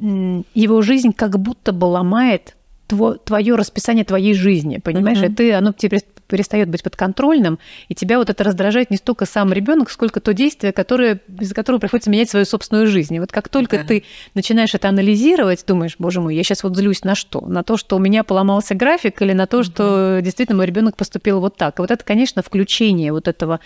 его 0.54 0.82
жизнь 0.82 1.12
как 1.12 1.40
будто 1.40 1.72
бы 1.72 1.86
ломает 1.86 2.54
твое 2.86 3.54
расписание 3.54 4.04
твоей 4.04 4.34
жизни, 4.34 4.78
понимаешь? 4.78 5.18
Mm-hmm. 5.18 5.32
И 5.32 5.34
ты, 5.34 5.52
оно 5.54 5.72
тебе 5.72 6.00
перестает 6.32 6.70
быть 6.70 6.82
подконтрольным, 6.82 7.58
и 7.88 7.94
тебя 7.94 8.16
вот 8.16 8.30
это 8.30 8.42
раздражает 8.42 8.90
не 8.90 8.96
столько 8.96 9.26
сам 9.26 9.52
ребенок, 9.52 9.90
сколько 9.90 10.18
то 10.18 10.32
действие, 10.32 10.72
которое, 10.72 11.20
из-за 11.38 11.54
которого 11.54 11.78
приходится 11.78 12.08
менять 12.08 12.30
свою 12.30 12.46
собственную 12.46 12.86
жизнь. 12.86 13.14
И 13.14 13.20
вот 13.20 13.30
как 13.30 13.50
только 13.50 13.76
да. 13.76 13.84
ты 13.84 14.04
начинаешь 14.32 14.74
это 14.74 14.88
анализировать, 14.88 15.62
думаешь, 15.66 15.96
боже 15.98 16.22
мой, 16.22 16.34
я 16.34 16.42
сейчас 16.42 16.62
вот 16.62 16.74
злюсь 16.74 17.04
на 17.04 17.14
что? 17.14 17.42
На 17.42 17.62
то, 17.62 17.76
что 17.76 17.96
у 17.96 17.98
меня 17.98 18.24
поломался 18.24 18.74
график, 18.74 19.20
или 19.20 19.34
на 19.34 19.46
то, 19.46 19.62
что 19.62 20.20
действительно 20.22 20.56
мой 20.56 20.64
ребенок 20.64 20.96
поступил 20.96 21.40
вот 21.40 21.58
так. 21.58 21.78
И 21.78 21.82
вот 21.82 21.90
это, 21.90 22.02
конечно, 22.02 22.42
включение 22.42 23.12
вот 23.12 23.28
этого 23.28 23.60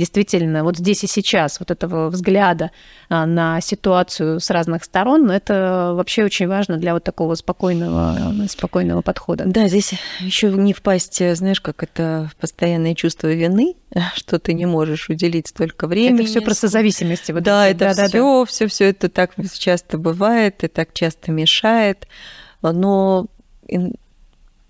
действительно 0.00 0.64
вот 0.64 0.78
здесь 0.78 1.04
и 1.04 1.06
сейчас, 1.06 1.60
вот 1.60 1.70
этого 1.70 2.08
взгляда 2.08 2.70
а, 3.10 3.26
на 3.26 3.60
ситуацию 3.60 4.40
с 4.40 4.50
разных 4.50 4.82
сторон, 4.84 5.30
это 5.30 5.92
вообще 5.94 6.24
очень 6.24 6.48
важно 6.48 6.78
для 6.78 6.94
вот 6.94 7.04
такого 7.04 7.34
спокойного, 7.34 8.46
спокойного 8.48 9.02
подхода. 9.02 9.44
Да, 9.46 9.68
здесь 9.68 9.92
еще 10.20 10.48
не 10.48 10.72
впасть, 10.72 11.22
знаешь, 11.36 11.60
как 11.60 11.82
это 11.82 12.30
постоянное 12.40 12.94
чувство 12.94 13.28
вины, 13.32 13.74
что 14.14 14.38
ты 14.38 14.54
не 14.54 14.66
можешь 14.66 15.10
уделить 15.10 15.48
столько 15.48 15.86
времени. 15.86 16.22
Это 16.22 16.30
все 16.30 16.40
просто 16.40 16.68
зависимости. 16.68 17.30
Вот 17.32 17.42
да, 17.42 17.68
эти. 17.68 17.76
это 17.76 17.94
да, 17.94 18.08
все, 18.08 18.40
да, 18.40 18.44
все, 18.46 18.66
все 18.66 18.84
это 18.88 19.10
так 19.10 19.32
часто 19.58 19.98
бывает 19.98 20.64
и 20.64 20.68
так 20.68 20.94
часто 20.94 21.30
мешает. 21.30 22.08
Но 22.62 23.26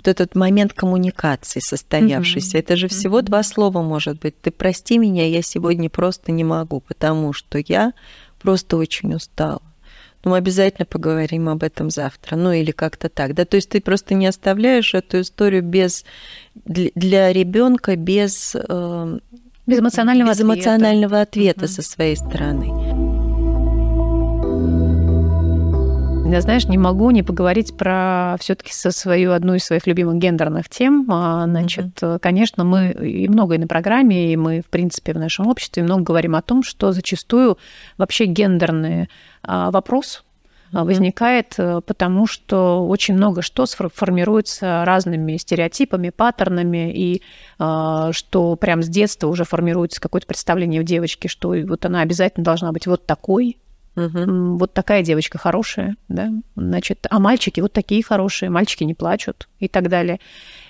вот 0.00 0.08
этот 0.08 0.34
момент 0.34 0.72
коммуникации 0.72 1.60
состоявшийся, 1.60 2.56
mm-hmm. 2.56 2.60
это 2.60 2.76
же 2.76 2.88
всего 2.88 3.20
mm-hmm. 3.20 3.24
два 3.24 3.42
слова 3.42 3.82
может 3.82 4.18
быть. 4.20 4.40
Ты 4.40 4.50
прости 4.50 4.98
меня, 4.98 5.26
я 5.26 5.42
сегодня 5.42 5.88
просто 5.88 6.32
не 6.32 6.44
могу, 6.44 6.80
потому 6.80 7.32
что 7.32 7.58
я 7.58 7.92
просто 8.38 8.76
очень 8.76 9.14
устала 9.14 9.62
ну, 10.24 10.32
мы 10.32 10.36
обязательно 10.36 10.86
поговорим 10.86 11.48
об 11.48 11.62
этом 11.62 11.90
завтра, 11.90 12.36
ну 12.36 12.52
или 12.52 12.72
как-то 12.72 13.08
так, 13.08 13.34
да, 13.34 13.44
то 13.44 13.56
есть 13.56 13.70
ты 13.70 13.80
просто 13.80 14.14
не 14.14 14.26
оставляешь 14.26 14.94
эту 14.94 15.22
историю 15.22 15.62
без 15.62 16.04
для, 16.66 16.90
для 16.94 17.32
ребенка 17.32 17.96
без 17.96 18.54
э, 18.54 19.18
без 19.66 19.78
эмоционального 19.78 20.30
без 20.30 20.40
ответа, 20.40 20.54
эмоционального 20.54 21.20
ответа 21.22 21.64
uh-huh. 21.64 21.68
со 21.68 21.82
своей 21.82 22.16
стороны. 22.16 22.89
Я, 26.30 26.40
знаешь, 26.40 26.66
не 26.66 26.78
могу 26.78 27.10
не 27.10 27.24
поговорить 27.24 27.76
про 27.76 28.36
все-таки 28.38 28.72
со 28.72 28.92
свою 28.92 29.32
одну 29.32 29.54
из 29.54 29.64
своих 29.64 29.88
любимых 29.88 30.18
гендерных 30.18 30.68
тем. 30.68 31.04
А, 31.10 31.44
значит, 31.46 32.00
mm-hmm. 32.00 32.20
конечно, 32.20 32.62
мы 32.62 32.92
и 32.92 33.28
много 33.28 33.56
и 33.56 33.58
на 33.58 33.66
программе, 33.66 34.32
и 34.32 34.36
мы, 34.36 34.60
в 34.60 34.66
принципе, 34.66 35.12
в 35.12 35.18
нашем 35.18 35.48
обществе 35.48 35.82
много 35.82 36.04
говорим 36.04 36.36
о 36.36 36.42
том, 36.42 36.62
что 36.62 36.92
зачастую 36.92 37.58
вообще 37.98 38.26
гендерный 38.26 39.08
а, 39.42 39.72
вопрос 39.72 40.22
mm-hmm. 40.72 40.84
возникает, 40.84 41.54
э, 41.58 41.80
потому 41.84 42.28
что 42.28 42.86
очень 42.86 43.14
много 43.14 43.42
что 43.42 43.66
формируется 43.66 44.84
разными 44.84 45.36
стереотипами, 45.36 46.10
паттернами, 46.10 46.92
и 46.94 47.22
что 47.56 48.56
прям 48.56 48.82
с 48.82 48.88
детства 48.88 49.26
уже 49.26 49.44
формируется 49.44 50.00
какое-то 50.00 50.28
представление 50.28 50.80
в 50.80 50.84
девочке, 50.84 51.28
что 51.28 51.54
вот 51.66 51.84
она 51.84 52.02
обязательно 52.02 52.44
должна 52.44 52.72
быть 52.72 52.86
вот 52.86 53.04
такой, 53.04 53.58
Угу. 53.96 54.56
Вот 54.56 54.72
такая 54.72 55.02
девочка 55.02 55.36
хорошая, 55.36 55.96
да, 56.08 56.30
значит, 56.54 57.06
а 57.10 57.18
мальчики 57.18 57.60
вот 57.60 57.72
такие 57.72 58.04
хорошие, 58.04 58.48
мальчики 58.48 58.84
не 58.84 58.94
плачут 58.94 59.48
и 59.58 59.66
так 59.66 59.88
далее. 59.88 60.20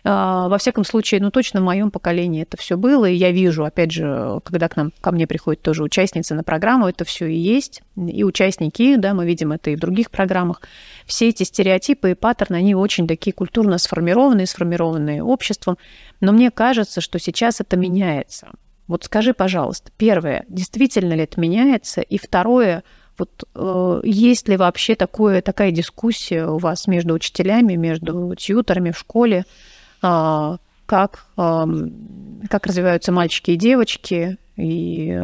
А, 0.04 0.48
во 0.48 0.56
всяком 0.56 0.84
случае, 0.84 1.20
ну 1.20 1.30
точно 1.30 1.60
в 1.60 1.64
моем 1.64 1.90
поколении 1.90 2.42
это 2.42 2.56
все 2.56 2.78
было, 2.78 3.04
и 3.04 3.14
я 3.14 3.30
вижу, 3.30 3.64
опять 3.64 3.92
же, 3.92 4.40
когда 4.42 4.68
к 4.68 4.76
нам 4.76 4.92
ко 5.02 5.12
мне 5.12 5.26
приходят 5.26 5.60
тоже 5.60 5.82
участницы 5.82 6.34
на 6.34 6.42
программу, 6.42 6.88
это 6.88 7.04
все 7.04 7.26
и 7.26 7.36
есть, 7.36 7.82
и 7.94 8.24
участники, 8.24 8.96
да, 8.96 9.12
мы 9.12 9.26
видим 9.26 9.52
это 9.52 9.70
и 9.70 9.76
в 9.76 9.80
других 9.80 10.10
программах. 10.10 10.62
Все 11.04 11.28
эти 11.28 11.42
стереотипы 11.42 12.12
и 12.12 12.14
паттерны, 12.14 12.56
они 12.56 12.74
очень 12.74 13.06
такие 13.06 13.34
культурно 13.34 13.76
сформированные, 13.76 14.46
сформированные 14.46 15.22
обществом, 15.22 15.76
но 16.20 16.32
мне 16.32 16.50
кажется, 16.50 17.02
что 17.02 17.18
сейчас 17.18 17.60
это 17.60 17.76
меняется. 17.76 18.48
Вот 18.86 19.04
скажи, 19.04 19.34
пожалуйста, 19.34 19.92
первое, 19.98 20.44
действительно 20.48 21.12
ли 21.12 21.22
это 21.22 21.38
меняется, 21.38 22.00
и 22.00 22.18
второе, 22.18 22.82
вот 23.20 23.44
э, 23.54 24.00
есть 24.04 24.48
ли 24.48 24.56
вообще 24.56 24.94
такое, 24.94 25.42
такая 25.42 25.70
дискуссия 25.70 26.46
у 26.46 26.58
вас 26.58 26.86
между 26.86 27.14
учителями, 27.14 27.74
между 27.74 28.34
тьюторами 28.34 28.90
в 28.90 28.98
школе, 28.98 29.44
э, 30.02 30.56
как, 30.86 31.26
э, 31.36 31.64
как 32.48 32.66
развиваются 32.66 33.12
мальчики 33.12 33.52
и 33.52 33.56
девочки, 33.56 34.38
и 34.56 35.22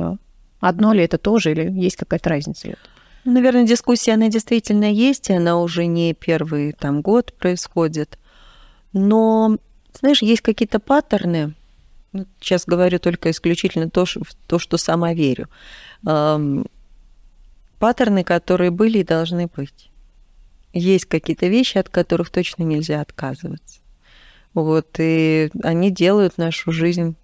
одно 0.61 0.93
ли 0.93 1.05
это 1.05 1.19
тоже, 1.19 1.53
или 1.53 1.71
есть 1.73 1.97
какая-то 1.97 2.29
разница? 2.29 2.77
Наверное, 3.25 3.67
дискуссия, 3.67 4.13
она 4.13 4.29
действительно 4.29 4.93
есть, 4.93 5.31
и 5.31 5.33
она 5.33 5.59
уже 5.59 5.87
не 5.87 6.15
первый 6.15 6.73
там 6.73 7.01
год 7.01 7.33
происходит. 7.33 8.19
Но, 8.93 9.57
знаешь, 9.99 10.23
есть 10.23 10.43
какие-то 10.43 10.79
паттерны, 10.79 11.55
ну, 12.13 12.27
сейчас 12.41 12.65
говорю 12.67 12.99
только 12.99 13.31
исключительно 13.31 13.91
то, 13.91 14.07
что, 14.07 14.21
то, 14.47 14.59
что 14.59 14.77
сама 14.77 15.13
верю 15.13 15.49
паттерны, 17.87 18.25
которые 18.25 18.73
были 18.73 18.99
и 18.99 19.05
должны 19.05 19.47
быть. 19.47 19.91
Есть 20.73 21.05
какие-то 21.05 21.47
вещи, 21.47 21.79
от 21.79 21.89
которых 21.89 22.31
точно 22.31 22.65
нельзя 22.65 23.01
отказываться. 23.01 23.79
Вот, 24.55 24.97
и 24.99 25.51
они 25.63 25.93
делают 25.93 26.37
нашу 26.37 26.73
жизнь 26.73 27.15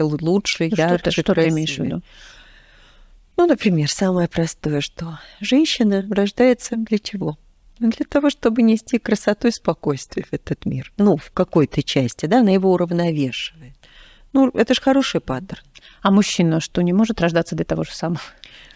лучше, 0.00 0.64
ну, 0.64 0.76
ярче, 0.76 1.12
что, 1.12 1.22
что 1.22 1.34
ты 1.34 1.48
имеешь 1.48 1.76
в 1.76 1.78
виду? 1.78 2.02
Ну, 3.36 3.46
например, 3.46 3.88
самое 3.88 4.26
простое, 4.26 4.80
что 4.80 5.20
женщина 5.40 6.04
рождается 6.10 6.74
для 6.74 6.98
чего? 6.98 7.38
Для 7.78 8.04
того, 8.04 8.30
чтобы 8.30 8.62
нести 8.62 8.98
красоту 8.98 9.46
и 9.46 9.52
спокойствие 9.52 10.26
в 10.28 10.32
этот 10.32 10.66
мир. 10.66 10.92
Ну, 10.96 11.18
в 11.18 11.30
какой-то 11.30 11.84
части, 11.84 12.26
да, 12.26 12.40
она 12.40 12.50
его 12.50 12.72
уравновешивает. 12.72 13.74
Ну, 14.32 14.48
это 14.48 14.74
же 14.74 14.80
хороший 14.80 15.20
паттерн. 15.20 15.62
А 16.02 16.10
мужчина 16.10 16.60
что, 16.60 16.82
не 16.82 16.92
может 16.92 17.20
рождаться 17.20 17.54
для 17.54 17.64
того 17.64 17.84
же 17.84 17.94
самого? 17.94 18.20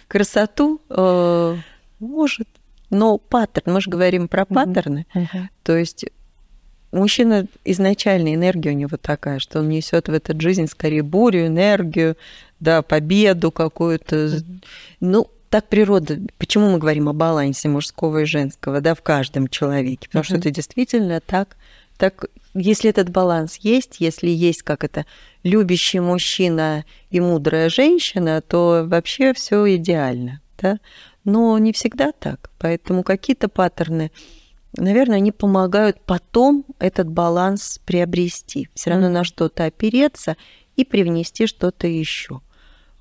красоту 0.08 0.80
э, 0.88 1.56
может, 2.00 2.48
но 2.90 3.18
паттерн, 3.18 3.74
мы 3.74 3.80
же 3.80 3.90
говорим 3.90 4.26
про 4.26 4.46
паттерны, 4.46 5.06
uh-huh. 5.14 5.46
то 5.62 5.76
есть 5.76 6.06
мужчина 6.90 7.46
изначально 7.64 8.34
энергия 8.34 8.70
у 8.70 8.74
него 8.74 8.96
такая, 8.96 9.38
что 9.38 9.60
он 9.60 9.68
несет 9.68 10.08
в 10.08 10.12
эту 10.12 10.38
жизнь 10.40 10.66
скорее 10.66 11.02
бурю, 11.02 11.46
энергию, 11.46 12.16
да, 12.58 12.82
победу 12.82 13.52
какую-то. 13.52 14.40
Ну, 15.00 15.30
так 15.50 15.68
природа. 15.68 16.18
Почему 16.38 16.70
мы 16.70 16.78
говорим 16.78 17.08
о 17.08 17.12
балансе 17.12 17.68
мужского 17.68 18.22
и 18.22 18.24
женского, 18.24 18.80
да, 18.80 18.94
в 18.94 19.02
каждом 19.02 19.48
человеке? 19.48 20.08
Потому 20.08 20.22
uh-huh. 20.22 20.26
что 20.26 20.36
это 20.36 20.50
действительно 20.50 21.20
так, 21.20 21.56
так. 21.98 22.24
Если 22.54 22.90
этот 22.90 23.10
баланс 23.10 23.56
есть, 23.56 24.00
если 24.00 24.30
есть 24.30 24.62
как 24.62 24.82
это 24.82 25.04
любящий 25.48 26.00
мужчина 26.00 26.84
и 27.10 27.20
мудрая 27.20 27.68
женщина, 27.68 28.40
то 28.40 28.84
вообще 28.86 29.32
все 29.32 29.74
идеально, 29.76 30.40
да. 30.60 30.78
Но 31.24 31.58
не 31.58 31.72
всегда 31.72 32.12
так. 32.12 32.50
Поэтому 32.58 33.02
какие-то 33.02 33.48
паттерны 33.48 34.10
наверное, 34.76 35.16
они 35.16 35.32
помогают 35.32 36.00
потом 36.00 36.64
этот 36.78 37.08
баланс 37.08 37.80
приобрести. 37.84 38.68
Все 38.74 38.90
равно 38.90 39.08
на 39.08 39.24
что-то 39.24 39.64
опереться 39.64 40.36
и 40.76 40.84
привнести 40.84 41.46
что-то 41.46 41.86
еще. 41.86 42.40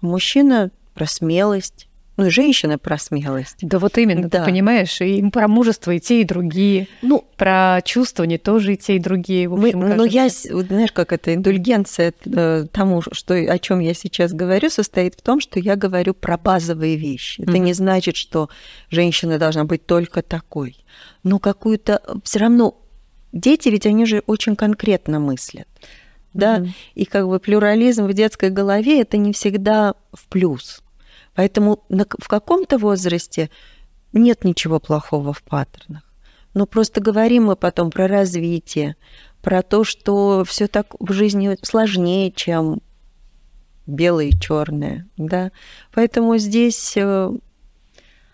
Мужчина 0.01 0.71
про 0.93 1.05
смелость, 1.05 1.86
ну 2.17 2.25
и 2.25 2.29
женщина 2.31 2.79
про 2.79 2.97
смелость. 2.97 3.57
Да 3.61 3.77
вот 3.77 3.97
именно, 3.99 4.27
да. 4.27 4.39
ты 4.39 4.45
понимаешь, 4.45 4.99
и 5.01 5.23
про 5.29 5.47
мужество 5.47 5.91
и 5.91 5.99
те, 5.99 6.21
и 6.21 6.23
другие. 6.23 6.87
Ну, 7.03 7.23
про 7.37 7.79
чувствование 7.85 8.39
тоже 8.39 8.73
и 8.73 8.77
те, 8.77 8.95
и 8.95 8.99
другие. 8.99 9.47
В 9.47 9.53
общем, 9.53 9.79
мы, 9.79 9.93
ну, 9.93 10.03
я, 10.03 10.27
знаешь, 10.29 10.91
как 10.91 11.13
это, 11.13 11.35
индульгенция 11.35 12.13
э, 12.25 12.65
тому, 12.71 13.03
что, 13.11 13.35
о 13.35 13.59
чем 13.59 13.79
я 13.79 13.93
сейчас 13.93 14.33
говорю, 14.33 14.71
состоит 14.71 15.13
в 15.13 15.21
том, 15.21 15.39
что 15.39 15.59
я 15.59 15.75
говорю 15.75 16.15
про 16.15 16.37
базовые 16.39 16.97
вещи. 16.97 17.41
Это 17.41 17.51
mm-hmm. 17.51 17.59
не 17.59 17.73
значит, 17.73 18.15
что 18.15 18.49
женщина 18.89 19.37
должна 19.37 19.63
быть 19.63 19.85
только 19.85 20.23
такой. 20.23 20.75
Но 21.23 21.37
какую-то... 21.37 22.01
все 22.23 22.39
равно 22.39 22.81
дети 23.31 23.69
ведь 23.69 23.85
они 23.85 24.07
же 24.07 24.23
очень 24.25 24.55
конкретно 24.55 25.19
мыслят. 25.19 25.67
Да, 26.33 26.57
mm-hmm. 26.57 26.69
и 26.95 27.05
как 27.05 27.27
бы 27.27 27.39
плюрализм 27.39 28.05
в 28.05 28.13
детской 28.13 28.49
голове 28.49 29.01
это 29.01 29.17
не 29.17 29.33
всегда 29.33 29.93
в 30.13 30.27
плюс. 30.27 30.81
Поэтому 31.37 31.83
в 31.87 32.27
каком-то 32.27 32.79
возрасте 32.79 33.51
нет 34.11 34.43
ничего 34.43 34.79
плохого 34.79 35.33
в 35.33 35.43
паттернах. 35.43 36.01
Но 36.55 36.65
просто 36.65 36.99
говорим 36.99 37.45
мы 37.45 37.55
потом 37.55 37.91
про 37.91 38.07
развитие, 38.07 38.95
про 39.43 39.61
то, 39.61 39.83
что 39.83 40.43
все 40.45 40.67
так 40.67 40.95
в 40.99 41.13
жизни 41.13 41.55
сложнее, 41.61 42.31
чем 42.31 42.81
белое 43.85 44.29
и 44.29 44.39
черное, 44.39 45.07
да. 45.15 45.51
Поэтому 45.93 46.39
здесь 46.39 46.97
э, 46.97 47.31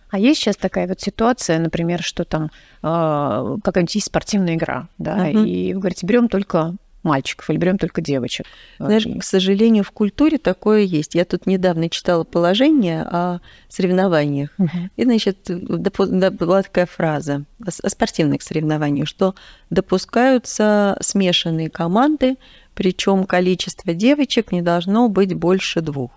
а 0.09 0.17
есть 0.17 0.39
сейчас 0.39 0.55
такая 0.55 0.87
вот 0.87 1.01
ситуация, 1.01 1.59
например, 1.59 2.01
что 2.01 2.23
там 2.23 2.45
э, 2.45 3.57
какая-нибудь 3.63 3.95
есть 3.95 4.07
спортивная 4.07 4.55
игра, 4.55 4.87
да, 4.97 5.29
uh-huh. 5.29 5.45
и 5.45 5.73
вы 5.73 5.81
говорите, 5.81 6.07
берем 6.07 6.29
только 6.29 6.77
мальчиков 7.03 7.49
или 7.49 7.57
берем 7.57 7.77
только 7.77 8.01
девочек. 8.01 8.45
Знаешь, 8.79 9.05
к 9.19 9.23
сожалению, 9.23 9.83
в 9.83 9.91
культуре 9.91 10.37
такое 10.37 10.81
есть. 10.81 11.15
Я 11.15 11.25
тут 11.25 11.45
недавно 11.45 11.89
читала 11.89 12.23
положение 12.23 13.03
о 13.03 13.39
соревнованиях. 13.69 14.49
Угу. 14.57 14.77
И, 14.95 15.03
значит, 15.03 15.37
была 15.49 16.63
такая 16.63 16.85
фраза 16.85 17.43
о 17.65 17.89
спортивных 17.89 18.41
соревнованиях, 18.41 19.07
что 19.07 19.35
допускаются 19.69 20.97
смешанные 21.01 21.69
команды, 21.69 22.37
причем 22.73 23.25
количество 23.25 23.93
девочек 23.93 24.51
не 24.51 24.61
должно 24.61 25.09
быть 25.09 25.33
больше 25.33 25.81
двух. 25.81 26.11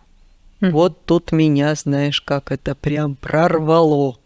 Угу. 0.62 0.70
Вот 0.70 1.04
тут 1.04 1.32
меня, 1.32 1.74
знаешь, 1.74 2.20
как 2.20 2.50
это 2.52 2.74
прям 2.74 3.14
прорвало 3.16 4.16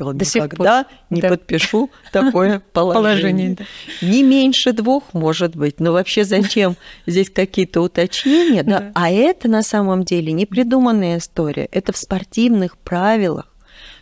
сказала, 0.00 0.14
До 0.14 0.24
никогда 0.24 0.86
не 1.10 1.20
да. 1.20 1.28
подпишу 1.28 1.90
такое 2.12 2.62
положение. 2.72 2.94
положение 2.94 3.56
да. 3.56 3.64
Не 4.06 4.22
меньше 4.22 4.72
двух, 4.72 5.12
может 5.12 5.56
быть, 5.56 5.80
но 5.80 5.92
вообще 5.92 6.24
зачем 6.24 6.76
здесь 7.06 7.30
какие-то 7.30 7.80
уточнения? 7.80 8.62
Да? 8.62 8.78
Да. 8.80 8.92
А 8.94 9.10
это 9.10 9.48
на 9.48 9.62
самом 9.62 10.04
деле 10.04 10.32
не 10.32 10.46
придуманная 10.46 11.18
история, 11.18 11.68
это 11.70 11.92
в 11.92 11.96
спортивных 11.96 12.76
правилах 12.78 13.46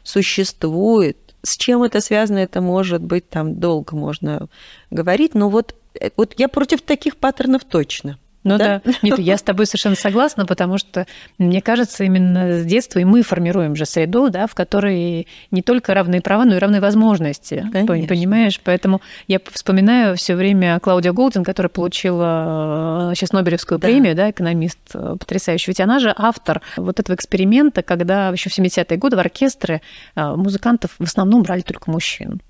существует. 0.02 1.18
С 1.42 1.56
чем 1.56 1.82
это 1.82 2.00
связано, 2.00 2.38
это 2.38 2.60
может 2.60 3.02
быть 3.02 3.28
там 3.28 3.60
долго 3.60 3.96
можно 3.96 4.48
говорить, 4.90 5.34
но 5.34 5.48
вот, 5.48 5.74
э, 6.00 6.10
вот 6.16 6.34
я 6.36 6.48
против 6.48 6.82
таких 6.82 7.16
паттернов 7.16 7.64
точно. 7.64 8.18
Ну 8.44 8.56
да? 8.56 8.80
да. 8.84 8.92
Нет, 9.02 9.18
я 9.18 9.36
с 9.36 9.42
тобой 9.42 9.66
совершенно 9.66 9.96
согласна, 9.96 10.46
потому 10.46 10.78
что 10.78 11.06
мне 11.38 11.60
кажется, 11.60 12.04
именно 12.04 12.60
с 12.60 12.64
детства 12.64 12.98
и 12.98 13.04
мы 13.04 13.22
формируем 13.22 13.74
же 13.74 13.84
среду, 13.84 14.30
да, 14.30 14.46
в 14.46 14.54
которой 14.54 15.26
не 15.50 15.62
только 15.62 15.94
равные 15.94 16.20
права, 16.20 16.44
но 16.44 16.56
и 16.56 16.58
равные 16.58 16.80
возможности. 16.80 17.66
Конечно. 17.72 18.06
Понимаешь? 18.06 18.60
Поэтому 18.62 19.00
я 19.26 19.40
вспоминаю 19.52 20.16
все 20.16 20.34
время 20.34 20.78
Клаудия 20.80 21.12
Голдин, 21.12 21.44
которая 21.44 21.70
получила 21.70 23.12
сейчас 23.14 23.32
э, 23.32 23.36
Нобелевскую 23.36 23.78
да. 23.78 23.86
премию, 23.88 24.14
да, 24.14 24.30
экономист 24.30 24.78
э, 24.94 25.16
потрясающий. 25.18 25.70
Ведь 25.70 25.80
она 25.80 25.98
же 25.98 26.14
автор 26.16 26.62
вот 26.76 27.00
этого 27.00 27.16
эксперимента, 27.16 27.82
когда 27.82 28.28
еще 28.28 28.50
в 28.50 28.58
70-е 28.58 28.96
годы 28.98 29.16
в 29.16 29.20
оркестры 29.20 29.82
э, 30.14 30.34
музыкантов 30.36 30.94
в 30.98 31.04
основном 31.04 31.42
брали 31.42 31.62
только 31.62 31.90
мужчин 31.90 32.40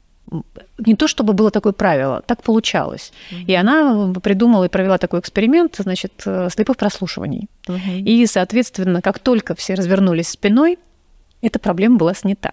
не 0.78 0.94
то 0.94 1.08
чтобы 1.08 1.32
было 1.32 1.50
такое 1.50 1.72
правило, 1.72 2.22
так 2.26 2.42
получалось. 2.42 3.12
Mm-hmm. 3.30 3.44
И 3.46 3.54
она 3.54 4.12
придумала 4.22 4.64
и 4.64 4.68
провела 4.68 4.98
такой 4.98 5.20
эксперимент, 5.20 5.76
значит, 5.78 6.22
э, 6.26 6.48
слепых 6.50 6.76
прослушиваний. 6.76 7.48
Mm-hmm. 7.66 8.00
И, 8.00 8.26
соответственно, 8.26 9.02
как 9.02 9.18
только 9.18 9.54
все 9.54 9.74
развернулись 9.74 10.28
спиной, 10.28 10.78
эта 11.40 11.58
проблема 11.58 11.96
была 11.96 12.14
снята. 12.14 12.52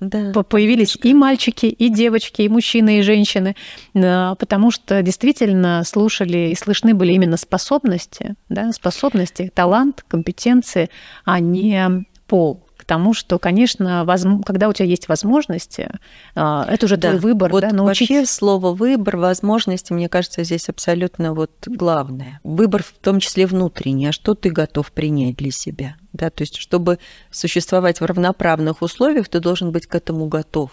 Да. 0.00 0.32
Появились 0.44 0.96
и 1.02 1.12
мальчики, 1.12 1.66
и 1.66 1.90
девочки, 1.90 2.42
и 2.42 2.48
мужчины, 2.48 3.00
и 3.00 3.02
женщины, 3.02 3.54
э, 3.94 4.34
потому 4.38 4.70
что 4.70 5.02
действительно 5.02 5.82
слушали 5.84 6.50
и 6.50 6.54
слышны 6.54 6.94
были 6.94 7.12
именно 7.12 7.36
способности, 7.36 8.34
да, 8.48 8.72
способности, 8.72 9.52
талант, 9.54 10.04
компетенции, 10.08 10.88
а 11.24 11.38
не 11.38 12.04
пол 12.26 12.64
тому, 12.90 13.14
что, 13.14 13.38
конечно, 13.38 14.04
воз... 14.04 14.26
когда 14.44 14.68
у 14.68 14.72
тебя 14.72 14.86
есть 14.86 15.06
возможности, 15.06 15.88
а, 16.34 16.66
это 16.68 16.86
уже 16.86 16.96
да. 16.96 17.10
твой 17.10 17.20
выбор, 17.20 17.52
вот 17.52 17.60
да, 17.60 17.70
научить... 17.70 18.10
Вообще 18.10 18.26
слово 18.26 18.72
«выбор», 18.72 19.16
«возможности», 19.16 19.92
мне 19.92 20.08
кажется, 20.08 20.42
здесь 20.42 20.68
абсолютно 20.68 21.32
вот 21.32 21.52
главное. 21.66 22.40
Выбор 22.42 22.82
в 22.82 22.92
том 23.00 23.20
числе 23.20 23.46
внутренний, 23.46 24.08
а 24.08 24.12
что 24.12 24.34
ты 24.34 24.50
готов 24.50 24.90
принять 24.90 25.36
для 25.36 25.52
себя? 25.52 25.94
Да, 26.12 26.30
то 26.30 26.42
есть, 26.42 26.56
чтобы 26.56 26.98
существовать 27.30 28.00
в 28.00 28.04
равноправных 28.04 28.82
условиях, 28.82 29.28
ты 29.28 29.38
должен 29.38 29.70
быть 29.70 29.86
к 29.86 29.94
этому 29.94 30.26
готов. 30.26 30.72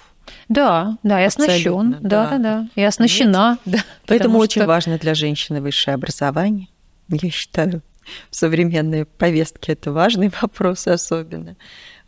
Да, 0.49 0.97
да, 1.03 1.19
я 1.19 1.27
оснащен, 1.27 1.97
да, 2.01 2.29
да, 2.31 2.37
да, 2.39 2.67
я 2.75 2.87
оснащена. 2.87 3.59
Да, 3.65 3.77
Поэтому 4.07 4.39
очень 4.39 4.63
что... 4.63 4.67
важно 4.67 4.97
для 4.97 5.13
женщины 5.13 5.61
высшее 5.61 5.93
образование, 5.93 6.67
я 7.09 7.29
считаю. 7.29 7.83
В 8.29 8.35
современной 8.35 9.05
повестке 9.05 9.73
это 9.73 9.91
важный 9.91 10.31
вопрос 10.41 10.87
особенно. 10.87 11.55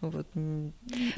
Вот. 0.02 0.26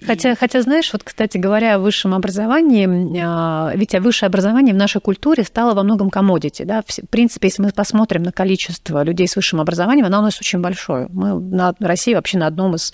Хотя, 0.05 0.35
хотя, 0.35 0.61
знаешь, 0.63 0.91
вот, 0.91 1.03
кстати 1.03 1.37
говоря, 1.37 1.75
о 1.75 1.79
высшем 1.79 2.15
образовании, 2.15 3.21
а, 3.23 3.71
ведь 3.75 3.93
высшее 3.99 4.27
образование 4.27 4.73
в 4.73 4.77
нашей 4.77 5.01
культуре 5.01 5.43
стало 5.43 5.75
во 5.75 5.83
многом 5.83 6.09
комодити. 6.09 6.63
Да? 6.63 6.81
В 6.81 7.07
принципе, 7.09 7.49
если 7.49 7.61
мы 7.61 7.71
посмотрим 7.71 8.23
на 8.23 8.31
количество 8.31 9.03
людей 9.03 9.27
с 9.27 9.35
высшим 9.35 9.61
образованием, 9.61 10.07
оно 10.07 10.19
у 10.19 10.23
нас 10.23 10.39
очень 10.39 10.61
большое. 10.61 11.07
Мы 11.09 11.39
на 11.39 11.75
России 11.79 12.15
вообще 12.15 12.39
на 12.39 12.47
одном 12.47 12.73
из 12.75 12.91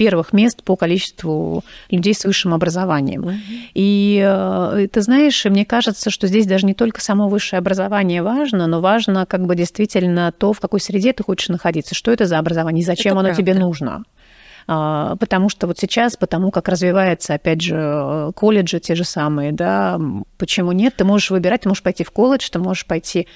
первых 0.00 0.32
мест 0.32 0.64
по 0.64 0.76
количеству 0.76 1.62
людей 1.90 2.14
с 2.14 2.24
высшим 2.24 2.54
образованием. 2.54 3.22
Mm-hmm. 3.22 3.70
И 3.74 4.24
э, 4.26 4.88
ты 4.90 5.02
знаешь, 5.02 5.44
мне 5.44 5.66
кажется, 5.66 6.08
что 6.08 6.26
здесь 6.26 6.46
даже 6.46 6.64
не 6.64 6.72
только 6.72 7.02
само 7.02 7.28
высшее 7.28 7.58
образование 7.58 8.22
важно, 8.22 8.66
но 8.66 8.80
важно 8.80 9.26
как 9.26 9.44
бы 9.44 9.54
действительно 9.54 10.32
то, 10.32 10.54
в 10.54 10.60
какой 10.60 10.80
среде 10.80 11.12
ты 11.12 11.22
хочешь 11.22 11.50
находиться, 11.50 11.94
что 11.94 12.10
это 12.10 12.24
за 12.24 12.38
образование, 12.38 12.82
и 12.82 12.86
зачем 12.86 13.12
это 13.12 13.20
оно 13.20 13.28
правда. 13.28 13.42
тебе 13.42 13.54
нужно. 13.54 14.04
А, 14.72 15.16
потому 15.16 15.48
что 15.48 15.66
вот 15.66 15.80
сейчас, 15.80 16.16
потому 16.16 16.52
как 16.52 16.68
развивается, 16.68 17.34
опять 17.34 17.60
же, 17.60 18.30
колледжи 18.36 18.78
те 18.78 18.94
же 18.94 19.02
самые, 19.02 19.50
да, 19.50 19.98
почему 20.38 20.70
нет, 20.70 20.94
ты 20.94 21.04
можешь 21.04 21.30
выбирать, 21.30 21.62
ты 21.62 21.68
можешь 21.68 21.82
пойти 21.82 22.04
в 22.04 22.12
колледж, 22.12 22.48
ты 22.52 22.60
можешь 22.60 22.86
пойти 22.86 23.26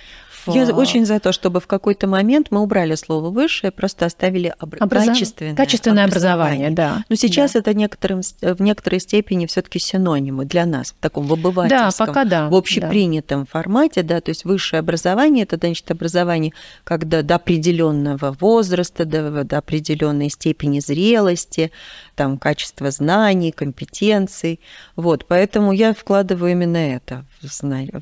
я 0.47 0.67
очень 0.75 1.07
за 1.07 1.21
то, 1.21 1.33
чтобы 1.33 1.61
в 1.61 1.67
какой-то 1.67 2.07
момент 2.07 2.49
мы 2.51 2.61
убрали 2.61 2.95
слово 2.95 3.31
высшее, 3.31 3.71
просто 3.71 4.07
оставили 4.07 4.55
об... 4.59 4.75
Образов... 4.81 5.09
качественное, 5.09 5.55
качественное 5.55 6.05
образование. 6.05 6.69
образование, 6.69 6.71
да. 6.71 7.05
Но 7.09 7.17
сейчас 7.17 7.53
да. 7.53 7.61
это 7.61 7.75
некоторым, 7.75 8.21
в 8.41 8.61
некоторой 8.61 9.01
степени 9.01 9.47
все-таки 9.47 9.79
синонимы 9.79 10.45
для 10.45 10.67
нас 10.67 10.93
в 10.93 10.97
таком 11.01 11.27
в 11.27 11.33
обывательском, 11.33 12.07
да, 12.07 12.07
пока 12.07 12.25
да, 12.25 12.49
в 12.49 12.55
общепринятом 12.55 13.41
да. 13.41 13.47
формате, 13.51 14.03
да, 14.03 14.21
то 14.21 14.31
есть 14.31 14.45
высшее 14.45 14.81
образование 14.81 15.45
это 15.45 15.57
значит 15.57 15.91
образование, 15.91 16.53
когда 16.85 17.23
до 17.23 17.37
определенного 17.37 18.37
возраста, 18.39 19.05
до, 19.05 19.45
до 19.45 19.59
определенной 19.59 20.31
степени 20.31 20.81
зрелости, 20.81 21.71
там 22.15 22.39
качество 22.39 22.91
знаний, 22.91 23.53
компетенций, 23.53 24.61
вот, 24.97 25.27
поэтому 25.27 25.73
я 25.73 25.95
вкладываю 25.95 26.53
именно 26.53 26.77
это 26.77 27.25
в 27.41 27.47
знание. 27.47 27.93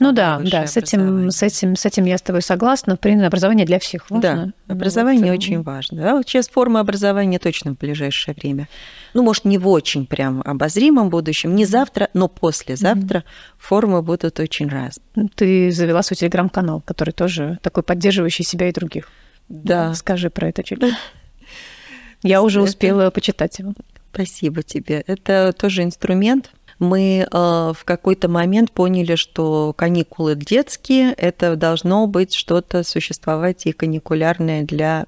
ну 0.00 0.12
да, 0.12 0.40
да, 0.42 0.66
с 0.66 0.76
этим, 0.76 1.30
с 1.30 1.42
этим 1.42 1.55
этим, 1.56 1.76
с 1.76 1.86
этим 1.86 2.04
я 2.04 2.18
с 2.18 2.22
тобой 2.22 2.42
согласна. 2.42 2.96
Принято 2.96 3.26
образование 3.26 3.66
для 3.66 3.78
всех 3.78 4.10
важно. 4.10 4.52
Да, 4.66 4.74
образование 4.74 5.32
вот. 5.32 5.38
очень 5.38 5.62
важно. 5.62 6.02
Да, 6.02 6.16
вот 6.16 6.28
сейчас 6.28 6.48
форма 6.48 6.80
образования 6.80 7.38
точно 7.38 7.74
в 7.74 7.78
ближайшее 7.78 8.34
время. 8.34 8.68
Ну, 9.14 9.22
может, 9.22 9.44
не 9.44 9.58
в 9.58 9.68
очень 9.68 10.06
прям 10.06 10.42
обозримом 10.44 11.10
будущем, 11.10 11.54
не 11.54 11.64
завтра, 11.64 12.08
но 12.14 12.28
послезавтра 12.28 13.20
mm-hmm. 13.20 13.58
формы 13.58 14.02
будут 14.02 14.38
очень 14.40 14.68
разные. 14.68 15.28
Ты 15.34 15.70
завела 15.70 16.02
свой 16.02 16.16
телеграм-канал, 16.16 16.82
который 16.84 17.12
тоже 17.12 17.58
такой 17.62 17.82
поддерживающий 17.82 18.44
себя 18.44 18.68
и 18.68 18.72
других. 18.72 19.08
Да. 19.48 19.94
Скажи 19.94 20.30
про 20.30 20.48
это 20.48 20.62
чуть. 20.62 20.80
Я 22.22 22.42
уже 22.42 22.60
успела 22.60 23.10
почитать 23.10 23.58
его. 23.58 23.72
Спасибо 24.12 24.62
тебе. 24.62 25.04
Это 25.06 25.52
тоже 25.56 25.82
инструмент. 25.82 26.50
Мы 26.78 27.20
э, 27.20 27.26
в 27.30 27.84
какой-то 27.84 28.28
момент 28.28 28.70
поняли, 28.72 29.14
что 29.14 29.72
каникулы 29.72 30.34
детские, 30.34 31.12
это 31.14 31.56
должно 31.56 32.06
быть 32.06 32.34
что-то 32.34 32.82
существовать 32.82 33.66
и 33.66 33.72
каникулярное 33.72 34.62
для 34.62 35.06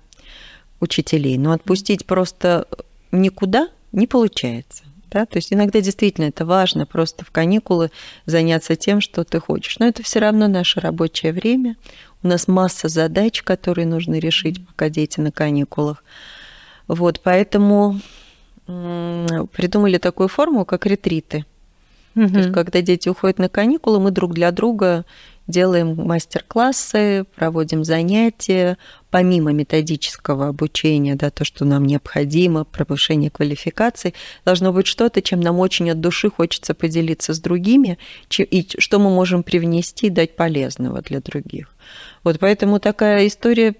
учителей. 0.81 1.37
Но 1.37 1.53
отпустить 1.53 2.07
просто 2.07 2.67
никуда 3.13 3.69
не 3.93 4.07
получается. 4.07 4.85
Да? 5.11 5.27
То 5.27 5.37
есть 5.37 5.53
иногда 5.53 5.81
действительно 5.81 6.27
это 6.27 6.45
важно, 6.45 6.87
просто 6.87 7.25
в 7.25 7.31
каникулы 7.31 7.91
заняться 8.27 8.77
тем, 8.77 9.01
что 9.01 9.25
ты 9.25 9.41
хочешь. 9.41 9.79
Но 9.79 9.87
это 9.87 10.03
все 10.03 10.19
равно 10.21 10.49
наше 10.49 10.81
рабочее 10.81 11.33
время. 11.33 11.77
У 12.23 12.29
нас 12.29 12.49
масса 12.49 12.89
задач, 12.89 13.43
которые 13.43 13.87
нужно 13.87 14.19
решить, 14.19 14.67
пока 14.67 14.89
дети 14.89 15.21
на 15.21 15.33
каникулах. 15.33 16.03
Вот, 16.89 17.21
поэтому 17.23 18.01
придумали 18.67 19.99
такую 19.99 20.29
форму, 20.29 20.65
как 20.65 20.85
ретриты. 20.85 21.47
Угу. 22.15 22.29
То 22.29 22.39
есть, 22.39 22.53
когда 22.53 22.83
дети 22.83 23.09
уходят 23.09 23.39
на 23.39 23.49
каникулы, 23.49 24.01
мы 24.01 24.11
друг 24.11 24.35
для 24.35 24.51
друга 24.51 25.05
делаем 25.47 25.97
мастер-классы, 25.97 27.25
проводим 27.35 27.83
занятия, 27.83 28.77
помимо 29.11 29.53
методического 29.53 30.49
обучения, 30.49 31.15
да, 31.15 31.31
то, 31.31 31.45
что 31.45 31.65
нам 31.65 31.87
необходимо, 31.87 32.65
повышение 32.65 33.31
квалификации, 33.31 34.13
должно 34.45 34.73
быть 34.73 34.87
что-то, 34.87 35.23
чем 35.23 35.41
нам 35.41 35.59
очень 35.59 35.91
от 35.91 36.01
души 36.01 36.31
хочется 36.31 36.75
поделиться 36.75 37.33
с 37.33 37.41
другими, 37.41 37.99
и 38.39 38.67
что 38.79 38.99
мы 38.99 39.11
можем 39.11 39.43
привнести 39.43 40.09
и 40.09 40.11
дать 40.11 40.37
полезного 40.37 41.01
для 41.01 41.21
других. 41.21 41.75
Вот 42.25 42.39
поэтому 42.39 42.79
такая 42.79 43.27
история 43.27 43.75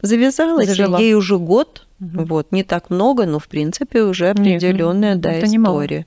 завязалась, 0.00 0.68
Зажила. 0.68 0.98
ей 0.98 1.14
уже 1.14 1.38
год– 1.38 1.84
Угу. 2.00 2.24
Вот, 2.26 2.52
не 2.52 2.62
так 2.62 2.90
много, 2.90 3.26
но 3.26 3.40
в 3.40 3.48
принципе 3.48 4.02
уже 4.02 4.30
определенная 4.30 5.14
Нет, 5.14 5.20
да, 5.20 5.32
это 5.32 5.46
история. 5.46 6.06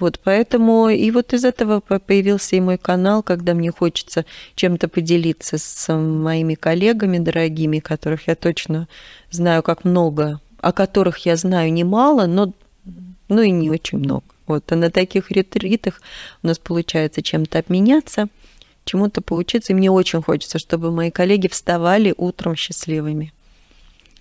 Вот, 0.00 0.18
поэтому 0.24 0.88
и 0.88 1.10
вот 1.12 1.32
из 1.32 1.44
этого 1.44 1.80
появился 1.80 2.56
и 2.56 2.60
мой 2.60 2.76
канал, 2.76 3.22
когда 3.22 3.54
мне 3.54 3.70
хочется 3.70 4.24
чем-то 4.56 4.88
поделиться 4.88 5.58
с 5.58 5.94
моими 5.94 6.54
коллегами 6.54 7.18
дорогими, 7.18 7.78
которых 7.78 8.26
я 8.26 8.34
точно 8.34 8.88
знаю 9.30 9.62
как 9.62 9.84
много, 9.84 10.40
о 10.60 10.72
которых 10.72 11.18
я 11.18 11.36
знаю 11.36 11.72
немало, 11.72 12.26
но 12.26 12.52
ну 13.28 13.42
и 13.42 13.50
не 13.50 13.70
очень 13.70 13.98
много. 13.98 14.24
Вот, 14.46 14.72
а 14.72 14.76
на 14.76 14.90
таких 14.90 15.30
ретритах 15.30 16.00
у 16.42 16.46
нас 16.46 16.58
получается 16.58 17.22
чем-то 17.22 17.58
обменяться, 17.58 18.28
чему-то 18.84 19.20
поучиться. 19.20 19.72
И 19.72 19.76
мне 19.76 19.90
очень 19.90 20.22
хочется, 20.22 20.58
чтобы 20.58 20.90
мои 20.90 21.10
коллеги 21.10 21.48
вставали 21.48 22.14
утром 22.16 22.56
счастливыми. 22.56 23.32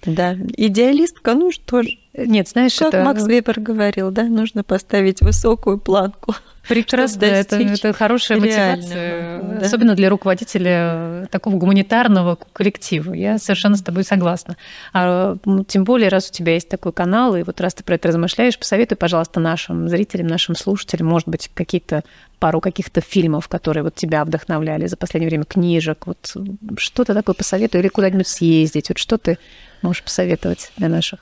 Да, 0.06 0.36
идеалистка, 0.56 1.34
ну 1.34 1.52
что 1.52 1.84
ж. 1.84 1.88
Нет, 2.14 2.50
знаешь, 2.50 2.76
как 2.78 2.90
это... 2.90 3.04
Макс 3.04 3.26
Вебер 3.26 3.60
говорил, 3.60 4.12
да, 4.12 4.24
нужно 4.24 4.64
поставить 4.64 5.22
высокую 5.22 5.78
планку. 5.78 6.34
Прекрасно, 6.68 7.26
это, 7.26 7.58
это 7.58 7.94
хорошая 7.94 8.40
мотивация, 8.40 9.42
да. 9.42 9.66
особенно 9.66 9.96
для 9.96 10.10
руководителя 10.10 11.28
такого 11.32 11.56
гуманитарного 11.56 12.38
коллектива. 12.52 13.14
Я 13.14 13.38
совершенно 13.38 13.78
с 13.78 13.82
тобой 13.82 14.04
согласна. 14.04 14.58
А, 14.94 15.38
тем 15.68 15.86
более, 15.86 16.10
раз 16.10 16.30
у 16.30 16.34
тебя 16.34 16.54
есть 16.56 16.68
такой 16.68 16.92
канал, 16.92 17.36
и 17.36 17.44
вот 17.44 17.62
раз 17.62 17.74
ты 17.74 17.84
про 17.84 17.96
это 17.96 18.10
размышляешь, 18.10 18.60
посоветуй, 18.60 18.98
пожалуйста, 18.98 19.40
нашим 19.40 19.88
зрителям, 19.88 20.28
нашим 20.28 20.56
слушателям, 20.56 21.08
может 21.08 21.30
быть, 21.30 21.50
какие-то 21.54 22.04
пару 22.40 22.60
каких-то 22.60 23.00
фильмов, 23.00 23.48
которые 23.48 23.84
вот 23.84 23.96
тебя 23.96 24.26
вдохновляли 24.26 24.88
за 24.88 24.98
последнее 24.98 25.30
время, 25.30 25.46
книжек, 25.46 26.06
вот 26.06 26.36
что-то 26.78 27.14
такое 27.14 27.34
посоветуй, 27.34 27.80
или 27.80 27.88
куда-нибудь 27.88 28.28
съездить, 28.28 28.90
вот 28.90 28.98
что 28.98 29.18
ты 29.18 29.38
можешь 29.82 30.04
посоветовать 30.04 30.72
для 30.78 30.90
наших 30.90 31.20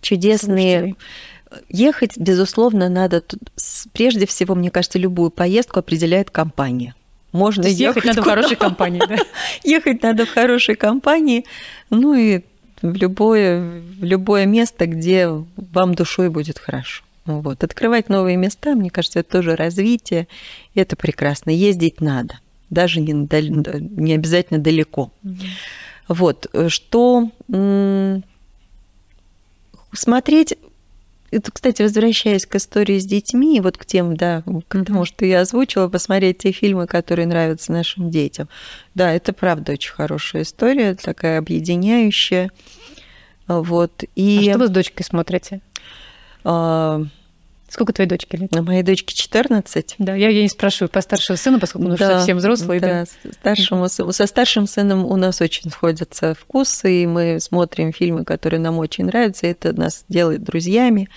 чудесные 0.00 0.78
слушателей? 0.78 0.96
ехать, 1.68 2.16
безусловно, 2.16 2.88
надо. 2.88 3.22
Прежде 3.92 4.26
всего, 4.26 4.54
мне 4.54 4.70
кажется, 4.70 4.98
любую 4.98 5.30
поездку 5.30 5.80
определяет 5.80 6.30
компания. 6.30 6.94
Можно 7.32 7.66
ехать, 7.66 7.80
ехать 7.80 8.04
надо 8.04 8.20
куда? 8.20 8.32
в 8.32 8.34
хорошей 8.34 8.56
компании, 8.56 9.02
да? 9.08 9.16
Ехать 9.64 10.02
надо 10.02 10.26
в 10.26 10.30
хорошей 10.30 10.74
компании, 10.74 11.46
ну 11.88 12.14
и 12.14 12.42
в 12.82 12.94
любое, 12.94 13.80
в 13.98 14.04
любое 14.04 14.44
место, 14.44 14.86
где 14.86 15.28
вам 15.56 15.94
душой 15.94 16.28
будет 16.28 16.58
хорошо. 16.58 17.02
Вот. 17.24 17.64
Открывать 17.64 18.10
новые 18.10 18.36
места, 18.36 18.74
мне 18.74 18.90
кажется, 18.90 19.20
это 19.20 19.30
тоже 19.30 19.56
развитие, 19.56 20.28
это 20.74 20.94
прекрасно. 20.94 21.50
Ездить 21.50 22.02
надо, 22.02 22.34
даже 22.68 23.00
не, 23.00 23.12
не 23.12 24.12
обязательно 24.12 24.60
далеко. 24.60 25.10
Угу. 25.24 25.36
Вот, 26.08 26.46
что 26.68 27.30
смотреть 29.92 30.56
это, 31.32 31.50
кстати, 31.50 31.80
возвращаясь 31.80 32.44
к 32.44 32.54
истории 32.56 32.98
с 32.98 33.06
детьми, 33.06 33.58
вот 33.62 33.78
к 33.78 33.86
тем, 33.86 34.16
да, 34.18 34.42
к 34.68 34.84
тому, 34.84 35.06
что 35.06 35.24
я 35.24 35.40
озвучила, 35.40 35.88
посмотреть 35.88 36.38
те 36.38 36.52
фильмы, 36.52 36.86
которые 36.86 37.26
нравятся 37.26 37.72
нашим 37.72 38.10
детям. 38.10 38.50
Да, 38.94 39.10
это 39.10 39.32
правда 39.32 39.72
очень 39.72 39.92
хорошая 39.92 40.42
история, 40.42 40.94
такая 40.94 41.38
объединяющая. 41.38 42.50
Вот. 43.48 44.04
И... 44.14 44.40
А 44.40 44.50
что 44.50 44.58
вы 44.58 44.66
с 44.66 44.70
дочкой 44.70 45.06
смотрите? 45.06 45.62
А... 46.44 47.02
Сколько 47.72 47.94
твоей 47.94 48.06
дочки 48.06 48.36
лет? 48.36 48.54
Моей 48.54 48.82
дочке 48.82 49.14
14. 49.14 49.94
Да, 49.96 50.14
я, 50.14 50.28
я 50.28 50.42
не 50.42 50.50
спрашиваю 50.50 50.90
по 50.90 51.00
старшему 51.00 51.38
сыну, 51.38 51.58
поскольку 51.58 51.88
он 51.88 51.96
да, 51.96 52.04
уже 52.04 52.18
совсем 52.18 52.36
взрослый. 52.36 52.80
Да, 52.80 53.06
да. 53.24 53.32
Старшему, 53.32 53.88
со 53.88 54.26
старшим 54.26 54.66
сыном 54.66 55.06
у 55.06 55.16
нас 55.16 55.40
очень 55.40 55.70
сходятся 55.70 56.34
вкусы, 56.34 57.04
и 57.04 57.06
мы 57.06 57.40
смотрим 57.40 57.94
фильмы, 57.94 58.26
которые 58.26 58.60
нам 58.60 58.76
очень 58.76 59.06
нравятся, 59.06 59.46
и 59.46 59.52
это 59.52 59.72
нас 59.72 60.04
делает 60.10 60.44
друзьями. 60.44 61.08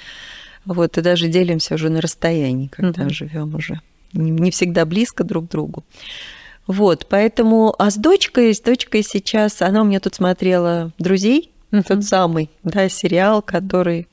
Вот, 0.64 0.98
и 0.98 1.02
даже 1.02 1.28
делимся 1.28 1.76
уже 1.76 1.90
на 1.90 2.00
расстоянии, 2.00 2.68
когда 2.68 3.04
mm 3.04 3.10
живем 3.10 3.54
уже. 3.54 3.82
Не, 4.14 4.50
всегда 4.50 4.86
близко 4.86 5.26
друг 5.26 5.50
к 5.50 5.52
другу. 5.52 5.84
Вот, 6.68 7.06
поэтому, 7.10 7.76
а 7.78 7.92
с 7.92 7.98
дочкой, 7.98 8.56
с 8.56 8.62
дочкой 8.62 9.04
сейчас, 9.04 9.62
она 9.62 9.82
у 9.82 9.84
меня 9.84 10.00
тут 10.00 10.16
смотрела 10.16 10.94
«Друзей», 11.00 11.52
mm 11.72 11.84
тот 11.86 12.06
самый, 12.06 12.50
да, 12.64 12.88
сериал, 12.88 13.42
который 13.42 14.08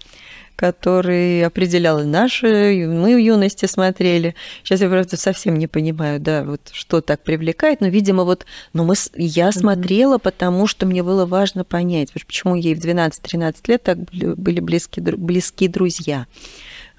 который 0.56 1.44
определял 1.44 2.00
и 2.00 2.04
наши, 2.04 2.86
мы 2.86 3.14
в 3.14 3.18
юности 3.18 3.66
смотрели. 3.66 4.34
Сейчас 4.62 4.80
я 4.80 4.88
просто 4.88 5.16
совсем 5.16 5.56
не 5.56 5.66
понимаю, 5.66 6.20
да, 6.20 6.44
вот 6.44 6.60
что 6.72 7.00
так 7.00 7.22
привлекает, 7.22 7.80
но, 7.80 7.88
видимо, 7.88 8.24
вот, 8.24 8.46
но 8.72 8.84
мы, 8.84 8.94
я 9.16 9.52
смотрела, 9.52 10.18
потому 10.18 10.66
что 10.66 10.86
мне 10.86 11.02
было 11.02 11.26
важно 11.26 11.64
понять, 11.64 12.12
почему 12.12 12.54
ей 12.54 12.74
в 12.74 12.84
12-13 12.84 13.56
лет 13.66 13.82
так 13.82 13.98
были 14.10 14.60
близки, 14.60 15.00
близкие 15.00 15.68
друзья. 15.68 16.26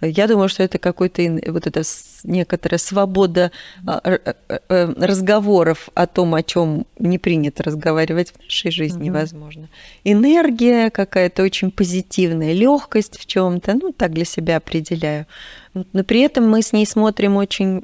Я 0.05 0.27
думаю, 0.27 0.49
что 0.49 0.63
это 0.63 0.77
какой-то 0.77 1.21
вот 1.47 1.67
эта 1.67 1.81
некоторая 2.23 2.77
свобода 2.77 3.51
а, 3.85 4.01
э, 4.03 4.33
э, 4.49 4.93
разговоров 4.97 5.89
о 5.93 6.07
том, 6.07 6.35
о 6.35 6.43
чем 6.43 6.85
не 6.99 7.17
принято 7.17 7.63
разговаривать 7.63 8.31
в 8.31 8.41
нашей 8.41 8.71
жизни, 8.71 9.09
угу. 9.09 9.19
возможно. 9.19 9.69
Энергия 10.03 10.89
какая-то 10.89 11.43
очень 11.43 11.71
позитивная, 11.71 12.53
легкость 12.53 13.19
в 13.19 13.25
чем-то, 13.25 13.73
ну 13.73 13.91
так 13.91 14.13
для 14.13 14.25
себя 14.25 14.57
определяю. 14.57 15.25
Но 15.73 16.03
при 16.03 16.21
этом 16.21 16.49
мы 16.49 16.61
с 16.61 16.73
ней 16.73 16.85
смотрим 16.85 17.37
очень 17.37 17.83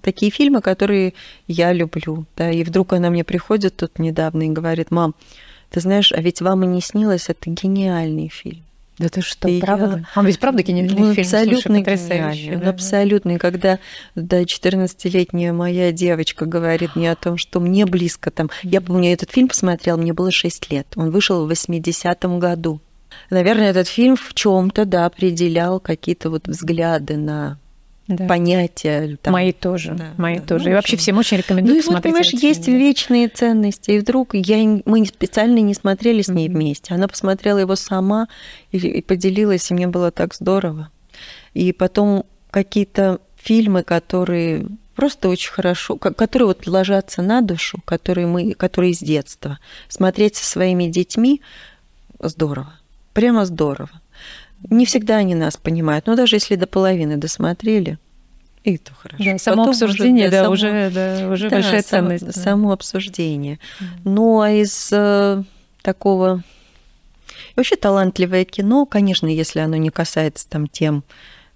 такие 0.00 0.30
фильмы, 0.30 0.60
которые 0.60 1.14
я 1.46 1.72
люблю. 1.72 2.24
Да, 2.36 2.50
и 2.50 2.64
вдруг 2.64 2.92
она 2.92 3.10
мне 3.10 3.24
приходит 3.24 3.76
тут 3.76 3.98
недавно 3.98 4.42
и 4.42 4.48
говорит, 4.50 4.90
мам, 4.90 5.14
ты 5.70 5.80
знаешь, 5.80 6.12
а 6.12 6.20
ведь 6.20 6.40
вам 6.40 6.64
и 6.64 6.66
не 6.66 6.80
снилось, 6.80 7.28
это 7.28 7.50
гениальный 7.50 8.28
фильм. 8.28 8.62
Да 8.98 9.08
ты 9.08 9.22
что, 9.22 9.48
и 9.48 9.60
правда? 9.60 10.04
Я... 10.14 10.20
Он 10.20 10.26
ведь 10.26 10.38
правда 10.38 10.62
гениальный 10.62 10.94
ну, 10.94 11.14
фильм? 11.14 11.26
Абсолютно 11.26 11.80
гениальный. 11.80 12.56
Да? 12.56 12.70
Абсолютно. 12.70 13.30
И 13.32 13.38
когда 13.38 13.78
да, 14.14 14.42
14-летняя 14.42 15.52
моя 15.52 15.92
девочка 15.92 16.44
говорит 16.44 16.94
мне 16.94 17.10
о 17.10 17.16
том, 17.16 17.38
что 17.38 17.58
мне 17.60 17.86
близко 17.86 18.30
там... 18.30 18.50
Я 18.62 18.80
помню, 18.80 19.12
этот 19.12 19.30
фильм 19.30 19.48
посмотрела, 19.48 19.96
мне 19.96 20.12
было 20.12 20.30
6 20.30 20.70
лет. 20.70 20.86
Он 20.96 21.10
вышел 21.10 21.46
в 21.46 21.50
80-м 21.50 22.38
году. 22.38 22.80
Наверное, 23.30 23.70
этот 23.70 23.88
фильм 23.88 24.16
в 24.16 24.34
чем 24.34 24.70
то 24.70 24.84
да, 24.84 25.06
определял 25.06 25.80
какие-то 25.80 26.30
вот 26.30 26.46
взгляды 26.46 27.16
на 27.16 27.58
да. 28.08 28.26
понятия. 28.26 29.16
Там. 29.22 29.32
Мои 29.32 29.52
тоже, 29.52 29.94
да, 29.94 30.12
мои 30.16 30.38
да, 30.38 30.46
тоже. 30.46 30.64
Ну, 30.64 30.70
и 30.70 30.74
вообще 30.74 30.96
всем 30.96 31.18
очень 31.18 31.38
рекомендую 31.38 31.76
ну, 31.76 31.80
и 31.80 31.94
вот, 31.94 32.02
понимаешь, 32.02 32.32
есть 32.32 32.64
фильм, 32.64 32.78
вечные 32.78 33.28
ценности. 33.28 33.92
И 33.92 33.98
вдруг 33.98 34.34
я, 34.34 34.80
мы 34.84 35.04
специально 35.06 35.58
не 35.58 35.74
смотрели 35.74 36.22
с 36.22 36.28
ней 36.28 36.48
mm-hmm. 36.48 36.52
вместе. 36.52 36.94
Она 36.94 37.08
посмотрела 37.08 37.58
его 37.58 37.76
сама 37.76 38.28
и, 38.70 38.78
и 38.78 39.02
поделилась, 39.02 39.70
и 39.70 39.74
мне 39.74 39.86
было 39.86 40.10
так 40.10 40.34
здорово. 40.34 40.90
И 41.54 41.72
потом 41.72 42.24
какие-то 42.50 43.20
фильмы, 43.36 43.82
которые 43.82 44.66
просто 44.94 45.28
очень 45.28 45.50
хорошо, 45.50 45.96
которые 45.96 46.46
вот 46.46 46.66
ложатся 46.66 47.22
на 47.22 47.40
душу, 47.40 47.78
которые 47.84 48.26
мы, 48.26 48.52
которые 48.54 48.94
с 48.94 48.98
детства. 48.98 49.58
Смотреть 49.88 50.36
со 50.36 50.44
своими 50.44 50.84
детьми 50.86 51.40
здорово, 52.20 52.74
прямо 53.12 53.44
здорово. 53.44 53.90
Не 54.70 54.86
всегда 54.86 55.16
они 55.16 55.34
нас 55.34 55.56
понимают, 55.56 56.06
но 56.06 56.16
даже 56.16 56.36
если 56.36 56.56
до 56.56 56.66
половины 56.66 57.16
досмотрели, 57.16 57.98
и 58.64 58.78
то 58.78 58.92
хорошо. 58.94 59.24
Да, 59.24 59.38
само 59.38 59.56
Потом 59.64 59.70
обсуждение, 59.70 60.28
уже, 60.28 60.30
да, 60.30 60.42
само, 60.42 60.52
уже, 60.52 60.90
да, 60.90 61.28
уже 61.32 61.50
да, 61.50 61.56
большая 61.56 61.82
само, 61.82 62.08
ценность. 62.08 62.26
Да. 62.26 62.32
Само 62.32 62.72
обсуждение. 62.72 63.58
Mm. 63.80 63.84
Ну, 64.04 64.40
а 64.40 64.50
из 64.50 64.88
э, 64.92 65.42
такого... 65.82 66.42
Вообще 67.56 67.76
талантливое 67.76 68.44
кино, 68.44 68.86
конечно, 68.86 69.26
если 69.26 69.58
оно 69.58 69.76
не 69.76 69.90
касается 69.90 70.48
там 70.48 70.68
тем 70.68 71.02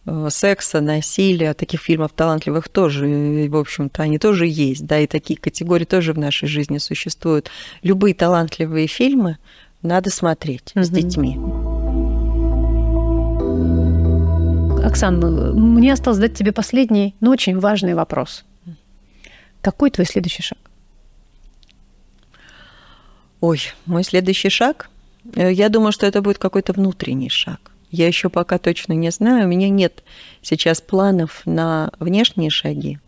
э, 0.05 0.29
секса, 0.31 0.81
насилия, 0.81 1.55
таких 1.55 1.81
фильмов 1.81 2.11
талантливых 2.13 2.69
тоже, 2.69 3.07
в 3.49 3.57
общем-то, 3.57 4.03
они 4.03 4.19
тоже 4.19 4.47
есть, 4.47 4.85
да, 4.85 4.99
и 4.99 5.07
такие 5.07 5.39
категории 5.39 5.85
тоже 5.85 6.13
в 6.13 6.19
нашей 6.19 6.49
жизни 6.49 6.79
существуют. 6.79 7.51
Любые 7.83 8.15
талантливые 8.15 8.89
фильмы 8.89 9.39
надо 9.81 10.11
смотреть 10.11 10.73
mm-hmm. 10.75 10.83
с 10.83 10.91
детьми. 10.91 11.39
Оксана, 14.87 15.53
мне 15.53 15.93
осталось 15.93 16.17
задать 16.17 16.39
тебе 16.39 16.53
последний, 16.53 17.15
но 17.21 17.33
очень 17.33 17.59
важный 17.59 17.95
вопрос. 17.95 18.45
Какой 19.61 19.91
твой 19.91 20.07
следующий 20.07 20.43
шаг? 20.43 20.59
Ой, 23.41 23.61
мой 23.85 24.05
следующий 24.05 24.49
шаг? 24.49 24.89
Э, 25.35 25.53
я 25.53 25.69
думаю, 25.69 25.91
что 25.91 26.07
это 26.07 26.23
будет 26.23 26.39
какой-то 26.39 26.73
внутренний 26.73 27.31
шаг. 27.31 27.73
Я 27.91 28.07
еще 28.07 28.29
пока 28.29 28.59
точно 28.59 28.93
не 28.93 29.11
знаю. 29.11 29.47
У 29.47 29.49
меня 29.49 29.69
нет 29.69 30.05
сейчас 30.41 30.81
планов 30.81 31.43
на 31.47 31.91
внешние 31.99 32.51
шаги. 32.51 32.99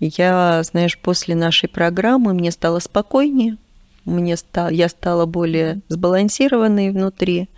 Я, 0.00 0.62
знаешь, 0.62 0.98
после 0.98 1.34
нашей 1.34 1.68
программы 1.68 2.34
мне 2.34 2.50
стало 2.50 2.78
спокойнее, 2.80 3.56
мне 4.04 4.36
стал, 4.36 4.70
я 4.70 4.88
стала 4.88 5.26
более 5.26 5.80
сбалансированной 5.88 6.90
внутри. 6.90 7.48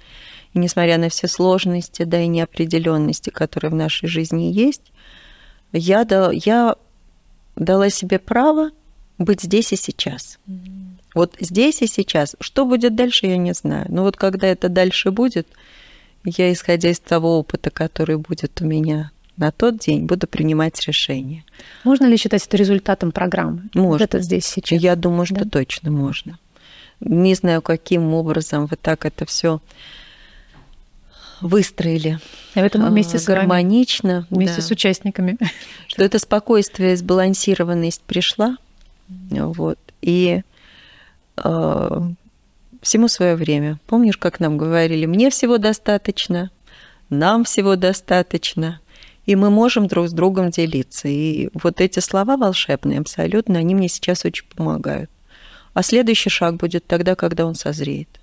И 0.52 0.58
несмотря 0.58 0.98
на 0.98 1.08
все 1.08 1.28
сложности, 1.28 2.02
да 2.02 2.20
и 2.20 2.26
неопределенности, 2.26 3.30
которые 3.30 3.70
в 3.70 3.74
нашей 3.74 4.08
жизни 4.08 4.44
есть, 4.52 4.92
я, 5.72 6.04
да, 6.04 6.30
я 6.32 6.76
дала 7.56 7.90
себе 7.90 8.18
право 8.18 8.70
быть 9.18 9.42
здесь 9.42 9.72
и 9.72 9.76
сейчас. 9.76 10.38
Mm-hmm. 10.48 10.90
Вот 11.14 11.36
здесь 11.40 11.82
и 11.82 11.86
сейчас. 11.86 12.36
Что 12.40 12.64
будет 12.64 12.94
дальше, 12.94 13.26
я 13.26 13.36
не 13.36 13.52
знаю. 13.52 13.86
Но 13.88 14.02
вот 14.02 14.16
когда 14.16 14.46
это 14.46 14.68
дальше 14.68 15.10
будет, 15.10 15.46
я, 16.24 16.52
исходя 16.52 16.90
из 16.90 17.00
того 17.00 17.38
опыта, 17.38 17.70
который 17.70 18.16
будет 18.16 18.60
у 18.60 18.64
меня 18.64 19.10
на 19.36 19.52
тот 19.52 19.78
день, 19.78 20.04
буду 20.04 20.26
принимать 20.26 20.80
решение. 20.86 21.44
Можно 21.84 22.06
ли 22.06 22.16
считать 22.16 22.46
это 22.46 22.56
результатом 22.56 23.10
программы? 23.10 23.70
Можно. 23.74 23.90
Вот 23.90 24.02
это 24.02 24.20
здесь 24.20 24.46
сейчас. 24.46 24.80
Я 24.80 24.96
думаю, 24.96 25.26
что 25.26 25.44
да? 25.44 25.50
точно 25.50 25.90
можно. 25.90 26.38
Не 27.00 27.34
знаю, 27.34 27.62
каким 27.62 28.12
образом 28.12 28.66
вы 28.66 28.76
так 28.76 29.06
это 29.06 29.24
все 29.24 29.60
выстроили. 31.40 32.18
А 32.54 32.60
в 32.60 32.64
этом 32.64 32.86
вместе 32.88 33.18
с 33.18 33.24
гармонично, 33.24 34.12
вами, 34.12 34.26
вместе 34.30 34.56
да. 34.56 34.62
с 34.62 34.70
участниками. 34.70 35.38
Что 35.86 36.04
это 36.04 36.18
спокойствие, 36.18 36.96
сбалансированность 36.96 38.02
пришла, 38.02 38.56
вот, 39.08 39.78
и 40.02 40.42
э, 41.36 42.00
всему 42.80 43.08
свое 43.08 43.36
время. 43.36 43.78
Помнишь, 43.86 44.16
как 44.16 44.40
нам 44.40 44.56
говорили, 44.56 45.06
мне 45.06 45.30
всего 45.30 45.58
достаточно, 45.58 46.50
нам 47.08 47.44
всего 47.44 47.76
достаточно, 47.76 48.80
и 49.26 49.36
мы 49.36 49.50
можем 49.50 49.86
друг 49.86 50.08
с 50.08 50.12
другом 50.12 50.50
делиться. 50.50 51.08
И 51.08 51.50
вот 51.54 51.80
эти 51.80 52.00
слова 52.00 52.36
волшебные 52.36 53.00
абсолютно, 53.00 53.58
они 53.58 53.74
мне 53.74 53.88
сейчас 53.88 54.24
очень 54.24 54.44
помогают. 54.54 55.10
А 55.72 55.82
следующий 55.82 56.30
шаг 56.30 56.56
будет 56.56 56.86
тогда, 56.86 57.14
когда 57.14 57.46
он 57.46 57.54
созреет. 57.54 58.19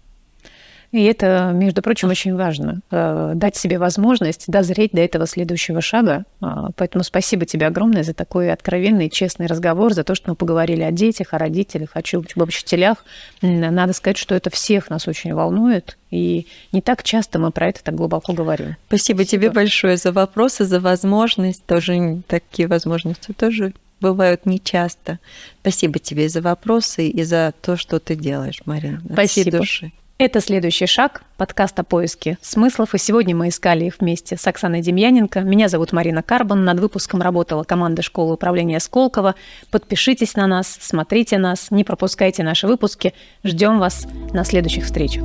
И 0.91 1.03
это, 1.03 1.51
между 1.53 1.81
прочим, 1.81 2.09
очень 2.09 2.35
важно. 2.35 2.81
Э, 2.91 3.33
дать 3.35 3.55
себе 3.55 3.77
возможность 3.77 4.45
дозреть 4.47 4.91
до 4.93 5.01
этого 5.01 5.27
следующего 5.27 5.81
шага. 5.81 6.23
А, 6.39 6.69
поэтому 6.75 7.03
спасибо 7.03 7.45
тебе 7.45 7.67
огромное 7.67 8.03
за 8.03 8.13
такой 8.13 8.51
откровенный, 8.51 9.09
честный 9.09 9.47
разговор, 9.47 9.93
за 9.93 10.03
то, 10.03 10.15
что 10.15 10.29
мы 10.29 10.35
поговорили 10.35 10.81
о 10.83 10.91
детях, 10.91 11.33
о 11.33 11.38
родителях, 11.38 11.91
о 11.93 11.99
об 11.99 12.47
учителях. 12.47 13.03
Надо 13.41 13.93
сказать, 13.93 14.17
что 14.17 14.33
это 14.33 14.49
всех 14.49 14.89
нас 14.89 15.07
очень 15.07 15.33
волнует. 15.33 15.97
И 16.09 16.47
не 16.71 16.81
так 16.81 17.03
часто 17.03 17.38
мы 17.38 17.51
про 17.51 17.67
это 17.67 17.83
так 17.83 17.95
глубоко 17.95 18.31
говорим. 18.33 18.77
Спасибо, 18.88 19.23
спасибо. 19.23 19.43
тебе 19.43 19.51
большое 19.51 19.97
за 19.97 20.13
вопросы, 20.13 20.63
за 20.63 20.79
возможность. 20.79 21.65
Тоже 21.65 22.21
такие 22.27 22.67
возможности 22.67 23.33
тоже 23.33 23.73
бывают 23.99 24.45
нечасто. 24.45 25.19
Спасибо 25.61 25.99
тебе 25.99 26.29
за 26.29 26.41
вопросы 26.41 27.07
и 27.09 27.23
за 27.23 27.53
то, 27.61 27.75
что 27.75 27.99
ты 27.99 28.15
делаешь, 28.15 28.61
Марина. 28.65 29.01
Спасибо. 29.11 29.57
Души. 29.57 29.91
Это 30.20 30.41
«Следующий 30.41 30.88
шаг» 30.88 31.22
подкаста 31.38 31.84
«Поиски 31.84 32.39
смыслов». 32.41 32.95
И 32.95 32.97
сегодня 32.97 33.36
мы 33.36 33.49
искали 33.49 33.86
их 33.86 33.97
вместе 33.99 34.36
с 34.36 34.47
Оксаной 34.47 34.82
Демьяненко. 34.82 35.41
Меня 35.41 35.70
зовут 35.70 35.91
Марина 35.93 36.24
Карбан. 36.24 36.65
Над 36.65 36.80
выпуском 36.80 37.22
работала 37.22 37.63
команда 37.63 38.01
школы 38.01 38.34
управления 38.34 38.80
Сколково. 38.80 39.36
Подпишитесь 39.70 40.34
на 40.34 40.47
нас, 40.47 40.76
смотрите 40.82 41.38
нас, 41.38 41.70
не 41.70 41.84
пропускайте 41.84 42.41
наши 42.41 42.65
выпуски. 42.65 43.13
Ждем 43.43 43.78
вас 43.78 44.07
на 44.34 44.43
следующих 44.43 44.86
встречах. 44.86 45.24